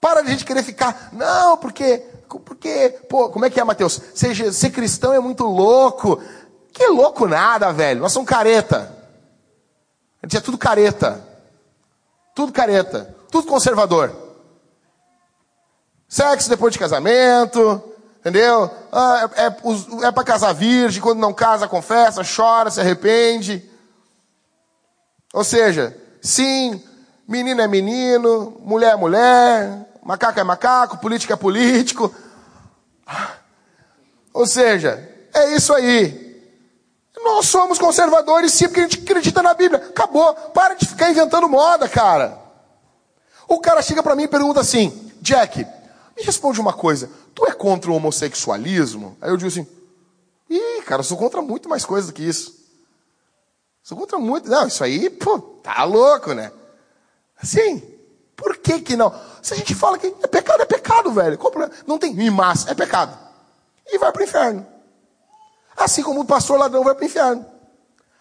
Para 0.00 0.22
de 0.22 0.28
a 0.28 0.30
gente 0.30 0.44
querer 0.44 0.62
ficar, 0.62 1.10
não, 1.12 1.56
porque 1.58 2.02
porque, 2.38 3.00
pô, 3.08 3.28
como 3.28 3.44
é 3.44 3.50
que 3.50 3.60
é, 3.60 3.64
Mateus? 3.64 4.00
Ser, 4.14 4.52
ser 4.52 4.70
cristão 4.70 5.12
é 5.12 5.20
muito 5.20 5.44
louco. 5.44 6.22
Que 6.72 6.86
louco 6.86 7.26
nada, 7.26 7.72
velho. 7.72 8.00
Nós 8.00 8.12
somos 8.12 8.28
careta. 8.28 8.96
A 10.22 10.26
gente 10.26 10.38
é 10.38 10.40
tudo 10.40 10.56
careta. 10.56 11.22
Tudo 12.34 12.52
careta. 12.52 13.14
Tudo 13.30 13.46
conservador. 13.46 14.21
Sexo 16.12 16.50
depois 16.50 16.74
de 16.74 16.78
casamento. 16.78 17.82
Entendeu? 18.20 18.70
Ah, 18.92 19.30
é, 19.34 19.46
é, 19.46 20.08
é 20.08 20.12
para 20.12 20.24
casar 20.24 20.52
virgem. 20.52 21.00
Quando 21.00 21.20
não 21.20 21.32
casa, 21.32 21.66
confessa, 21.66 22.20
chora, 22.22 22.70
se 22.70 22.82
arrepende. 22.82 23.66
Ou 25.32 25.42
seja, 25.42 25.96
sim, 26.20 26.84
menino 27.26 27.62
é 27.62 27.66
menino, 27.66 28.60
mulher 28.60 28.92
é 28.92 28.96
mulher, 28.96 29.88
macaco 30.02 30.38
é 30.38 30.44
macaco, 30.44 30.98
político 30.98 31.32
é 31.32 31.36
político. 31.36 32.14
Ou 34.34 34.46
seja, 34.46 35.08
é 35.32 35.54
isso 35.54 35.72
aí. 35.72 36.30
Nós 37.24 37.46
somos 37.46 37.78
conservadores 37.78 38.52
sim, 38.52 38.66
porque 38.66 38.80
a 38.80 38.82
gente 38.82 39.00
acredita 39.02 39.42
na 39.42 39.54
Bíblia. 39.54 39.82
Acabou. 39.88 40.34
Para 40.34 40.74
de 40.74 40.86
ficar 40.86 41.10
inventando 41.10 41.48
moda, 41.48 41.88
cara. 41.88 42.38
O 43.48 43.58
cara 43.60 43.80
chega 43.80 44.02
para 44.02 44.14
mim 44.14 44.24
e 44.24 44.28
pergunta 44.28 44.60
assim: 44.60 45.10
Jack, 45.22 45.66
me 46.16 46.22
responde 46.22 46.60
uma 46.60 46.72
coisa. 46.72 47.10
Tu 47.34 47.46
é 47.46 47.52
contra 47.52 47.90
o 47.90 47.94
homossexualismo? 47.94 49.16
Aí 49.20 49.30
eu 49.30 49.36
digo 49.36 49.48
assim: 49.48 49.66
Ih, 50.48 50.82
cara, 50.82 51.00
eu 51.00 51.04
sou 51.04 51.16
contra 51.16 51.40
muito 51.40 51.68
mais 51.68 51.84
coisas 51.84 52.10
do 52.10 52.14
que 52.14 52.22
isso. 52.22 52.62
Sou 53.82 53.96
contra 53.96 54.18
muito. 54.18 54.48
Não, 54.48 54.66
isso 54.66 54.84
aí, 54.84 55.10
pô, 55.10 55.38
tá 55.38 55.82
louco, 55.84 56.32
né? 56.34 56.52
Sim. 57.42 57.82
Por 58.36 58.56
que 58.56 58.80
que 58.80 58.96
não? 58.96 59.14
Se 59.40 59.54
a 59.54 59.56
gente 59.56 59.74
fala 59.74 59.98
que 59.98 60.06
é 60.06 60.26
pecado, 60.26 60.62
é 60.62 60.66
pecado, 60.66 61.12
velho. 61.12 61.38
Não 61.86 61.98
tem 61.98 62.14
mas 62.30 62.66
é 62.66 62.74
pecado. 62.74 63.16
E 63.86 63.98
vai 63.98 64.12
para 64.12 64.20
o 64.20 64.24
inferno. 64.24 64.66
Assim 65.76 66.02
como 66.02 66.20
o 66.20 66.24
pastor 66.24 66.58
ladrão 66.58 66.84
vai 66.84 66.94
para 66.94 67.02
o 67.02 67.06
inferno. 67.06 67.46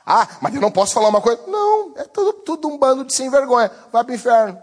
Ah, 0.05 0.27
mas 0.41 0.53
eu 0.53 0.61
não 0.61 0.71
posso 0.71 0.93
falar 0.93 1.09
uma 1.09 1.21
coisa. 1.21 1.41
Não, 1.47 1.93
é 1.95 2.03
tudo, 2.03 2.33
tudo 2.33 2.67
um 2.67 2.77
bando 2.77 3.03
de 3.03 3.13
sem 3.13 3.29
vergonha. 3.29 3.71
Vai 3.91 4.03
para 4.03 4.11
o 4.11 4.15
inferno. 4.15 4.61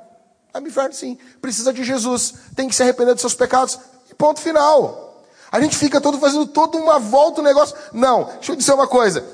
Vai 0.52 0.62
para 0.62 0.66
o 0.66 0.68
inferno, 0.68 0.94
sim. 0.94 1.18
Precisa 1.40 1.72
de 1.72 1.84
Jesus. 1.84 2.34
Tem 2.56 2.68
que 2.68 2.74
se 2.74 2.82
arrepender 2.82 3.14
dos 3.14 3.20
seus 3.20 3.34
pecados. 3.34 3.78
E 4.10 4.14
ponto 4.14 4.40
final. 4.40 5.24
A 5.50 5.60
gente 5.60 5.76
fica 5.76 6.00
todo 6.00 6.18
fazendo 6.18 6.46
toda 6.46 6.76
uma 6.76 6.98
volta 6.98 7.40
o 7.40 7.44
negócio. 7.44 7.76
Não, 7.92 8.24
deixa 8.24 8.52
eu 8.52 8.56
dizer 8.56 8.72
uma 8.72 8.86
coisa. 8.86 9.24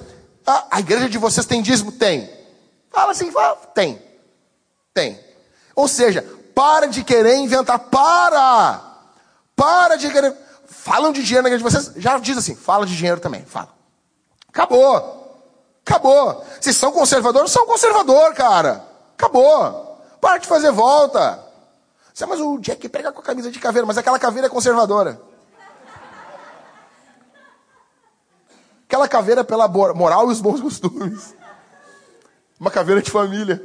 Ah, 0.47 0.67
a 0.71 0.81
igreja 0.81 1.09
de 1.09 1.19
vocês 1.19 1.47
tem 1.47 1.63
dízimo? 1.63 1.93
Tem. 1.93 2.31
Fala 2.91 3.13
assim, 3.13 3.31
fala. 3.31 3.57
Tem. 3.75 4.01
Tem. 4.93 5.19
Ou 5.75 5.89
seja, 5.89 6.23
para 6.55 6.87
de 6.87 7.03
querer 7.03 7.37
inventar. 7.37 7.79
Para! 7.79 8.81
Para 9.57 9.97
de 9.97 10.11
querer. 10.11 10.37
Falam 10.67 11.13
de 11.13 11.23
dinheiro 11.23 11.43
na 11.43 11.49
igreja 11.49 11.65
de 11.65 11.71
vocês. 11.71 12.03
Já 12.03 12.19
diz 12.19 12.37
assim, 12.37 12.55
fala 12.55 12.87
de 12.87 12.97
dinheiro 12.97 13.21
também. 13.21 13.45
Fala. 13.45 13.71
Acabou. 14.49 15.25
Acabou. 15.85 16.45
Vocês 16.61 16.77
são 16.77 16.93
conservadores? 16.93 17.51
São 17.51 17.67
conservador, 17.67 18.35
cara. 18.35 18.85
Acabou. 19.17 19.94
Para 20.25 20.39
de 20.39 20.49
fazer 20.49 20.73
volta. 20.73 21.39
Você, 22.15 22.25
mas 22.25 22.41
o 22.41 22.57
Jack 22.59 22.89
prega 22.89 23.13
com 23.13 23.21
a 23.21 23.23
camisa 23.23 23.51
de 23.51 23.59
caveira, 23.59 23.87
mas 23.87 23.99
aquela 23.99 24.19
caveira 24.19 24.47
é 24.47 24.51
conservadora. 24.51 25.21
Aquela 28.89 29.07
caveira 29.07 29.45
pela 29.45 29.69
moral 29.69 30.31
e 30.31 30.33
os 30.33 30.41
bons 30.41 30.63
costumes. 30.63 31.37
Uma 32.59 32.71
caveira 32.71 33.03
de 33.03 33.11
família. 33.11 33.63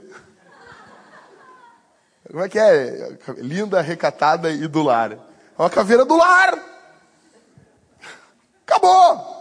Como 2.29 2.43
é 2.43 2.49
que 2.49 2.59
é? 2.59 3.17
Linda, 3.37 3.79
recatada 3.79 4.51
e 4.51 4.67
do 4.67 4.83
lar. 4.83 5.13
É 5.13 5.17
uma 5.57 5.69
caveira 5.69 6.03
do 6.03 6.17
lar. 6.17 6.59
Acabou. 8.67 9.39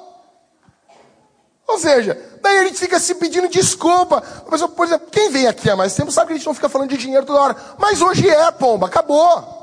Ou 1.67 1.79
seja, 1.81 2.15
daí 2.43 2.59
a 2.59 2.65
gente 2.65 2.79
fica 2.79 2.99
se 2.99 3.15
pedindo 3.15 3.49
desculpa. 3.49 4.21
por 4.21 4.85
exemplo, 4.85 5.09
quem 5.11 5.31
vem 5.31 5.47
aqui 5.47 5.69
há 5.69 5.77
mais 5.77 5.95
tempo 5.95 6.11
sabe 6.11 6.29
que 6.29 6.33
a 6.35 6.37
gente 6.37 6.47
não 6.47 6.55
fica 6.55 6.69
falando 6.69 6.91
de 6.91 6.97
dinheiro 6.97 7.27
toda 7.27 7.41
hora. 7.41 7.57
Mas 7.79 8.01
hoje 8.01 8.29
é, 8.29 8.51
pomba, 8.51 8.87
acabou. 8.87 9.59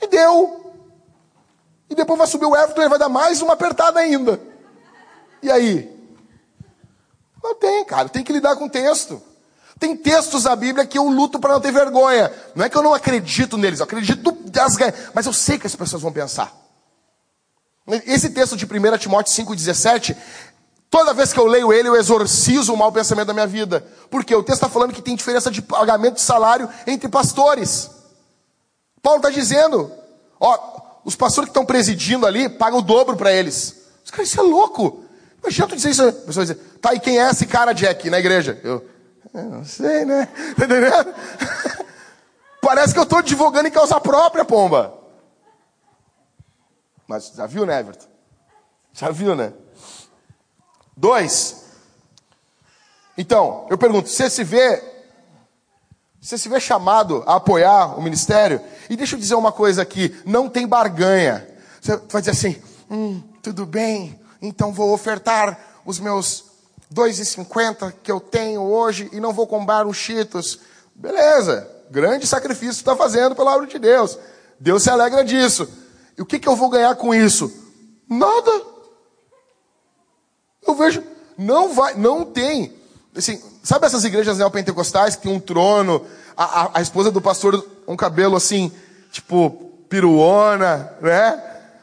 E 0.00 0.06
deu. 0.06 0.74
E 1.88 1.94
depois 1.94 2.18
vai 2.18 2.26
subir 2.26 2.46
o 2.46 2.56
Everton 2.56 2.82
e 2.82 2.88
vai 2.88 2.98
dar 2.98 3.08
mais 3.08 3.40
uma 3.42 3.52
apertada 3.52 4.00
ainda. 4.00 4.40
E 5.42 5.50
aí? 5.50 5.94
Não 7.42 7.54
tem, 7.54 7.84
cara, 7.84 8.08
tem 8.08 8.24
que 8.24 8.32
lidar 8.32 8.56
com 8.56 8.64
o 8.64 8.70
texto. 8.70 9.22
Tem 9.78 9.96
textos 9.96 10.44
da 10.44 10.56
Bíblia 10.56 10.86
que 10.86 10.96
eu 10.96 11.08
luto 11.08 11.38
para 11.38 11.52
não 11.52 11.60
ter 11.60 11.72
vergonha. 11.72 12.32
Não 12.54 12.64
é 12.64 12.68
que 12.68 12.76
eu 12.76 12.82
não 12.82 12.94
acredito 12.94 13.58
neles, 13.58 13.80
eu 13.80 13.84
acredito 13.84 14.32
das 14.46 14.76
mas 15.12 15.26
eu 15.26 15.32
sei 15.32 15.58
que 15.58 15.66
as 15.66 15.76
pessoas 15.76 16.00
vão 16.00 16.12
pensar. 16.12 16.52
Esse 18.06 18.30
texto 18.30 18.56
de 18.56 18.64
1 18.64 18.98
Timóteo 18.98 19.44
5,17, 19.44 20.16
toda 20.94 21.12
vez 21.12 21.32
que 21.32 21.40
eu 21.40 21.46
leio 21.46 21.72
ele, 21.72 21.88
eu 21.88 21.96
exorcizo 21.96 22.72
o 22.72 22.76
mau 22.76 22.92
pensamento 22.92 23.26
da 23.26 23.34
minha 23.34 23.48
vida. 23.48 23.84
Porque 24.08 24.32
o 24.32 24.44
texto 24.44 24.58
está 24.58 24.68
falando 24.68 24.92
que 24.92 25.02
tem 25.02 25.16
diferença 25.16 25.50
de 25.50 25.60
pagamento 25.60 26.14
de 26.14 26.20
salário 26.20 26.68
entre 26.86 27.08
pastores. 27.08 27.90
Paulo 29.02 29.16
está 29.16 29.28
dizendo, 29.28 29.90
ó, 30.38 30.56
os 31.04 31.16
pastores 31.16 31.48
que 31.48 31.50
estão 31.50 31.66
presidindo 31.66 32.24
ali 32.24 32.48
pagam 32.48 32.78
o 32.78 32.82
dobro 32.82 33.16
para 33.16 33.32
eles. 33.32 33.74
Os 34.04 34.10
caras, 34.12 34.28
isso 34.28 34.38
é 34.38 34.44
louco. 34.44 35.02
Imagina 35.42 35.66
tu 35.66 35.74
dizer 35.74 35.90
isso. 35.90 36.08
A 36.08 36.12
pessoa 36.12 36.46
dizer, 36.46 36.60
tá, 36.80 36.94
e 36.94 37.00
quem 37.00 37.18
é 37.18 37.28
esse 37.28 37.44
cara, 37.44 37.72
Jack, 37.72 38.08
na 38.08 38.20
igreja? 38.20 38.60
Eu, 38.62 38.88
Eu 39.34 39.44
não 39.46 39.64
sei, 39.64 40.04
né? 40.04 40.28
Tá? 40.56 41.06
Parece 42.62 42.94
que 42.94 43.00
eu 43.00 43.04
estou 43.04 43.18
advogando 43.18 43.66
em 43.66 43.72
causa 43.72 44.00
própria, 44.00 44.44
pomba. 44.44 44.94
Mas 47.06 47.32
já 47.34 47.46
viu, 47.46 47.66
né, 47.66 47.80
Everton? 47.80 48.06
Já 48.92 49.10
viu, 49.10 49.34
né? 49.34 49.52
Dois. 50.96 51.64
Então, 53.16 53.66
eu 53.70 53.78
pergunto, 53.78 54.08
você 54.08 54.28
se 54.28 54.42
vê, 54.42 54.82
você 56.20 56.36
se 56.36 56.48
vê 56.48 56.58
chamado 56.58 57.22
a 57.26 57.36
apoiar 57.36 57.98
o 57.98 58.02
ministério? 58.02 58.60
E 58.90 58.96
deixa 58.96 59.14
eu 59.14 59.20
dizer 59.20 59.34
uma 59.34 59.52
coisa 59.52 59.82
aqui, 59.82 60.14
não 60.24 60.48
tem 60.48 60.66
barganha. 60.66 61.48
Você 61.80 61.96
vai 62.08 62.22
dizer 62.22 62.32
assim, 62.32 62.62
hum, 62.90 63.22
tudo 63.42 63.66
bem, 63.66 64.20
então 64.42 64.72
vou 64.72 64.92
ofertar 64.92 65.58
os 65.84 66.00
meus 66.00 66.44
2,50 66.92 67.92
que 68.02 68.10
eu 68.10 68.20
tenho 68.20 68.62
hoje 68.62 69.08
e 69.12 69.20
não 69.20 69.32
vou 69.32 69.46
comprar 69.46 69.86
os 69.86 69.96
Cheetos. 69.96 70.60
Beleza, 70.94 71.68
grande 71.90 72.26
sacrifício 72.26 72.72
está 72.80 72.96
fazendo 72.96 73.34
pela 73.34 73.54
obra 73.54 73.66
de 73.66 73.78
Deus. 73.78 74.18
Deus 74.58 74.82
se 74.82 74.90
alegra 74.90 75.24
disso. 75.24 75.68
E 76.16 76.22
o 76.22 76.26
que, 76.26 76.38
que 76.38 76.48
eu 76.48 76.56
vou 76.56 76.70
ganhar 76.70 76.94
com 76.96 77.14
isso? 77.14 77.52
Nada. 78.08 78.73
Eu 80.66 80.74
vejo, 80.74 81.02
não 81.36 81.72
vai, 81.74 81.94
não 81.94 82.24
tem. 82.24 82.72
Assim, 83.16 83.40
sabe 83.62 83.86
essas 83.86 84.04
igrejas 84.04 84.38
neopentecostais 84.38 85.16
que 85.16 85.22
tem 85.22 85.32
um 85.32 85.40
trono, 85.40 86.04
a, 86.36 86.62
a, 86.62 86.70
a 86.74 86.82
esposa 86.82 87.10
do 87.10 87.20
pastor, 87.20 87.64
um 87.86 87.96
cabelo 87.96 88.36
assim, 88.36 88.72
tipo, 89.10 89.50
piruona, 89.88 90.92
né? 91.00 91.42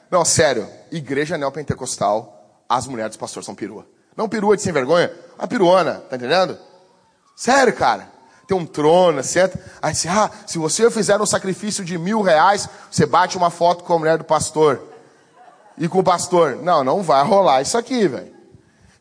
Não, 0.10 0.26
sério, 0.26 0.68
igreja 0.92 1.38
neopentecostal, 1.38 2.64
as 2.68 2.86
mulheres 2.86 3.16
do 3.16 3.20
pastor 3.20 3.44
são 3.44 3.56
perua. 3.56 3.86
Não 4.16 4.28
perua 4.28 4.58
de 4.58 4.62
sem 4.62 4.74
vergonha, 4.74 5.12
a 5.38 5.48
piruona, 5.48 6.04
tá 6.10 6.18
entendendo? 6.18 6.58
Sério, 7.36 7.74
cara. 7.74 8.10
Tem 8.46 8.58
um 8.58 8.66
trono, 8.66 9.24
certo? 9.24 9.58
Aí 9.82 9.96
você, 9.96 10.10
ah, 10.10 10.30
se 10.46 10.58
você 10.58 10.92
fizer 10.92 11.20
um 11.22 11.26
sacrifício 11.26 11.86
de 11.86 11.98
mil 11.98 12.22
reais, 12.22 12.68
você 12.92 13.06
bate 13.06 13.38
uma 13.38 13.50
foto 13.50 13.86
com 13.86 13.94
a 13.94 14.00
mulher 14.00 14.18
do 14.18 14.26
pastor. 14.26 14.82
E 15.78 15.88
com 15.88 16.00
o 16.00 16.04
pastor. 16.04 16.58
Não, 16.58 16.84
não 16.84 17.02
vai 17.02 17.24
rolar 17.24 17.62
isso 17.62 17.78
aqui, 17.78 18.10
velho. 18.10 18.41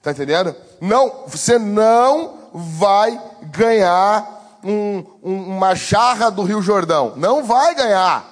Tá 0.03 0.12
entendendo? 0.12 0.55
Não, 0.80 1.24
você 1.26 1.59
não 1.59 2.38
vai 2.53 3.20
ganhar 3.42 4.59
um, 4.64 5.05
um, 5.22 5.57
uma 5.57 5.74
jarra 5.74 6.30
do 6.30 6.42
Rio 6.42 6.62
Jordão. 6.62 7.14
Não 7.16 7.44
vai 7.44 7.74
ganhar. 7.74 8.24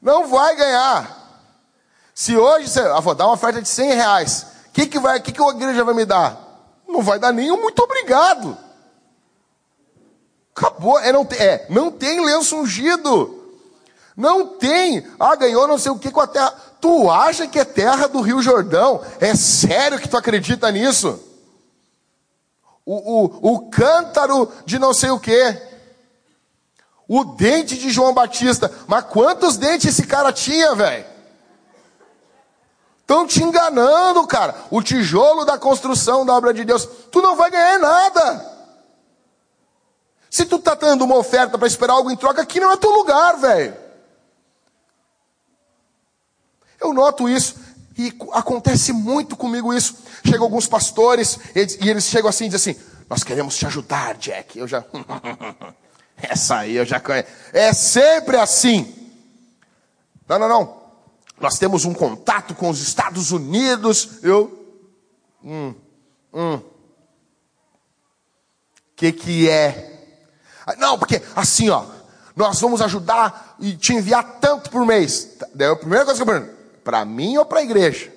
Não 0.00 0.28
vai 0.28 0.54
ganhar. 0.56 1.16
Se 2.14 2.36
hoje 2.36 2.68
você, 2.68 2.80
ah, 2.80 3.00
vou 3.00 3.14
dar 3.14 3.26
uma 3.26 3.34
oferta 3.34 3.62
de 3.62 3.68
100 3.68 3.92
reais, 3.94 4.46
o 4.66 4.72
que, 4.72 4.86
que, 4.86 5.00
que, 5.20 5.32
que 5.32 5.42
a 5.42 5.48
igreja 5.48 5.84
vai 5.84 5.94
me 5.94 6.04
dar? 6.04 6.38
Não 6.86 7.02
vai 7.02 7.18
dar 7.18 7.32
nenhum 7.32 7.60
muito 7.60 7.80
obrigado. 7.80 8.56
Acabou, 10.54 10.98
é 10.98 11.12
não, 11.12 11.24
tem, 11.24 11.38
é, 11.38 11.66
não 11.70 11.90
tem 11.90 12.24
lenço 12.24 12.56
ungido. 12.56 13.34
Não 14.16 14.48
tem. 14.58 15.06
Ah, 15.18 15.36
ganhou 15.36 15.68
não 15.68 15.78
sei 15.78 15.92
o 15.92 15.98
que 15.98 16.10
com 16.10 16.20
a 16.20 16.26
terra. 16.26 16.52
Tu 16.80 17.10
acha 17.10 17.46
que 17.46 17.58
é 17.58 17.64
terra 17.64 18.06
do 18.06 18.20
Rio 18.20 18.40
Jordão? 18.40 19.02
É 19.20 19.34
sério 19.34 19.98
que 19.98 20.08
tu 20.08 20.16
acredita 20.16 20.70
nisso? 20.70 21.18
O, 22.84 22.94
o, 22.94 23.54
o 23.54 23.70
cântaro 23.70 24.50
de 24.64 24.78
não 24.78 24.94
sei 24.94 25.10
o 25.10 25.18
que. 25.18 25.56
O 27.08 27.24
dente 27.24 27.76
de 27.76 27.90
João 27.90 28.14
Batista. 28.14 28.70
Mas 28.86 29.04
quantos 29.06 29.56
dentes 29.56 29.86
esse 29.86 30.06
cara 30.06 30.32
tinha, 30.32 30.74
velho? 30.74 31.04
Estão 33.00 33.26
te 33.26 33.42
enganando, 33.42 34.26
cara. 34.26 34.54
O 34.70 34.82
tijolo 34.82 35.44
da 35.44 35.58
construção 35.58 36.24
da 36.24 36.34
obra 36.34 36.52
de 36.52 36.64
Deus. 36.64 36.86
Tu 37.10 37.20
não 37.22 37.34
vai 37.34 37.50
ganhar 37.50 37.78
nada. 37.78 38.58
Se 40.30 40.44
tu 40.44 40.58
tá 40.58 40.74
dando 40.74 41.04
uma 41.04 41.16
oferta 41.16 41.56
para 41.58 41.66
esperar 41.66 41.94
algo 41.94 42.10
em 42.10 42.16
troca, 42.16 42.42
aqui 42.42 42.60
não 42.60 42.70
é 42.70 42.76
teu 42.76 42.90
lugar, 42.90 43.38
velho. 43.38 43.87
Eu 46.80 46.92
noto 46.92 47.28
isso 47.28 47.56
e 47.96 48.16
acontece 48.32 48.92
muito 48.92 49.36
comigo 49.36 49.74
isso. 49.74 49.96
Chegam 50.24 50.44
alguns 50.44 50.66
pastores 50.68 51.38
e 51.54 51.88
eles 51.88 52.04
chegam 52.04 52.30
assim 52.30 52.46
e 52.46 52.48
dizem 52.48 52.72
assim: 52.72 52.84
Nós 53.10 53.24
queremos 53.24 53.56
te 53.56 53.66
ajudar, 53.66 54.16
Jack. 54.16 54.56
Eu 54.56 54.68
já. 54.68 54.84
Essa 56.16 56.58
aí 56.58 56.76
eu 56.76 56.84
já 56.84 57.00
conheço. 57.00 57.28
É 57.52 57.72
sempre 57.72 58.36
assim. 58.36 58.94
Não, 60.28 60.38
não, 60.38 60.48
não. 60.48 60.78
Nós 61.40 61.58
temos 61.58 61.84
um 61.84 61.94
contato 61.94 62.54
com 62.54 62.68
os 62.68 62.80
Estados 62.80 63.32
Unidos. 63.32 64.22
Eu. 64.22 64.76
Hum, 65.44 65.74
hum. 66.32 66.60
Que 68.94 69.12
que 69.12 69.48
é? 69.48 70.22
Não, 70.78 70.98
porque 70.98 71.22
assim, 71.34 71.68
ó. 71.68 71.84
Nós 72.36 72.60
vamos 72.60 72.80
ajudar 72.80 73.56
e 73.58 73.76
te 73.76 73.92
enviar 73.92 74.38
tanto 74.40 74.70
por 74.70 74.86
mês. 74.86 75.36
Daí 75.52 75.68
a 75.68 75.74
primeira 75.74 76.04
coisa 76.04 76.22
que 76.22 76.28
eu 76.28 76.32
pergunto: 76.32 76.57
para 76.88 77.04
mim 77.04 77.36
ou 77.36 77.44
para 77.44 77.58
a 77.58 77.62
igreja? 77.62 78.10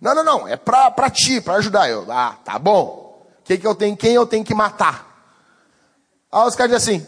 Não, 0.00 0.14
não, 0.14 0.22
não, 0.22 0.46
é 0.46 0.54
para 0.54 1.10
ti, 1.10 1.40
para 1.40 1.54
ajudar. 1.54 1.90
Eu, 1.90 2.06
ah, 2.08 2.38
tá 2.44 2.56
bom. 2.56 3.26
Que 3.42 3.58
que 3.58 3.66
eu 3.66 3.74
tenho, 3.74 3.96
quem 3.96 4.12
eu 4.12 4.24
tenho 4.24 4.44
que 4.44 4.54
matar? 4.54 5.04
Aí 6.30 6.46
os 6.46 6.54
caras 6.54 6.76
dizem 6.76 6.98
assim: 6.98 7.06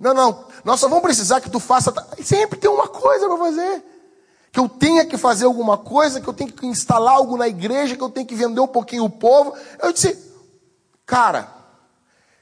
Não, 0.00 0.12
não, 0.12 0.46
nós 0.64 0.80
só 0.80 0.88
vamos 0.88 1.04
precisar 1.04 1.40
que 1.40 1.48
tu 1.48 1.60
faça. 1.60 1.94
Sempre 2.24 2.58
tem 2.58 2.68
uma 2.68 2.88
coisa 2.88 3.28
para 3.28 3.38
fazer. 3.38 3.84
Que 4.50 4.58
eu 4.58 4.68
tenha 4.68 5.06
que 5.06 5.16
fazer 5.16 5.44
alguma 5.44 5.78
coisa, 5.78 6.20
que 6.20 6.26
eu 6.26 6.34
tenho 6.34 6.52
que 6.52 6.66
instalar 6.66 7.14
algo 7.14 7.36
na 7.36 7.46
igreja, 7.46 7.94
que 7.94 8.02
eu 8.02 8.10
tenho 8.10 8.26
que 8.26 8.34
vender 8.34 8.58
um 8.58 8.66
pouquinho 8.66 9.04
o 9.04 9.10
povo. 9.10 9.54
Eu 9.80 9.92
disse, 9.92 10.18
cara, 11.06 11.54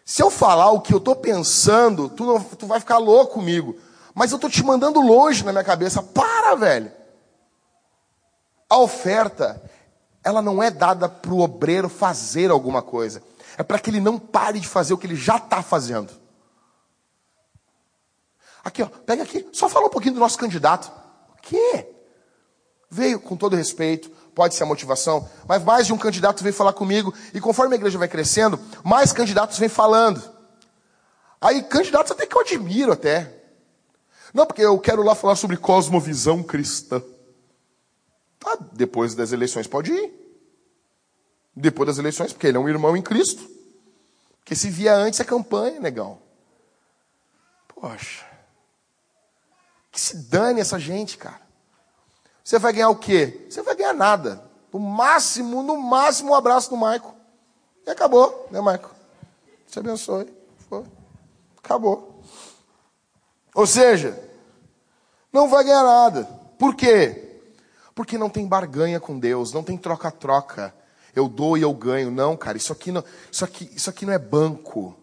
se 0.07 0.23
eu 0.23 0.31
falar 0.31 0.71
o 0.71 0.81
que 0.81 0.95
eu 0.95 0.99
estou 0.99 1.15
pensando, 1.15 2.09
tu, 2.09 2.25
não, 2.25 2.41
tu 2.43 2.67
vai 2.67 2.81
ficar 2.81 2.97
louco 2.97 3.35
comigo. 3.35 3.77
Mas 4.15 4.31
eu 4.31 4.37
estou 4.37 4.49
te 4.49 4.65
mandando 4.65 5.03
longe 5.03 5.45
na 5.45 5.53
minha 5.53 5.63
cabeça. 5.63 6.03
Para, 6.03 6.55
velho. 6.55 6.98
A 8.69 8.79
oferta, 8.79 9.63
ela 10.23 10.43
não 10.43 10.63
é 10.63 10.71
dada 10.71 11.09
para 11.09 11.33
o 11.33 11.41
obreiro 11.41 11.89
fazer 11.89 12.51
alguma 12.51 12.83
coisa. 12.83 13.23
É 13.57 13.63
para 13.63 13.79
que 13.79 13.91
ele 13.91 14.01
não 14.01 14.19
pare 14.19 14.61
de 14.61 14.69
fazer 14.69 14.93
o 14.95 14.99
que 14.99 15.07
ele 15.07 15.17
já 15.17 15.37
está 15.37 15.63
fazendo. 15.63 16.13
Aqui, 18.63 18.83
ó, 18.83 18.87
pega 18.87 19.23
aqui, 19.23 19.49
só 19.53 19.69
fala 19.69 19.87
um 19.87 19.91
pouquinho 19.91 20.15
do 20.15 20.21
nosso 20.21 20.37
candidato. 20.37 20.93
O 21.33 21.43
quê? 21.43 21.89
Veio 22.91 23.19
com 23.19 23.37
todo 23.37 23.57
respeito, 23.57 24.11
pode 24.35 24.55
ser 24.55 24.63
a 24.63 24.67
motivação, 24.67 25.29
mas 25.47 25.65
mais 25.65 25.87
de 25.87 25.93
um 25.93 25.99
candidato 25.99 26.43
veio 26.43 26.55
falar 26.55 26.73
comigo, 26.73 27.13
e 27.35 27.41
conforme 27.41 27.75
a 27.75 27.79
igreja 27.79 27.99
vai 27.99 28.09
crescendo, 28.09 28.61
mais 28.85 29.13
candidatos 29.13 29.59
vêm 29.59 29.69
falando. 29.69 30.23
Aí, 31.41 31.63
candidatos 31.63 32.13
até 32.13 32.27
que 32.27 32.37
eu 32.37 32.41
admiro 32.41 32.93
até. 32.93 33.33
Não, 34.35 34.45
porque 34.45 34.63
eu 34.63 34.79
quero 34.79 35.03
lá 35.03 35.15
falar 35.15 35.37
sobre 35.37 35.57
cosmovisão 35.57 36.43
cristã. 36.43 37.03
Tá, 38.49 38.65
depois 38.73 39.15
das 39.15 39.33
eleições 39.33 39.67
pode 39.67 39.93
ir. 39.93 40.15
Depois 41.55 41.87
das 41.87 41.99
eleições, 41.99 42.33
porque 42.33 42.47
ele 42.47 42.57
é 42.57 42.61
um 42.61 42.69
irmão 42.69 42.97
em 42.97 43.03
Cristo. 43.03 43.47
Porque 44.39 44.55
se 44.55 44.71
vier 44.71 44.95
antes 44.95 45.21
é 45.21 45.25
campanha, 45.25 45.81
negão. 45.81 46.19
Poxa. 47.69 48.25
Que 49.91 50.01
se 50.01 50.17
dane 50.17 50.61
essa 50.61 50.79
gente, 50.79 51.19
cara. 51.19 51.41
Você 52.43 52.59
vai 52.59 52.73
ganhar 52.73 52.89
o 52.89 52.97
quê? 52.97 53.47
Você 53.51 53.61
vai 53.61 53.75
ganhar 53.75 53.93
nada. 53.93 54.43
No 54.73 54.79
máximo, 54.79 55.63
no 55.63 55.77
máximo, 55.77 56.31
um 56.31 56.35
abraço 56.35 56.71
do 56.71 56.77
Maico. 56.77 57.15
E 57.87 57.91
acabou, 57.91 58.49
né, 58.51 58.61
Maico? 58.61 58.95
Te 59.67 59.79
abençoe. 59.79 60.33
Foi. 60.69 60.85
Acabou. 61.59 62.23
Ou 63.55 63.67
seja, 63.67 64.19
não 65.33 65.49
vai 65.49 65.65
ganhar 65.65 65.83
nada. 65.83 66.25
Por 66.59 66.75
quê? 66.75 67.28
Porque 67.99 68.17
não 68.17 68.31
tem 68.31 68.47
barganha 68.47 69.01
com 69.01 69.19
Deus, 69.19 69.53
não 69.53 69.65
tem 69.65 69.77
troca-troca. 69.77 70.73
Eu 71.17 71.29
dou 71.29 71.59
e 71.59 71.63
eu 71.63 71.75
ganho. 71.75 72.13
Não, 72.13 72.37
cara, 72.37 72.57
isso 72.57 72.73
aqui 72.73 72.93
não, 72.93 73.03
isso 73.29 73.45
aqui, 73.45 73.69
isso 73.75 73.91
aqui 73.91 74.07
não 74.07 74.13
é 74.13 74.19
banco. 74.21 74.97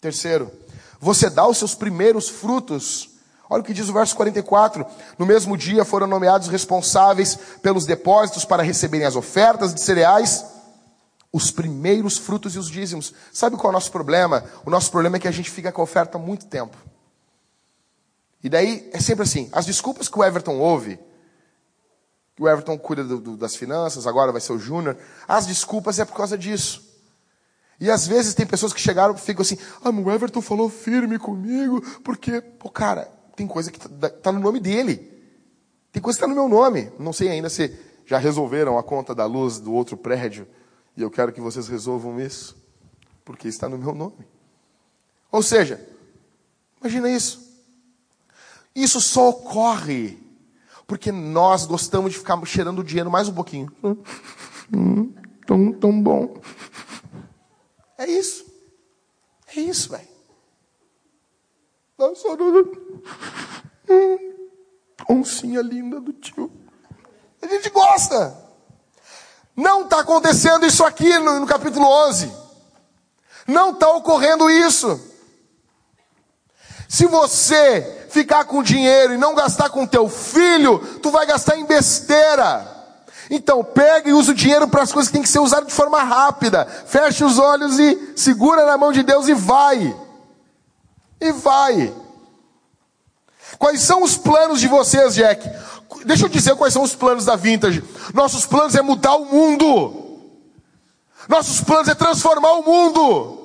Terceiro, 0.00 0.50
você 0.98 1.28
dá 1.28 1.46
os 1.46 1.58
seus 1.58 1.74
primeiros 1.74 2.30
frutos. 2.30 3.10
Olha 3.46 3.60
o 3.60 3.62
que 3.62 3.74
diz 3.74 3.90
o 3.90 3.92
verso 3.92 4.16
44. 4.16 4.86
No 5.18 5.26
mesmo 5.26 5.54
dia 5.54 5.84
foram 5.84 6.06
nomeados 6.06 6.48
responsáveis 6.48 7.36
pelos 7.60 7.84
depósitos 7.84 8.46
para 8.46 8.62
receberem 8.62 9.06
as 9.06 9.16
ofertas 9.16 9.74
de 9.74 9.82
cereais, 9.82 10.46
os 11.30 11.50
primeiros 11.50 12.16
frutos 12.16 12.54
e 12.54 12.58
os 12.58 12.70
dízimos. 12.70 13.12
Sabe 13.30 13.58
qual 13.58 13.66
é 13.66 13.68
o 13.68 13.72
nosso 13.74 13.92
problema? 13.92 14.46
O 14.64 14.70
nosso 14.70 14.90
problema 14.90 15.18
é 15.18 15.20
que 15.20 15.28
a 15.28 15.30
gente 15.30 15.50
fica 15.50 15.70
com 15.70 15.82
a 15.82 15.84
oferta 15.84 16.16
há 16.16 16.18
muito 16.18 16.46
tempo. 16.46 16.89
E 18.42 18.48
daí 18.48 18.88
é 18.92 19.00
sempre 19.00 19.22
assim: 19.22 19.48
as 19.52 19.66
desculpas 19.66 20.08
que 20.08 20.18
o 20.18 20.24
Everton 20.24 20.58
ouve, 20.58 20.98
que 22.34 22.42
o 22.42 22.48
Everton 22.48 22.78
cuida 22.78 23.04
do, 23.04 23.18
do, 23.18 23.36
das 23.36 23.54
finanças, 23.54 24.06
agora 24.06 24.32
vai 24.32 24.40
ser 24.40 24.52
o 24.52 24.58
Júnior, 24.58 24.96
as 25.28 25.46
desculpas 25.46 25.98
é 25.98 26.04
por 26.04 26.16
causa 26.16 26.36
disso. 26.38 26.88
E 27.78 27.90
às 27.90 28.06
vezes 28.06 28.34
tem 28.34 28.46
pessoas 28.46 28.72
que 28.72 28.80
chegaram 28.80 29.14
e 29.14 29.18
ficam 29.18 29.42
assim: 29.42 29.58
ah, 29.82 29.90
o 29.90 30.10
Everton 30.10 30.42
falou 30.42 30.68
firme 30.68 31.18
comigo, 31.18 31.80
porque, 32.02 32.40
pô, 32.40 32.68
cara, 32.68 33.10
tem 33.36 33.46
coisa 33.46 33.70
que 33.70 33.78
está 33.78 34.08
tá 34.08 34.32
no 34.32 34.40
nome 34.40 34.60
dele. 34.60 35.10
Tem 35.92 36.00
coisa 36.00 36.18
que 36.18 36.24
está 36.24 36.32
no 36.32 36.40
meu 36.40 36.48
nome. 36.48 36.92
Não 36.98 37.12
sei 37.12 37.28
ainda 37.28 37.48
se 37.48 37.76
já 38.06 38.18
resolveram 38.18 38.78
a 38.78 38.82
conta 38.82 39.14
da 39.14 39.24
luz 39.24 39.58
do 39.58 39.72
outro 39.72 39.96
prédio. 39.96 40.46
E 40.96 41.02
eu 41.02 41.10
quero 41.10 41.32
que 41.32 41.40
vocês 41.40 41.68
resolvam 41.68 42.20
isso, 42.20 42.56
porque 43.24 43.48
está 43.48 43.68
no 43.68 43.78
meu 43.78 43.94
nome. 43.94 44.26
Ou 45.32 45.42
seja, 45.42 45.80
imagina 46.80 47.08
isso. 47.10 47.49
Isso 48.74 49.00
só 49.00 49.30
ocorre 49.30 50.18
porque 50.86 51.12
nós 51.12 51.66
gostamos 51.66 52.12
de 52.12 52.18
ficar 52.18 52.44
cheirando 52.44 52.80
o 52.80 52.84
dinheiro 52.84 53.10
mais 53.10 53.28
um 53.28 53.32
pouquinho. 53.32 53.72
Hum, 54.72 55.14
tão, 55.46 55.72
tão 55.72 56.02
bom. 56.02 56.40
É 57.96 58.06
isso. 58.06 58.44
É 59.54 59.60
isso, 59.60 59.90
velho. 59.90 60.08
Nossa, 61.98 62.28
hum, 63.88 64.48
oncinha 65.08 65.60
linda 65.60 66.00
do 66.00 66.12
tio. 66.12 66.50
A 67.42 67.46
gente 67.46 67.68
gosta. 67.70 68.36
Não 69.54 69.82
está 69.82 70.00
acontecendo 70.00 70.64
isso 70.64 70.84
aqui 70.84 71.18
no, 71.18 71.40
no 71.40 71.46
capítulo 71.46 71.86
11. 72.08 72.32
Não 73.46 73.70
está 73.70 73.90
ocorrendo 73.92 74.48
isso. 74.50 75.00
Se 76.88 77.06
você 77.06 77.99
ficar 78.10 78.44
com 78.44 78.62
dinheiro 78.62 79.14
e 79.14 79.18
não 79.18 79.34
gastar 79.34 79.70
com 79.70 79.86
teu 79.86 80.08
filho, 80.08 80.78
tu 81.00 81.10
vai 81.10 81.24
gastar 81.24 81.56
em 81.56 81.64
besteira. 81.64 82.78
Então, 83.30 83.62
pega 83.62 84.10
e 84.10 84.12
usa 84.12 84.32
o 84.32 84.34
dinheiro 84.34 84.66
para 84.66 84.82
as 84.82 84.92
coisas 84.92 85.08
que 85.08 85.12
tem 85.12 85.22
que 85.22 85.28
ser 85.28 85.38
usado 85.38 85.66
de 85.66 85.72
forma 85.72 86.02
rápida. 86.02 86.66
Fecha 86.86 87.24
os 87.24 87.38
olhos 87.38 87.78
e 87.78 88.12
segura 88.16 88.66
na 88.66 88.76
mão 88.76 88.90
de 88.90 89.04
Deus 89.04 89.28
e 89.28 89.34
vai. 89.34 89.96
E 91.20 91.32
vai. 91.32 91.94
Quais 93.56 93.80
são 93.82 94.02
os 94.02 94.16
planos 94.16 94.60
de 94.60 94.66
vocês, 94.66 95.14
Jack? 95.14 95.48
Deixa 96.04 96.24
eu 96.24 96.28
dizer 96.28 96.56
quais 96.56 96.72
são 96.72 96.82
os 96.82 96.94
planos 96.94 97.24
da 97.24 97.36
Vintage. 97.36 97.84
Nossos 98.12 98.44
planos 98.46 98.74
é 98.74 98.82
mudar 98.82 99.14
o 99.14 99.26
mundo. 99.26 100.18
Nossos 101.28 101.60
planos 101.60 101.88
é 101.88 101.94
transformar 101.94 102.52
o 102.54 102.64
mundo. 102.64 103.39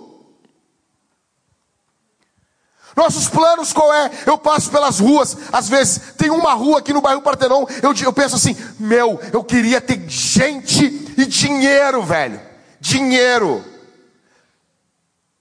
Nossos 2.95 3.27
planos 3.27 3.73
qual 3.73 3.93
é? 3.93 4.09
Eu 4.25 4.37
passo 4.37 4.71
pelas 4.71 4.99
ruas, 4.99 5.37
às 5.51 5.67
vezes 5.67 6.13
tem 6.17 6.29
uma 6.29 6.53
rua 6.53 6.79
aqui 6.79 6.93
no 6.93 7.01
bairro 7.01 7.21
Partenon, 7.21 7.65
eu, 7.83 7.93
eu 7.93 8.13
penso 8.13 8.35
assim, 8.35 8.55
meu, 8.79 9.19
eu 9.33 9.43
queria 9.43 9.81
ter 9.81 10.01
gente 10.07 11.13
e 11.17 11.25
dinheiro, 11.25 12.01
velho. 12.03 12.39
Dinheiro. 12.79 13.63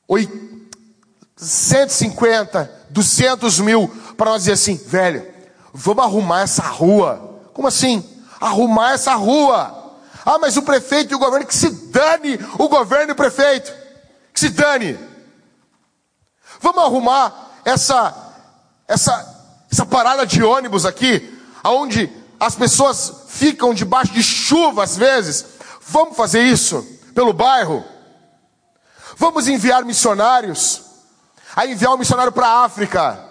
Oi, 0.09 0.29
150, 1.37 2.71
200 2.91 3.61
mil, 3.61 3.89
para 4.17 4.31
nós 4.31 4.43
dizer 4.43 4.53
assim, 4.53 4.77
velho, 4.77 5.27
vamos 5.73 6.05
arrumar 6.05 6.43
essa 6.43 6.63
rua. 6.63 7.41
Como 7.53 7.69
assim? 7.69 8.05
Arrumar 8.41 8.95
essa 8.95 9.15
rua. 9.15 9.83
Ah, 10.27 10.39
mas 10.39 10.57
o 10.57 10.63
prefeito 10.63 11.13
e 11.13 11.15
o 11.15 11.19
governo, 11.19 11.47
que 11.47 11.55
se 11.55 11.71
dane 11.71 12.39
o 12.59 12.69
governo 12.69 13.11
e 13.11 13.13
o 13.13 13.17
prefeito. 13.17 13.73
Que 14.33 14.41
se 14.41 14.49
dane. 14.49 14.99
Vamos 16.65 16.83
arrumar 16.83 17.51
essa, 17.62 18.33
essa, 18.89 19.45
essa 19.71 19.85
parada 19.85 20.27
de 20.27 20.43
ônibus 20.43 20.87
aqui, 20.87 21.39
aonde 21.62 22.11
as 22.41 22.55
pessoas 22.55 23.25
ficam 23.29 23.75
debaixo 23.75 24.15
de 24.15 24.23
chuva 24.23 24.83
às 24.83 24.97
vezes. 24.97 25.45
Vamos 25.83 26.17
fazer 26.17 26.43
isso 26.43 26.83
pelo 27.15 27.35
bairro? 27.35 27.85
Vamos 29.19 29.47
enviar 29.47 29.85
missionários? 29.85 30.81
Aí 31.55 31.73
enviar 31.73 31.93
um 31.93 31.99
missionário 31.99 32.33
para 32.33 32.47
a 32.47 32.65
África. 32.65 33.23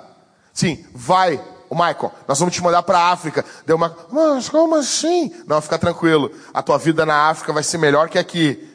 Sim, 0.53 0.85
vai, 0.93 1.43
o 1.71 1.73
Michael, 1.73 2.13
nós 2.27 2.37
vamos 2.37 2.53
te 2.53 2.61
mandar 2.61 2.83
para 2.83 2.99
a 2.99 3.11
África. 3.13 3.43
Deu 3.65 3.77
uma, 3.77 3.97
mas 4.11 4.47
como 4.47 4.75
assim? 4.75 5.33
Não, 5.47 5.59
fica 5.59 5.79
tranquilo. 5.79 6.31
A 6.53 6.61
tua 6.61 6.77
vida 6.77 7.03
na 7.03 7.29
África 7.29 7.51
vai 7.51 7.63
ser 7.63 7.79
melhor 7.79 8.09
que 8.09 8.19
aqui 8.19 8.72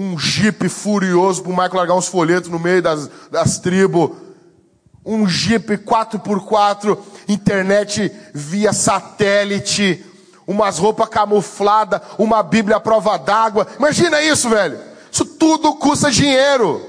um 0.00 0.16
jipe 0.16 0.68
furioso 0.68 1.42
para 1.42 1.50
o 1.50 1.56
Michael 1.56 1.74
largar 1.74 1.94
uns 1.94 2.06
folhetos 2.06 2.48
no 2.48 2.60
meio 2.60 2.80
das, 2.80 3.10
das 3.32 3.58
tribos. 3.58 4.12
Um 5.04 5.26
jipe 5.26 5.76
4x4, 5.76 6.96
internet 7.26 8.12
via 8.32 8.72
satélite, 8.72 10.06
umas 10.46 10.78
roupas 10.78 11.08
camufladas, 11.08 12.00
uma 12.16 12.44
Bíblia 12.44 12.76
à 12.76 12.80
prova 12.80 13.16
d'água. 13.16 13.66
Imagina 13.76 14.22
isso, 14.22 14.48
velho. 14.48 14.78
Isso 15.10 15.24
tudo 15.24 15.74
custa 15.74 16.12
dinheiro. 16.12 16.80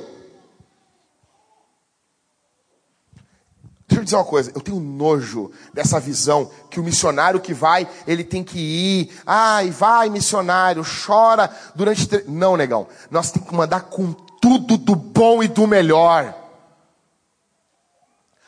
Deixa 4.00 4.02
eu 4.02 4.04
dizer 4.06 4.16
uma 4.16 4.26
coisa, 4.26 4.52
eu 4.56 4.62
tenho 4.62 4.80
nojo 4.80 5.52
dessa 5.74 6.00
visão 6.00 6.50
que 6.70 6.80
o 6.80 6.84
missionário 6.84 7.40
que 7.40 7.54
vai, 7.54 7.88
ele 8.08 8.24
tem 8.24 8.44
que 8.44 8.58
ir, 8.58 9.12
ai, 9.26 9.70
vai 9.72 10.10
missionário, 10.10 10.84
chora 11.06 11.50
durante. 11.76 12.08
Tre... 12.08 12.24
Não, 12.28 12.56
negão, 12.56 12.88
nós 13.12 13.30
temos 13.32 13.50
que 13.50 13.56
mandar 13.56 13.82
com 13.82 14.14
tudo 14.14 14.78
do 14.78 14.96
bom 14.96 15.44
e 15.44 15.48
do 15.50 15.68
melhor. 15.68 16.34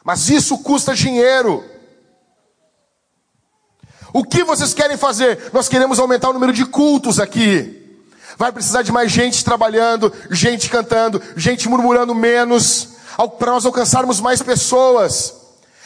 Mas 0.03 0.29
isso 0.29 0.57
custa 0.59 0.95
dinheiro. 0.95 1.63
O 4.13 4.23
que 4.23 4.43
vocês 4.43 4.73
querem 4.73 4.97
fazer? 4.97 5.51
Nós 5.51 5.67
queremos 5.67 5.99
aumentar 5.99 6.29
o 6.29 6.33
número 6.33 6.53
de 6.53 6.65
cultos 6.65 7.19
aqui. 7.19 7.99
Vai 8.37 8.51
precisar 8.51 8.81
de 8.83 8.91
mais 8.91 9.11
gente 9.11 9.43
trabalhando, 9.43 10.13
gente 10.29 10.69
cantando, 10.69 11.21
gente 11.35 11.67
murmurando 11.67 12.15
menos 12.15 12.89
para 13.37 13.51
nós 13.51 13.65
alcançarmos 13.65 14.19
mais 14.19 14.41
pessoas. 14.41 15.40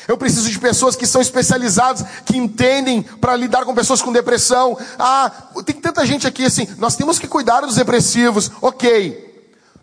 Eu 0.08 0.18
preciso 0.18 0.50
de 0.50 0.60
pessoas 0.60 0.96
que 0.96 1.08
são 1.08 1.22
especializadas, 1.22 2.06
que 2.26 2.38
entendem 2.38 3.02
para 3.02 3.36
lidar 3.36 3.66
com 3.66 3.74
pessoas 3.74 4.02
com 4.02 4.12
depressão. 4.12 4.78
Ah, 5.00 5.32
tem 5.66 5.76
tanta 5.76 6.06
gente 6.06 6.28
aqui 6.28 6.46
assim, 6.46 6.68
nós 6.78 6.96
temos 6.96 7.18
que 7.18 7.28
cuidar 7.28 7.62
dos 7.62 7.76
depressivos. 7.76 8.52
Ok. 8.62 9.24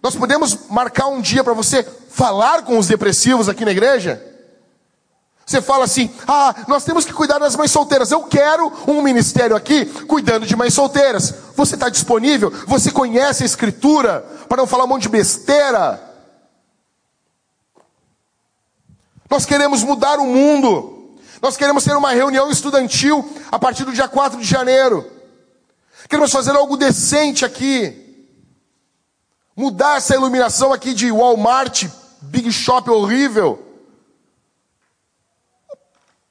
Nós 0.02 0.16
podemos 0.16 0.68
marcar 0.68 1.06
um 1.06 1.20
dia 1.20 1.44
para 1.44 1.52
você 1.52 1.86
falar 2.10 2.62
com 2.62 2.78
os 2.78 2.86
depressivos 2.86 3.48
aqui 3.48 3.64
na 3.64 3.70
igreja? 3.70 4.22
Você 5.44 5.60
fala 5.60 5.84
assim: 5.84 6.10
ah, 6.26 6.54
nós 6.68 6.84
temos 6.84 7.04
que 7.04 7.12
cuidar 7.12 7.38
das 7.38 7.56
mães 7.56 7.70
solteiras. 7.70 8.10
Eu 8.10 8.22
quero 8.22 8.72
um 8.86 9.02
ministério 9.02 9.56
aqui 9.56 9.86
cuidando 10.06 10.46
de 10.46 10.56
mães 10.56 10.74
solteiras. 10.74 11.34
Você 11.56 11.74
está 11.74 11.88
disponível? 11.88 12.52
Você 12.66 12.90
conhece 12.90 13.42
a 13.42 13.46
Escritura? 13.46 14.24
Para 14.48 14.58
não 14.58 14.66
falar 14.66 14.84
um 14.84 14.88
monte 14.88 15.02
de 15.02 15.08
besteira? 15.08 16.11
Nós 19.32 19.46
queremos 19.46 19.82
mudar 19.82 20.18
o 20.18 20.26
mundo. 20.26 21.16
Nós 21.40 21.56
queremos 21.56 21.82
ter 21.82 21.96
uma 21.96 22.12
reunião 22.12 22.50
estudantil 22.50 23.26
a 23.50 23.58
partir 23.58 23.82
do 23.82 23.90
dia 23.90 24.06
4 24.06 24.38
de 24.38 24.44
janeiro. 24.44 25.10
Queremos 26.06 26.30
fazer 26.30 26.54
algo 26.54 26.76
decente 26.76 27.42
aqui. 27.42 28.28
Mudar 29.56 29.96
essa 29.96 30.14
iluminação 30.14 30.70
aqui 30.70 30.92
de 30.92 31.10
Walmart, 31.10 31.86
Big 32.20 32.52
Shop 32.52 32.90
horrível. 32.90 33.58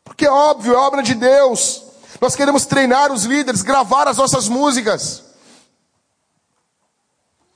Porque 0.04 0.28
é 0.28 0.32
óbvio, 0.32 0.76
é 0.76 0.78
obra 0.78 1.02
de 1.02 1.16
Deus. 1.16 1.84
Nós 2.22 2.36
queremos 2.36 2.68
treinar 2.68 3.12
os 3.12 3.24
líderes, 3.24 3.64
gravar 3.64 4.08
as 4.08 4.18
nossas 4.18 4.48
músicas. 4.48 5.24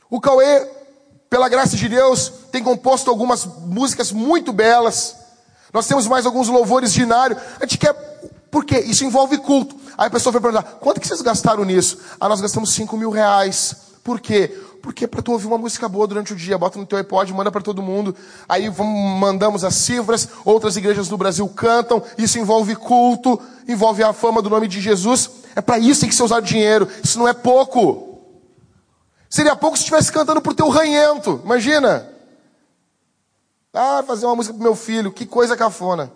O 0.09 0.19
Cauê, 0.19 0.67
pela 1.29 1.47
graça 1.47 1.77
de 1.77 1.87
Deus, 1.87 2.33
tem 2.51 2.63
composto 2.63 3.11
algumas 3.11 3.45
músicas 3.45 4.11
muito 4.11 4.51
belas. 4.51 5.23
Nós 5.75 5.87
temos 5.87 6.07
mais 6.07 6.25
alguns 6.25 6.47
louvores 6.47 6.93
diários. 6.93 7.37
A 7.59 7.65
gente 7.65 7.77
quer. 7.77 7.93
Por 8.49 8.63
quê? 8.63 8.79
Isso 8.79 9.03
envolve 9.03 9.37
culto. 9.39 9.75
Aí 9.97 10.07
a 10.07 10.09
pessoa 10.09 10.31
vai 10.31 10.41
perguntar: 10.41 10.63
quanto 10.79 11.01
que 11.01 11.07
vocês 11.07 11.21
gastaram 11.21 11.65
nisso? 11.65 11.97
Ah, 12.17 12.29
nós 12.29 12.39
gastamos 12.39 12.73
5 12.73 12.95
mil 12.95 13.09
reais. 13.09 13.75
Por 14.01 14.21
quê? 14.21 14.57
Porque 14.81 15.03
é 15.03 15.07
para 15.07 15.21
tu 15.21 15.33
ouvir 15.33 15.47
uma 15.47 15.57
música 15.57 15.89
boa 15.89 16.07
durante 16.07 16.31
o 16.31 16.35
dia, 16.35 16.57
bota 16.57 16.79
no 16.79 16.85
teu 16.85 16.97
iPod, 16.97 17.33
manda 17.33 17.51
para 17.51 17.59
todo 17.59 17.81
mundo. 17.81 18.15
Aí 18.47 18.69
vamos, 18.69 19.19
mandamos 19.19 19.65
as 19.65 19.75
cifras, 19.75 20.29
outras 20.45 20.77
igrejas 20.77 21.09
do 21.09 21.17
Brasil 21.17 21.45
cantam, 21.49 22.01
isso 22.17 22.39
envolve 22.39 22.73
culto, 22.77 23.37
envolve 23.67 24.01
a 24.01 24.13
fama 24.13 24.41
do 24.41 24.49
nome 24.49 24.69
de 24.69 24.79
Jesus. 24.79 25.29
É 25.57 25.59
para 25.59 25.77
isso 25.77 25.95
que 25.95 25.99
tem 26.01 26.09
que 26.09 26.15
ser 26.15 26.23
usado 26.23 26.45
dinheiro. 26.45 26.87
Isso 27.03 27.19
não 27.19 27.27
é 27.27 27.33
pouco. 27.33 28.21
Seria 29.29 29.57
pouco 29.57 29.75
se 29.75 29.83
estivesse 29.83 30.09
cantando 30.09 30.41
pro 30.41 30.53
teu 30.53 30.69
ranhento. 30.69 31.41
Imagina. 31.43 32.14
Ah, 33.75 34.01
fazer 34.03 34.25
uma 34.25 34.37
música 34.37 34.53
pro 34.53 34.63
meu 34.63 34.75
filho, 34.75 35.11
que 35.11 35.25
coisa 35.25 35.57
cafona. 35.57 36.11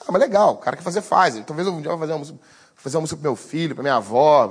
Ah, 0.00 0.12
mas 0.12 0.20
legal, 0.20 0.52
o 0.52 0.58
cara 0.58 0.76
quer 0.76 0.82
fazer, 0.82 1.00
faz. 1.00 1.42
Talvez 1.46 1.66
um 1.66 1.80
dia 1.80 1.90
eu 1.90 1.96
vou 1.96 2.00
fazer 2.00 2.12
uma 2.12 2.18
música, 2.18 2.38
fazer 2.74 2.96
uma 2.98 3.00
música 3.00 3.16
pro 3.16 3.30
meu 3.30 3.36
filho, 3.36 3.74
pra 3.74 3.82
minha 3.82 3.96
avó. 3.96 4.46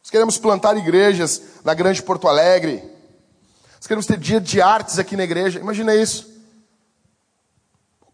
Nós 0.00 0.10
queremos 0.10 0.38
plantar 0.38 0.76
igrejas 0.76 1.42
na 1.64 1.74
Grande 1.74 2.00
Porto 2.00 2.28
Alegre. 2.28 2.80
Nós 3.74 3.88
queremos 3.88 4.06
ter 4.06 4.16
dia 4.16 4.40
de 4.40 4.62
artes 4.62 5.00
aqui 5.00 5.16
na 5.16 5.24
igreja. 5.24 5.58
Imagina 5.58 5.92
isso. 5.92 6.32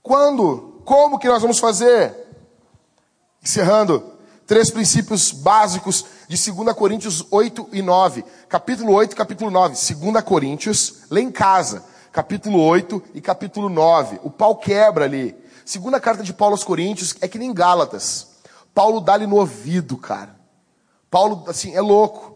Quando? 0.02 0.82
Como 0.86 1.18
que 1.18 1.28
nós 1.28 1.42
vamos 1.42 1.58
fazer? 1.58 2.16
Encerrando, 3.42 4.11
três 4.46 4.70
princípios 4.70 5.30
básicos 5.30 6.04
de 6.28 6.52
2 6.52 6.74
Coríntios 6.74 7.26
8 7.30 7.68
e 7.72 7.82
9. 7.82 8.24
Capítulo 8.48 8.92
8 8.92 9.12
e 9.12 9.16
capítulo 9.16 9.50
9. 9.50 9.74
2 9.94 10.24
Coríntios, 10.24 11.02
lê 11.10 11.20
em 11.20 11.30
casa. 11.30 11.84
Capítulo 12.12 12.60
8 12.60 13.02
e 13.14 13.20
capítulo 13.20 13.68
9. 13.68 14.20
O 14.22 14.30
pau 14.30 14.56
quebra 14.56 15.04
ali. 15.04 15.34
Segunda 15.64 16.00
carta 16.00 16.22
de 16.22 16.32
Paulo 16.32 16.54
aos 16.54 16.64
Coríntios 16.64 17.14
é 17.20 17.28
que 17.28 17.38
nem 17.38 17.54
Gálatas. 17.54 18.28
Paulo 18.74 19.00
dá-lhe 19.00 19.26
no 19.26 19.36
ouvido, 19.36 19.96
cara. 19.96 20.36
Paulo, 21.10 21.44
assim, 21.46 21.74
é 21.74 21.80
louco. 21.80 22.32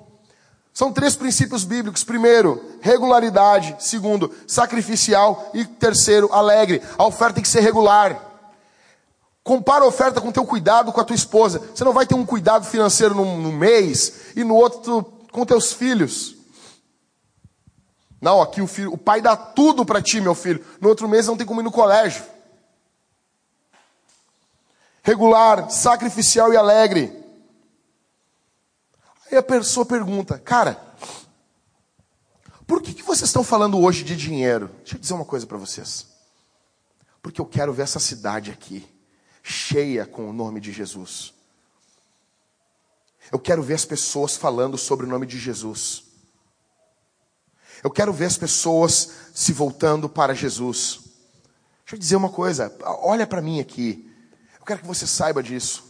São 0.73 0.93
três 0.93 1.17
princípios 1.17 1.65
bíblicos. 1.65 2.05
Primeiro, 2.05 2.63
regularidade. 2.83 3.77
Segundo, 3.79 4.31
sacrificial. 4.47 5.51
E 5.55 5.65
terceiro, 5.65 6.31
alegre. 6.33 6.83
A 6.99 7.07
oferta 7.07 7.35
tem 7.35 7.43
que 7.43 7.49
ser 7.49 7.61
regular. 7.61 8.36
Compara 9.47 9.85
a 9.85 9.87
oferta 9.87 10.21
com 10.21 10.31
o 10.31 10.33
teu 10.33 10.45
cuidado 10.45 10.93
com 10.93 11.01
a 11.01 11.05
tua 11.05 11.15
esposa. 11.15 11.61
Você 11.73 11.85
não 11.85 11.93
vai 11.93 12.05
ter 12.05 12.17
um 12.17 12.27
cuidado 12.27 12.67
financeiro 12.67 13.15
num, 13.15 13.41
num 13.41 13.53
mês 13.53 14.33
e 14.35 14.43
no 14.43 14.57
outro 14.57 15.05
com 15.31 15.47
teus 15.47 15.73
filhos. 15.73 16.35
Não, 18.21 18.43
aqui 18.43 18.61
o 18.61 18.67
filho, 18.67 18.93
o 18.93 18.99
pai 18.99 19.21
dá 19.21 19.37
tudo 19.37 19.87
para 19.87 20.03
ti, 20.03 20.21
meu 20.21 20.35
filho. 20.35 20.67
No 20.81 20.89
outro 20.89 21.09
mês 21.09 21.29
não 21.29 21.37
tem 21.37 21.47
como 21.47 21.61
ir 21.61 21.63
no 21.63 21.71
colégio. 21.71 22.25
Regular, 25.01 25.71
sacrificial 25.71 26.53
e 26.53 26.57
alegre. 26.57 27.17
Aí 29.31 29.39
a 29.39 29.43
pessoa 29.45 29.87
pergunta, 29.87 30.41
cara, 30.41 30.77
por 32.67 32.83
que, 32.83 32.93
que 32.93 33.05
vocês 33.05 33.29
estão 33.29 33.45
falando 33.45 33.79
hoje 33.79 34.03
de 34.03 34.17
dinheiro? 34.17 34.73
Deixa 34.79 34.97
eu 34.97 35.01
dizer 35.01 35.15
uma 35.15 35.25
coisa 35.25 35.47
para 35.47 35.57
vocês. 35.57 36.05
Porque 37.23 37.41
eu 37.41 37.47
quero 37.47 37.73
ver 37.73 37.83
essa 37.83 38.01
cidade 38.01 38.51
aqui, 38.51 38.85
cheia 39.49 40.05
com 40.05 40.29
o 40.29 40.33
nome 40.33 40.61
de 40.61 40.73
Jesus. 40.73 41.33
Eu 43.31 43.39
quero 43.39 43.63
ver 43.63 43.75
as 43.75 43.85
pessoas 43.85 44.37
falando 44.37 44.77
sobre 44.77 45.07
o 45.07 45.09
nome 45.09 45.25
de 45.25 45.39
Jesus. 45.39 46.03
Eu 47.83 47.91
quero 47.91 48.13
ver 48.13 48.25
as 48.25 48.37
pessoas 48.37 49.11
se 49.33 49.53
voltando 49.53 50.09
para 50.09 50.35
Jesus. 50.35 51.01
Deixa 51.85 51.95
eu 51.95 51.99
dizer 51.99 52.17
uma 52.17 52.29
coisa, 52.29 52.77
olha 53.03 53.25
para 53.25 53.41
mim 53.41 53.61
aqui. 53.61 54.11
Eu 54.59 54.67
quero 54.67 54.81
que 54.81 54.87
você 54.87 55.07
saiba 55.07 55.41
disso. 55.45 55.85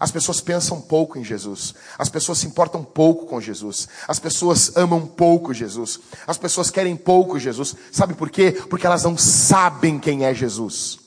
As 0.00 0.10
pessoas 0.10 0.40
pensam 0.40 0.80
pouco 0.80 1.18
em 1.18 1.24
Jesus. 1.24 1.74
As 1.98 2.08
pessoas 2.08 2.38
se 2.38 2.46
importam 2.46 2.82
pouco 2.82 3.26
com 3.26 3.38
Jesus. 3.42 3.88
As 4.08 4.18
pessoas 4.18 4.74
amam 4.74 5.06
pouco 5.06 5.52
Jesus. 5.52 6.00
As 6.26 6.38
pessoas 6.38 6.70
querem 6.70 6.96
pouco 6.96 7.38
Jesus. 7.38 7.76
Sabe 7.90 8.14
por 8.14 8.30
quê? 8.30 8.52
Porque 8.70 8.86
elas 8.86 9.02
não 9.02 9.18
sabem 9.18 9.98
quem 9.98 10.24
é 10.24 10.32
Jesus. 10.32 11.01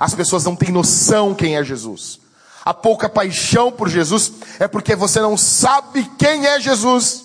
As 0.00 0.14
pessoas 0.14 0.44
não 0.44 0.56
têm 0.56 0.72
noção 0.72 1.34
quem 1.34 1.58
é 1.58 1.62
Jesus. 1.62 2.18
A 2.64 2.72
pouca 2.72 3.06
paixão 3.06 3.70
por 3.70 3.86
Jesus 3.86 4.32
é 4.58 4.66
porque 4.66 4.96
você 4.96 5.20
não 5.20 5.36
sabe 5.36 6.10
quem 6.18 6.46
é 6.46 6.58
Jesus. 6.58 7.24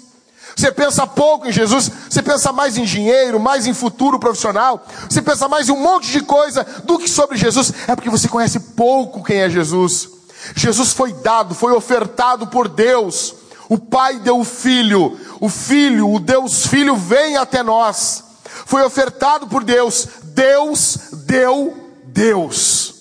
Você 0.57 0.71
pensa 0.71 1.07
pouco 1.07 1.47
em 1.47 1.51
Jesus, 1.51 1.91
você 2.09 2.21
pensa 2.21 2.51
mais 2.51 2.78
em 2.78 2.84
dinheiro, 2.84 3.39
mais 3.39 3.65
em 3.65 3.73
futuro 3.73 4.17
profissional, 4.17 4.86
você 5.09 5.21
pensa 5.21 5.49
mais 5.49 5.67
em 5.67 5.73
um 5.73 5.82
monte 5.82 6.09
de 6.11 6.21
coisa 6.21 6.65
do 6.86 6.97
que 6.97 7.09
sobre 7.09 7.38
Jesus, 7.38 7.73
é 7.88 7.95
porque 7.95 8.09
você 8.09 8.30
conhece 8.30 8.59
pouco 8.59 9.21
quem 9.21 9.39
é 9.41 9.49
Jesus. 9.49 10.09
Jesus 10.55 10.93
foi 10.93 11.11
dado, 11.11 11.53
foi 11.53 11.73
ofertado 11.73 12.47
por 12.47 12.69
Deus. 12.69 13.36
O 13.67 13.78
Pai 13.78 14.19
deu 14.19 14.39
o 14.39 14.45
Filho, 14.45 15.19
o 15.41 15.49
Filho, 15.49 16.09
o 16.09 16.19
Deus 16.19 16.67
Filho 16.67 16.95
vem 16.95 17.36
até 17.36 17.61
nós. 17.61 18.23
Foi 18.65 18.84
ofertado 18.84 19.47
por 19.47 19.63
Deus. 19.63 20.07
Deus 20.23 20.97
deu 21.26 21.84
Deus. 22.16 22.95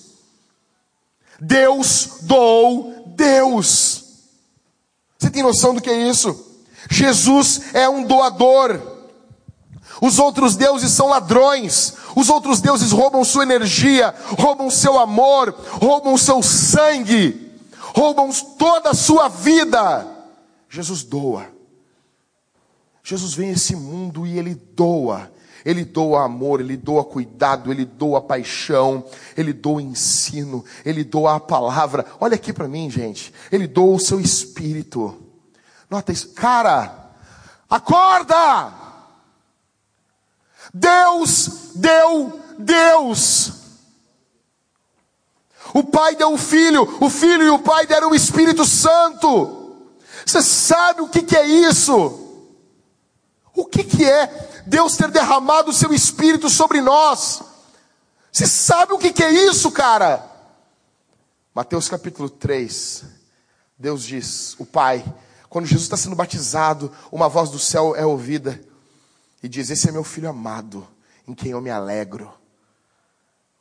Deus 1.41 2.19
doou 2.23 3.12
Deus. 3.17 4.05
Você 5.17 5.31
tem 5.31 5.41
noção 5.41 5.73
do 5.73 5.81
que 5.81 5.89
é 5.89 6.09
isso? 6.09 6.53
Jesus 6.91 7.73
é 7.75 7.89
um 7.89 8.03
doador. 8.03 8.81
Os 10.03 10.19
outros 10.19 10.57
deuses 10.57 10.91
são 10.91 11.07
ladrões. 11.07 11.95
Os 12.17 12.29
outros 12.29 12.61
deuses 12.61 12.91
roubam 12.91 13.25
sua 13.25 13.45
energia, 13.45 14.12
roubam 14.37 14.69
seu 14.69 14.99
amor, 14.99 15.55
roubam 15.81 16.19
seu 16.19 16.43
sangue, 16.43 17.53
roubam 17.95 18.31
toda 18.59 18.91
a 18.91 18.95
sua 18.95 19.29
vida. 19.29 20.09
Jesus 20.69 21.05
doa. 21.05 21.47
Jesus 23.05 23.33
vem 23.35 23.51
a 23.51 23.53
esse 23.53 23.77
mundo 23.77 24.27
e 24.27 24.37
ele 24.37 24.57
doa. 24.57 25.31
Ele 25.65 25.85
doa 25.85 26.25
amor, 26.25 26.61
ele 26.61 26.77
doa 26.77 27.05
cuidado, 27.05 27.73
ele 27.73 27.85
doa 27.85 28.21
paixão, 28.21 29.05
ele 29.37 29.53
doa 29.53 29.81
ensino, 29.81 30.65
ele 30.85 31.03
doa 31.03 31.37
a 31.37 31.41
palavra. 31.41 32.05
Olha 32.21 32.35
aqui 32.35 32.53
para 32.53 32.69
mim, 32.69 32.91
gente. 32.91 33.33
Ele 33.51 33.67
doa 33.67 33.97
o 33.97 34.01
seu 34.01 34.21
espírito. 34.21 35.23
Nota 35.89 36.12
isso. 36.12 36.29
Cara, 36.35 37.12
acorda! 37.69 38.73
Deus 40.73 41.71
deu 41.75 42.41
Deus. 42.59 43.53
O 45.73 45.83
Pai 45.83 46.15
deu 46.15 46.33
o 46.33 46.39
Filho, 46.39 46.99
o 47.01 47.09
Filho 47.09 47.43
e 47.43 47.51
o 47.51 47.59
Pai 47.59 47.87
deram 47.87 48.11
o 48.11 48.15
Espírito 48.15 48.65
Santo. 48.65 49.77
Você 50.25 50.43
sabe 50.43 51.01
o 51.01 51.09
que, 51.09 51.23
que 51.23 51.37
é 51.37 51.47
isso? 51.47 52.21
O 53.55 53.65
que, 53.65 53.83
que 53.85 54.05
é 54.05 54.53
Deus 54.67 54.97
ter 54.97 55.11
derramado 55.11 55.71
o 55.71 55.75
seu 55.75 55.93
Espírito 55.93 56.49
sobre 56.49 56.81
nós? 56.81 57.43
Você 58.33 58.47
sabe 58.47 58.93
o 58.93 58.99
que, 58.99 59.12
que 59.12 59.23
é 59.23 59.31
isso, 59.31 59.71
cara? 59.71 60.25
Mateus 61.55 61.89
capítulo 61.89 62.29
3, 62.29 63.05
Deus 63.79 64.03
diz, 64.03 64.57
o 64.59 64.67
Pai, 64.67 65.05
quando 65.55 65.67
Jesus 65.67 65.85
está 65.85 65.97
sendo 65.97 66.17
batizado, 66.17 66.91
uma 67.12 67.29
voz 67.29 67.49
do 67.49 67.61
céu 67.61 67.95
é 67.95 68.05
ouvida 68.05 68.61
e 69.41 69.49
diz: 69.49 69.71
Esse 69.71 69.89
é 69.89 69.93
meu 69.93 70.03
filho 70.03 70.29
amado, 70.29 70.85
em 71.29 71.33
quem 71.33 71.53
eu 71.53 71.61
me 71.61 71.71
alegro. 71.71 72.33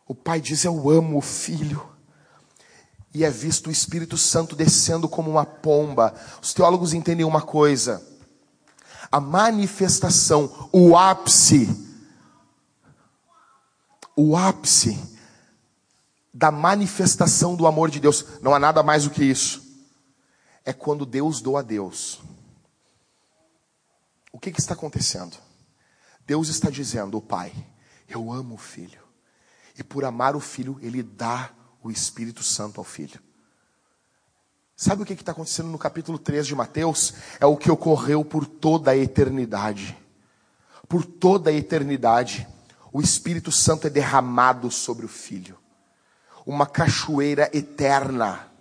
O 0.08 0.16
pai 0.16 0.42
diz: 0.42 0.64
Eu 0.64 0.90
amo 0.90 1.20
o 1.20 1.22
filho. 1.22 1.88
E 3.14 3.24
é 3.24 3.30
visto 3.30 3.68
o 3.68 3.72
Espírito 3.72 4.18
Santo 4.18 4.56
descendo 4.56 5.08
como 5.08 5.30
uma 5.30 5.46
pomba. 5.46 6.16
Os 6.42 6.52
teólogos 6.52 6.94
entendem 6.94 7.26
uma 7.26 7.42
coisa: 7.42 8.02
a 9.14 9.20
manifestação, 9.20 10.68
o 10.72 10.98
ápice, 10.98 11.70
o 14.16 14.36
ápice 14.36 14.98
da 16.34 16.50
manifestação 16.50 17.56
do 17.56 17.68
amor 17.68 17.92
de 17.92 18.00
Deus, 18.00 18.26
não 18.42 18.56
há 18.56 18.60
nada 18.60 18.82
mais 18.82 19.04
do 19.04 19.12
que 19.12 19.24
isso, 19.24 19.62
é 20.66 20.74
quando 20.74 21.06
Deus 21.06 21.42
doa 21.42 21.60
a 21.60 21.62
Deus. 21.62 22.24
O 24.32 24.40
que, 24.40 24.52
que 24.52 24.60
está 24.60 24.74
acontecendo? 24.74 25.38
Deus 26.26 26.48
está 26.48 26.72
dizendo, 26.72 27.16
o 27.16 27.22
Pai, 27.22 27.54
eu 28.10 28.32
amo 28.32 28.56
o 28.56 28.58
Filho. 28.58 29.04
E 29.78 29.84
por 29.84 30.06
amar 30.06 30.36
o 30.36 30.40
Filho, 30.40 30.80
Ele 30.82 31.04
dá 31.04 31.52
o 31.84 31.92
Espírito 31.92 32.42
Santo 32.42 32.82
ao 32.82 32.84
Filho. 32.84 33.22
Sabe 34.84 35.02
o 35.02 35.06
que 35.06 35.14
está 35.14 35.32
acontecendo 35.32 35.70
no 35.70 35.78
capítulo 35.78 36.20
3 36.20 36.46
de 36.46 36.54
Mateus? 36.54 37.14
É 37.40 37.46
o 37.46 37.56
que 37.56 37.72
ocorreu 37.72 38.26
por 38.26 38.46
toda 38.46 38.92
a 38.92 38.98
eternidade. 38.98 39.98
Por 40.90 41.06
toda 41.06 41.50
a 41.50 41.54
eternidade, 41.54 42.46
o 42.92 43.00
Espírito 43.00 43.50
Santo 43.50 43.88
é 43.88 43.90
derramado 43.90 44.70
sobre 44.70 45.06
o 45.06 45.08
Filho. 45.08 45.58
Uma 46.46 46.66
cachoeira 46.66 47.50
eterna. 47.54 48.52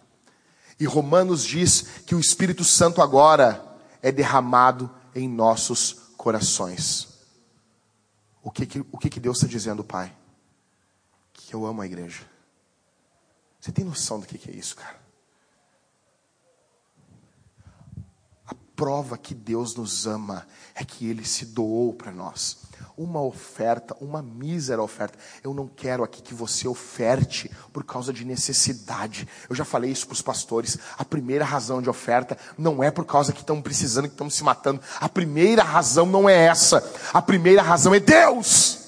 E 0.78 0.84
Romanos 0.84 1.42
diz 1.42 1.82
que 2.06 2.14
o 2.14 2.20
Espírito 2.20 2.62
Santo 2.62 3.02
agora 3.02 3.60
é 4.00 4.12
derramado 4.12 4.88
em 5.16 5.28
nossos 5.28 5.92
corações. 6.16 7.08
O 8.44 8.48
que, 8.52 8.64
que, 8.64 8.86
o 8.92 8.96
que, 8.96 9.10
que 9.10 9.18
Deus 9.18 9.38
está 9.38 9.48
dizendo, 9.48 9.82
Pai? 9.82 10.16
Que 11.32 11.52
eu 11.52 11.66
amo 11.66 11.82
a 11.82 11.86
igreja. 11.86 12.22
Você 13.58 13.72
tem 13.72 13.84
noção 13.84 14.20
do 14.20 14.26
que, 14.28 14.38
que 14.38 14.48
é 14.48 14.54
isso, 14.54 14.76
cara? 14.76 15.01
Prova 18.82 19.16
que 19.16 19.32
Deus 19.32 19.76
nos 19.76 20.08
ama 20.08 20.44
é 20.74 20.84
que 20.84 21.08
Ele 21.08 21.24
se 21.24 21.46
doou 21.46 21.94
para 21.94 22.10
nós 22.10 22.58
uma 22.98 23.22
oferta, 23.22 23.96
uma 24.00 24.20
mísera 24.20 24.82
oferta. 24.82 25.16
Eu 25.42 25.54
não 25.54 25.68
quero 25.68 26.02
aqui 26.02 26.20
que 26.20 26.34
você 26.34 26.66
oferte 26.66 27.48
por 27.72 27.84
causa 27.84 28.12
de 28.12 28.24
necessidade. 28.24 29.28
Eu 29.48 29.54
já 29.54 29.64
falei 29.64 29.92
isso 29.92 30.04
para 30.06 30.14
os 30.14 30.20
pastores. 30.20 30.76
A 30.98 31.04
primeira 31.04 31.44
razão 31.44 31.80
de 31.80 31.88
oferta 31.88 32.36
não 32.58 32.82
é 32.82 32.90
por 32.90 33.06
causa 33.06 33.32
que 33.32 33.40
estão 33.40 33.62
precisando, 33.62 34.08
que 34.08 34.14
estão 34.14 34.28
se 34.28 34.42
matando. 34.42 34.80
A 35.00 35.08
primeira 35.08 35.62
razão 35.62 36.04
não 36.04 36.28
é 36.28 36.34
essa. 36.34 36.84
A 37.12 37.22
primeira 37.22 37.62
razão 37.62 37.94
é 37.94 38.00
Deus. 38.00 38.80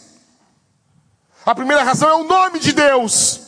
A 1.47 1.55
primeira 1.55 1.85
razão 1.85 2.09
é 2.09 2.15
o 2.15 2.25
nome 2.25 2.59
de 2.59 2.73
Deus. 2.73 3.44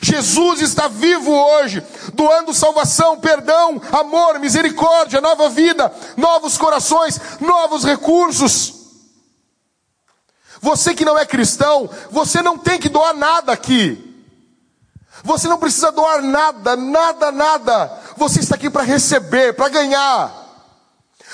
Jesus 0.00 0.60
está 0.60 0.88
vivo 0.88 1.30
hoje, 1.30 1.82
doando 2.12 2.52
salvação, 2.52 3.18
perdão, 3.18 3.80
amor, 3.92 4.38
misericórdia, 4.38 5.20
nova 5.20 5.48
vida, 5.48 5.92
novos 6.16 6.58
corações, 6.58 7.20
novos 7.40 7.84
recursos. 7.84 8.74
Você 10.60 10.94
que 10.94 11.04
não 11.04 11.18
é 11.18 11.26
cristão, 11.26 11.88
você 12.10 12.40
não 12.40 12.56
tem 12.56 12.78
que 12.78 12.88
doar 12.88 13.14
nada 13.14 13.52
aqui. 13.52 14.12
Você 15.22 15.48
não 15.48 15.58
precisa 15.58 15.92
doar 15.92 16.22
nada, 16.22 16.74
nada, 16.76 17.30
nada. 17.30 18.00
Você 18.16 18.40
está 18.40 18.54
aqui 18.56 18.68
para 18.68 18.82
receber, 18.82 19.54
para 19.54 19.68
ganhar. 19.68 20.32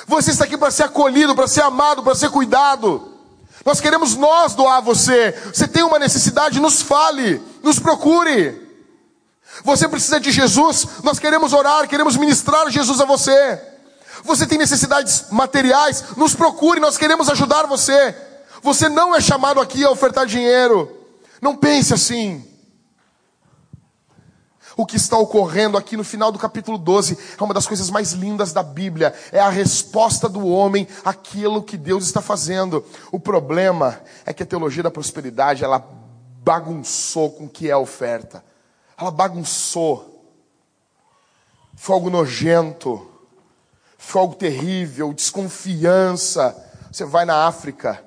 Você 0.07 0.31
está 0.31 0.45
aqui 0.45 0.57
para 0.57 0.71
ser 0.71 0.85
acolhido, 0.85 1.35
para 1.35 1.49
ser 1.49 1.63
amado, 1.63 2.03
para 2.03 2.15
ser 2.15 2.31
cuidado. 2.31 3.10
Nós 3.65 3.81
queremos 3.81 4.17
nós 4.17 4.55
doar 4.55 4.79
a 4.79 4.81
você. 4.81 5.33
Você 5.53 5.69
tem 5.69 5.83
uma 5.83 5.99
necessidade, 5.99 6.61
nos 6.61 6.81
fale, 6.81 7.41
nos 7.63 7.79
procure. 7.79 8.69
Você 9.65 9.89
precisa 9.89 10.19
de 10.19 10.31
Jesus, 10.31 10.87
nós 11.03 11.19
queremos 11.19 11.53
orar, 11.53 11.87
queremos 11.89 12.17
ministrar 12.17 12.71
Jesus 12.71 13.01
a 13.01 13.05
você. 13.05 13.61
Você 14.25 14.47
tem 14.47 14.59
necessidades 14.59 15.27
materiais, 15.31 16.05
nos 16.17 16.35
procure, 16.35 16.81
nós 16.81 16.97
queremos 16.97 17.29
ajudar 17.29 17.67
você. 17.67 18.15
Você 18.63 18.89
não 18.89 19.15
é 19.15 19.21
chamado 19.21 19.61
aqui 19.61 19.85
a 19.85 19.91
ofertar 19.91 20.27
dinheiro. 20.27 20.97
Não 21.41 21.57
pense 21.57 21.95
assim. 21.95 22.50
O 24.81 24.87
que 24.87 24.97
está 24.97 25.19
ocorrendo 25.19 25.77
aqui 25.77 25.95
no 25.95 26.03
final 26.03 26.33
do 26.33 26.39
capítulo 26.39 26.79
12 26.79 27.19
é 27.39 27.45
uma 27.45 27.53
das 27.53 27.67
coisas 27.67 27.91
mais 27.91 28.13
lindas 28.13 28.51
da 28.51 28.63
Bíblia. 28.63 29.13
É 29.31 29.39
a 29.39 29.51
resposta 29.51 30.27
do 30.27 30.47
homem 30.49 30.89
àquilo 31.05 31.63
que 31.63 31.77
Deus 31.77 32.07
está 32.07 32.23
fazendo. 32.23 32.83
O 33.13 33.21
problema 33.21 34.01
é 34.25 34.33
que 34.33 34.43
a 34.43 34.47
teologia 34.47 34.83
da 34.83 34.91
prosperidade, 34.91 35.63
ela 35.63 35.87
bagunçou 36.43 37.31
com 37.33 37.45
o 37.45 37.49
que 37.49 37.69
é 37.69 37.77
oferta. 37.77 38.43
Ela 38.99 39.11
bagunçou. 39.11 40.25
Foi 41.75 41.95
algo 41.95 42.09
nojento. 42.09 43.07
Foi 43.99 44.23
algo 44.23 44.35
terrível, 44.35 45.13
desconfiança. 45.13 46.57
Você 46.91 47.05
vai 47.05 47.27
na 47.27 47.47
África, 47.47 48.03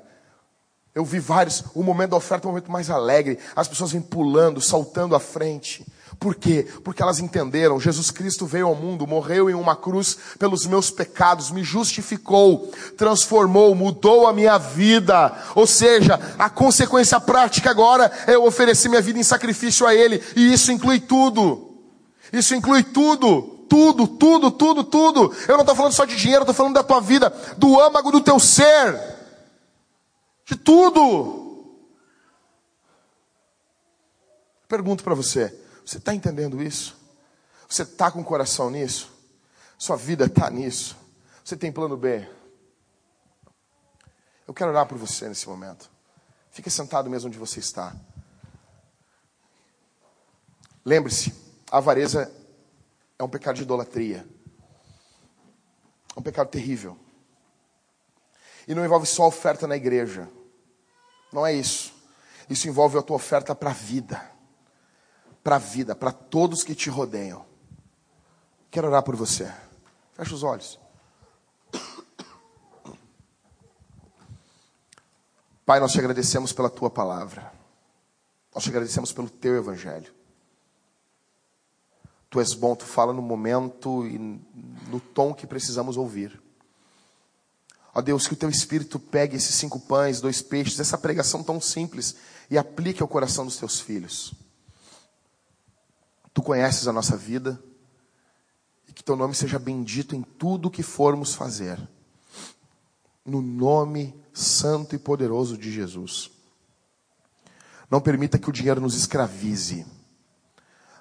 eu 0.96 1.04
vi 1.04 1.20
vários, 1.20 1.64
o 1.74 1.82
momento 1.82 2.12
da 2.12 2.18
oferta 2.18 2.46
é 2.46 2.50
o 2.50 2.52
momento 2.52 2.72
mais 2.72 2.90
alegre. 2.90 3.40
As 3.56 3.68
pessoas 3.68 3.92
vêm 3.92 4.02
pulando, 4.02 4.62
saltando 4.62 5.16
à 5.16 5.20
frente. 5.20 5.86
Por 6.24 6.36
quê? 6.36 6.66
Porque 6.86 7.04
elas 7.04 7.20
entenderam, 7.20 7.82
Jesus 7.82 8.10
Cristo 8.10 8.46
veio 8.46 8.68
ao 8.68 8.76
mundo, 8.76 9.06
morreu 9.06 9.50
em 9.50 9.54
uma 9.54 9.76
cruz 9.76 10.18
pelos 10.40 10.66
meus 10.66 10.90
pecados, 10.90 11.52
me 11.52 11.66
justificou, 11.66 12.72
transformou, 12.96 13.76
mudou 13.76 14.26
a 14.26 14.32
minha 14.32 14.58
vida. 14.58 15.38
Ou 15.54 15.68
seja, 15.68 16.18
a 16.40 16.50
consequência 16.50 17.20
prática 17.20 17.70
agora 17.70 18.10
é 18.26 18.36
eu 18.36 18.46
oferecer 18.46 18.88
minha 18.88 19.02
vida 19.02 19.20
em 19.20 19.24
sacrifício 19.24 19.86
a 19.86 19.94
Ele, 19.94 20.24
e 20.34 20.54
isso 20.54 20.72
inclui 20.72 21.02
tudo. 21.02 21.78
Isso 22.32 22.56
inclui 22.56 22.84
tudo 22.84 23.50
tudo, 23.68 24.08
tudo, 24.08 24.52
tudo, 24.52 24.84
tudo. 24.84 25.36
Eu 25.48 25.56
não 25.56 25.62
estou 25.62 25.76
falando 25.76 25.94
só 25.94 26.06
de 26.06 26.16
dinheiro, 26.16 26.44
estou 26.44 26.54
falando 26.54 26.76
da 26.76 26.84
tua 26.84 27.02
vida, 27.02 27.32
do 27.58 27.82
âmago 27.82 28.12
do 28.12 28.22
teu 28.22 28.40
ser, 28.40 28.98
de 30.46 30.56
tudo. 30.56 31.74
Pergunto 34.68 35.04
para 35.04 35.16
você: 35.16 35.63
você 35.86 35.98
está 35.98 36.14
entendendo 36.14 36.62
isso? 36.62 36.98
Você 37.68 37.84
está 37.84 38.12
com 38.12 38.22
o 38.22 38.26
coração 38.26 38.70
nisso? 38.70 39.12
Sua 39.78 39.96
vida 39.96 40.26
está 40.26 40.50
nisso? 40.50 40.96
Você 41.44 41.58
tem 41.58 41.72
plano 41.72 41.98
B? 41.98 42.28
Eu 44.48 44.54
quero 44.54 44.70
orar 44.72 44.86
por 44.86 44.98
você 44.98 45.28
nesse 45.28 45.48
momento. 45.48 45.92
Fique 46.52 46.70
sentado 46.70 47.10
mesmo 47.10 47.28
onde 47.28 47.38
você 47.38 47.60
está. 47.60 47.96
Lembre-se, 50.86 51.34
a 51.72 51.78
avareza 51.78 52.32
é 53.18 53.24
um 53.24 53.30
pecado 53.30 53.56
de 53.56 53.64
idolatria. 53.64 54.28
É 56.16 56.20
um 56.20 56.24
pecado 56.24 56.50
terrível. 56.50 56.98
E 58.68 58.76
não 58.76 58.86
envolve 58.86 59.06
só 59.06 59.28
oferta 59.28 59.68
na 59.68 59.76
igreja. 59.76 60.30
Não 61.32 61.46
é 61.46 61.54
isso. 61.54 61.94
Isso 62.50 62.68
envolve 62.68 62.98
a 62.98 63.02
tua 63.02 63.16
oferta 63.16 63.56
para 63.56 63.72
a 63.72 63.74
vida 63.74 64.33
para 65.44 65.58
a 65.58 65.60
vida, 65.60 65.94
para 65.94 66.12
todos 66.12 66.64
que 66.64 66.74
te 66.74 66.90
rodeiam. 66.90 67.46
Quero 68.72 68.88
orar 68.88 69.04
por 69.04 69.16
você. 69.16 69.54
Fecha 70.14 70.34
os 70.34 70.44
olhos. 70.44 70.80
Pai, 75.66 75.80
nós 75.80 75.92
te 75.92 76.00
agradecemos 76.00 76.52
pela 76.52 76.70
tua 76.70 76.90
palavra. 76.90 77.54
Nós 78.54 78.64
te 78.64 78.70
agradecemos 78.70 79.12
pelo 79.12 79.30
teu 79.30 79.56
evangelho. 79.56 80.14
Tu 82.30 82.40
és 82.40 82.54
bom, 82.54 82.76
tu 82.76 82.86
fala 82.86 83.14
no 83.14 83.22
momento 83.22 84.08
e 84.08 84.18
no 84.18 85.00
tom 85.00 85.34
que 85.34 85.46
precisamos 85.46 85.98
ouvir. 85.98 86.42
Ó 87.94 88.02
Deus, 88.02 88.28
que 88.28 88.34
o 88.34 88.38
teu 88.38 88.50
espírito 88.50 89.00
pegue 89.00 89.36
esses 89.36 89.54
cinco 89.56 89.80
pães, 89.80 90.20
dois 90.20 90.42
peixes, 90.42 90.80
essa 90.80 90.98
pregação 90.98 91.44
tão 91.44 91.62
simples 91.62 92.16
e 92.50 92.58
aplique 92.58 93.04
ao 93.04 93.08
coração 93.08 93.46
dos 93.46 93.58
teus 93.58 93.80
filhos. 93.80 94.34
Tu 96.34 96.42
conheces 96.42 96.88
a 96.88 96.94
nossa 96.94 97.16
vida 97.16 97.62
e 98.88 98.94
que 98.94 99.04
teu 99.04 99.16
nome 99.16 99.36
seja 99.36 99.60
bendito 99.60 100.16
em 100.16 100.24
tudo 100.24 100.72
que 100.72 100.82
formos 100.82 101.36
fazer. 101.36 101.80
No 103.26 103.42
nome 103.42 104.14
santo 104.34 104.96
e 104.96 105.00
poderoso 105.00 105.58
de 105.58 105.72
Jesus. 105.72 106.32
Não 107.90 108.02
permita 108.02 108.40
que 108.40 108.50
o 108.50 108.54
dinheiro 108.54 108.82
nos 108.82 108.96
escravize. 108.96 109.86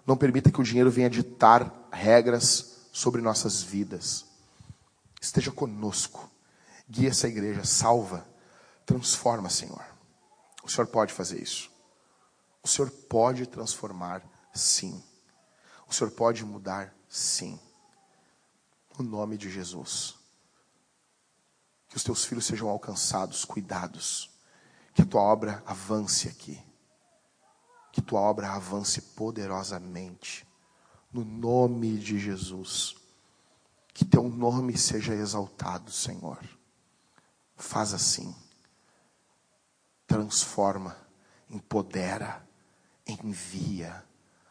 Não 0.06 0.16
permita 0.16 0.50
que 0.50 0.60
o 0.60 0.64
dinheiro 0.64 0.90
venha 0.90 1.08
ditar 1.08 1.88
regras 1.90 2.88
sobre 2.92 3.22
nossas 3.22 3.62
vidas. 3.62 4.26
Esteja 5.20 5.50
conosco. 5.50 6.30
Guia 6.88 7.08
essa 7.08 7.28
igreja, 7.28 7.64
salva, 7.64 8.28
transforma, 8.84 9.48
Senhor. 9.48 9.82
O 10.62 10.68
Senhor 10.68 10.86
pode 10.88 11.12
fazer 11.12 11.40
isso. 11.40 11.70
O 12.62 12.68
Senhor 12.68 12.90
pode 12.90 13.46
transformar, 13.46 14.22
sim. 14.52 15.02
O 15.92 15.94
Senhor 15.94 16.10
pode 16.12 16.42
mudar, 16.42 16.96
sim. 17.06 17.60
No 18.98 19.04
nome 19.04 19.36
de 19.36 19.50
Jesus. 19.50 20.16
Que 21.86 21.98
os 21.98 22.02
teus 22.02 22.24
filhos 22.24 22.46
sejam 22.46 22.70
alcançados, 22.70 23.44
cuidados. 23.44 24.30
Que 24.94 25.02
a 25.02 25.04
tua 25.04 25.20
obra 25.20 25.62
avance 25.66 26.28
aqui. 26.28 26.58
Que 27.92 28.00
tua 28.00 28.20
obra 28.20 28.52
avance 28.52 29.02
poderosamente. 29.02 30.48
No 31.12 31.26
nome 31.26 31.98
de 31.98 32.18
Jesus. 32.18 32.96
Que 33.92 34.06
teu 34.06 34.30
nome 34.30 34.78
seja 34.78 35.12
exaltado, 35.12 35.92
Senhor. 35.92 36.42
Faz 37.54 37.92
assim. 37.92 38.34
Transforma, 40.06 40.96
empodera, 41.50 42.42
envia 43.06 44.02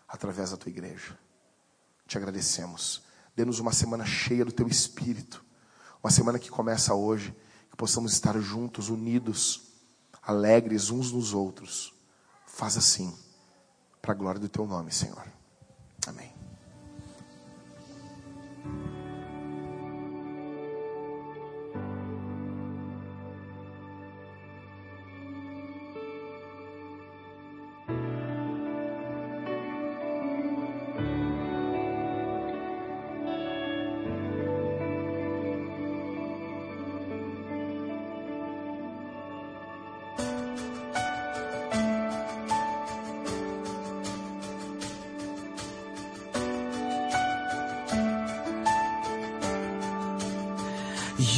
através 0.07 0.51
da 0.51 0.57
tua 0.57 0.69
igreja 0.69 1.19
te 2.11 2.17
agradecemos. 2.17 3.01
Dê-nos 3.35 3.59
uma 3.59 3.71
semana 3.71 4.05
cheia 4.05 4.43
do 4.43 4.51
teu 4.51 4.67
espírito. 4.67 5.43
Uma 6.03 6.11
semana 6.11 6.37
que 6.37 6.49
começa 6.49 6.93
hoje, 6.93 7.33
que 7.69 7.77
possamos 7.77 8.11
estar 8.11 8.37
juntos, 8.39 8.89
unidos, 8.89 9.71
alegres 10.21 10.89
uns 10.89 11.11
nos 11.11 11.33
outros. 11.33 11.93
Faz 12.45 12.75
assim, 12.75 13.17
para 14.01 14.11
a 14.11 14.15
glória 14.15 14.41
do 14.41 14.49
teu 14.49 14.67
nome, 14.67 14.91
Senhor. 14.91 15.25
Amém. 16.05 16.33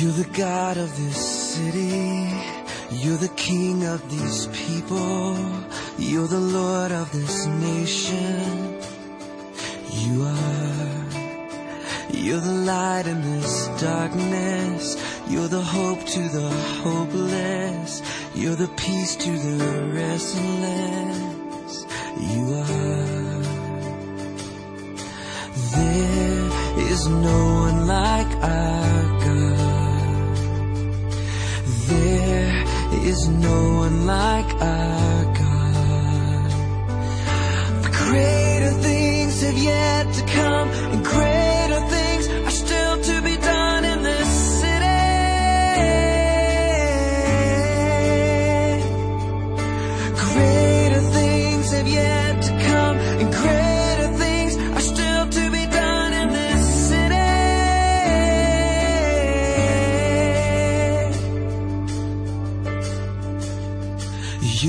You're 0.04 0.12
the 0.12 0.38
God 0.38 0.76
of 0.76 0.98
this 0.98 1.16
city. 1.56 2.30
You're 2.92 3.16
the 3.16 3.32
King 3.38 3.86
of 3.86 4.02
these 4.12 4.48
people. 4.48 5.38
You're 5.98 6.28
the 6.28 6.42
Lord 6.42 6.92
of 6.92 7.10
this 7.14 7.46
nation. 7.46 8.82
You 9.92 10.24
are. 10.24 11.06
You're 12.12 12.42
the 12.42 12.58
light 12.66 13.08
in 13.08 13.22
this 13.22 13.70
darkness. 13.80 14.98
You're 15.30 15.48
the 15.48 15.64
hope 15.64 16.06
to 16.06 16.28
the 16.28 16.50
hopeless. 16.84 18.02
You're 18.36 18.58
the 18.58 18.68
peace 18.76 19.16
to 19.16 19.32
the 19.32 19.90
restless. 19.94 21.86
You 22.20 22.56
are. 22.56 23.42
There 25.78 26.50
is 26.92 27.08
no 27.08 27.54
one 27.64 27.88
like 27.88 28.28
our 28.44 29.20
God. 29.24 29.73
Is 33.06 33.28
no 33.28 33.76
one 33.80 34.06
like 34.06 34.62
our 34.62 35.23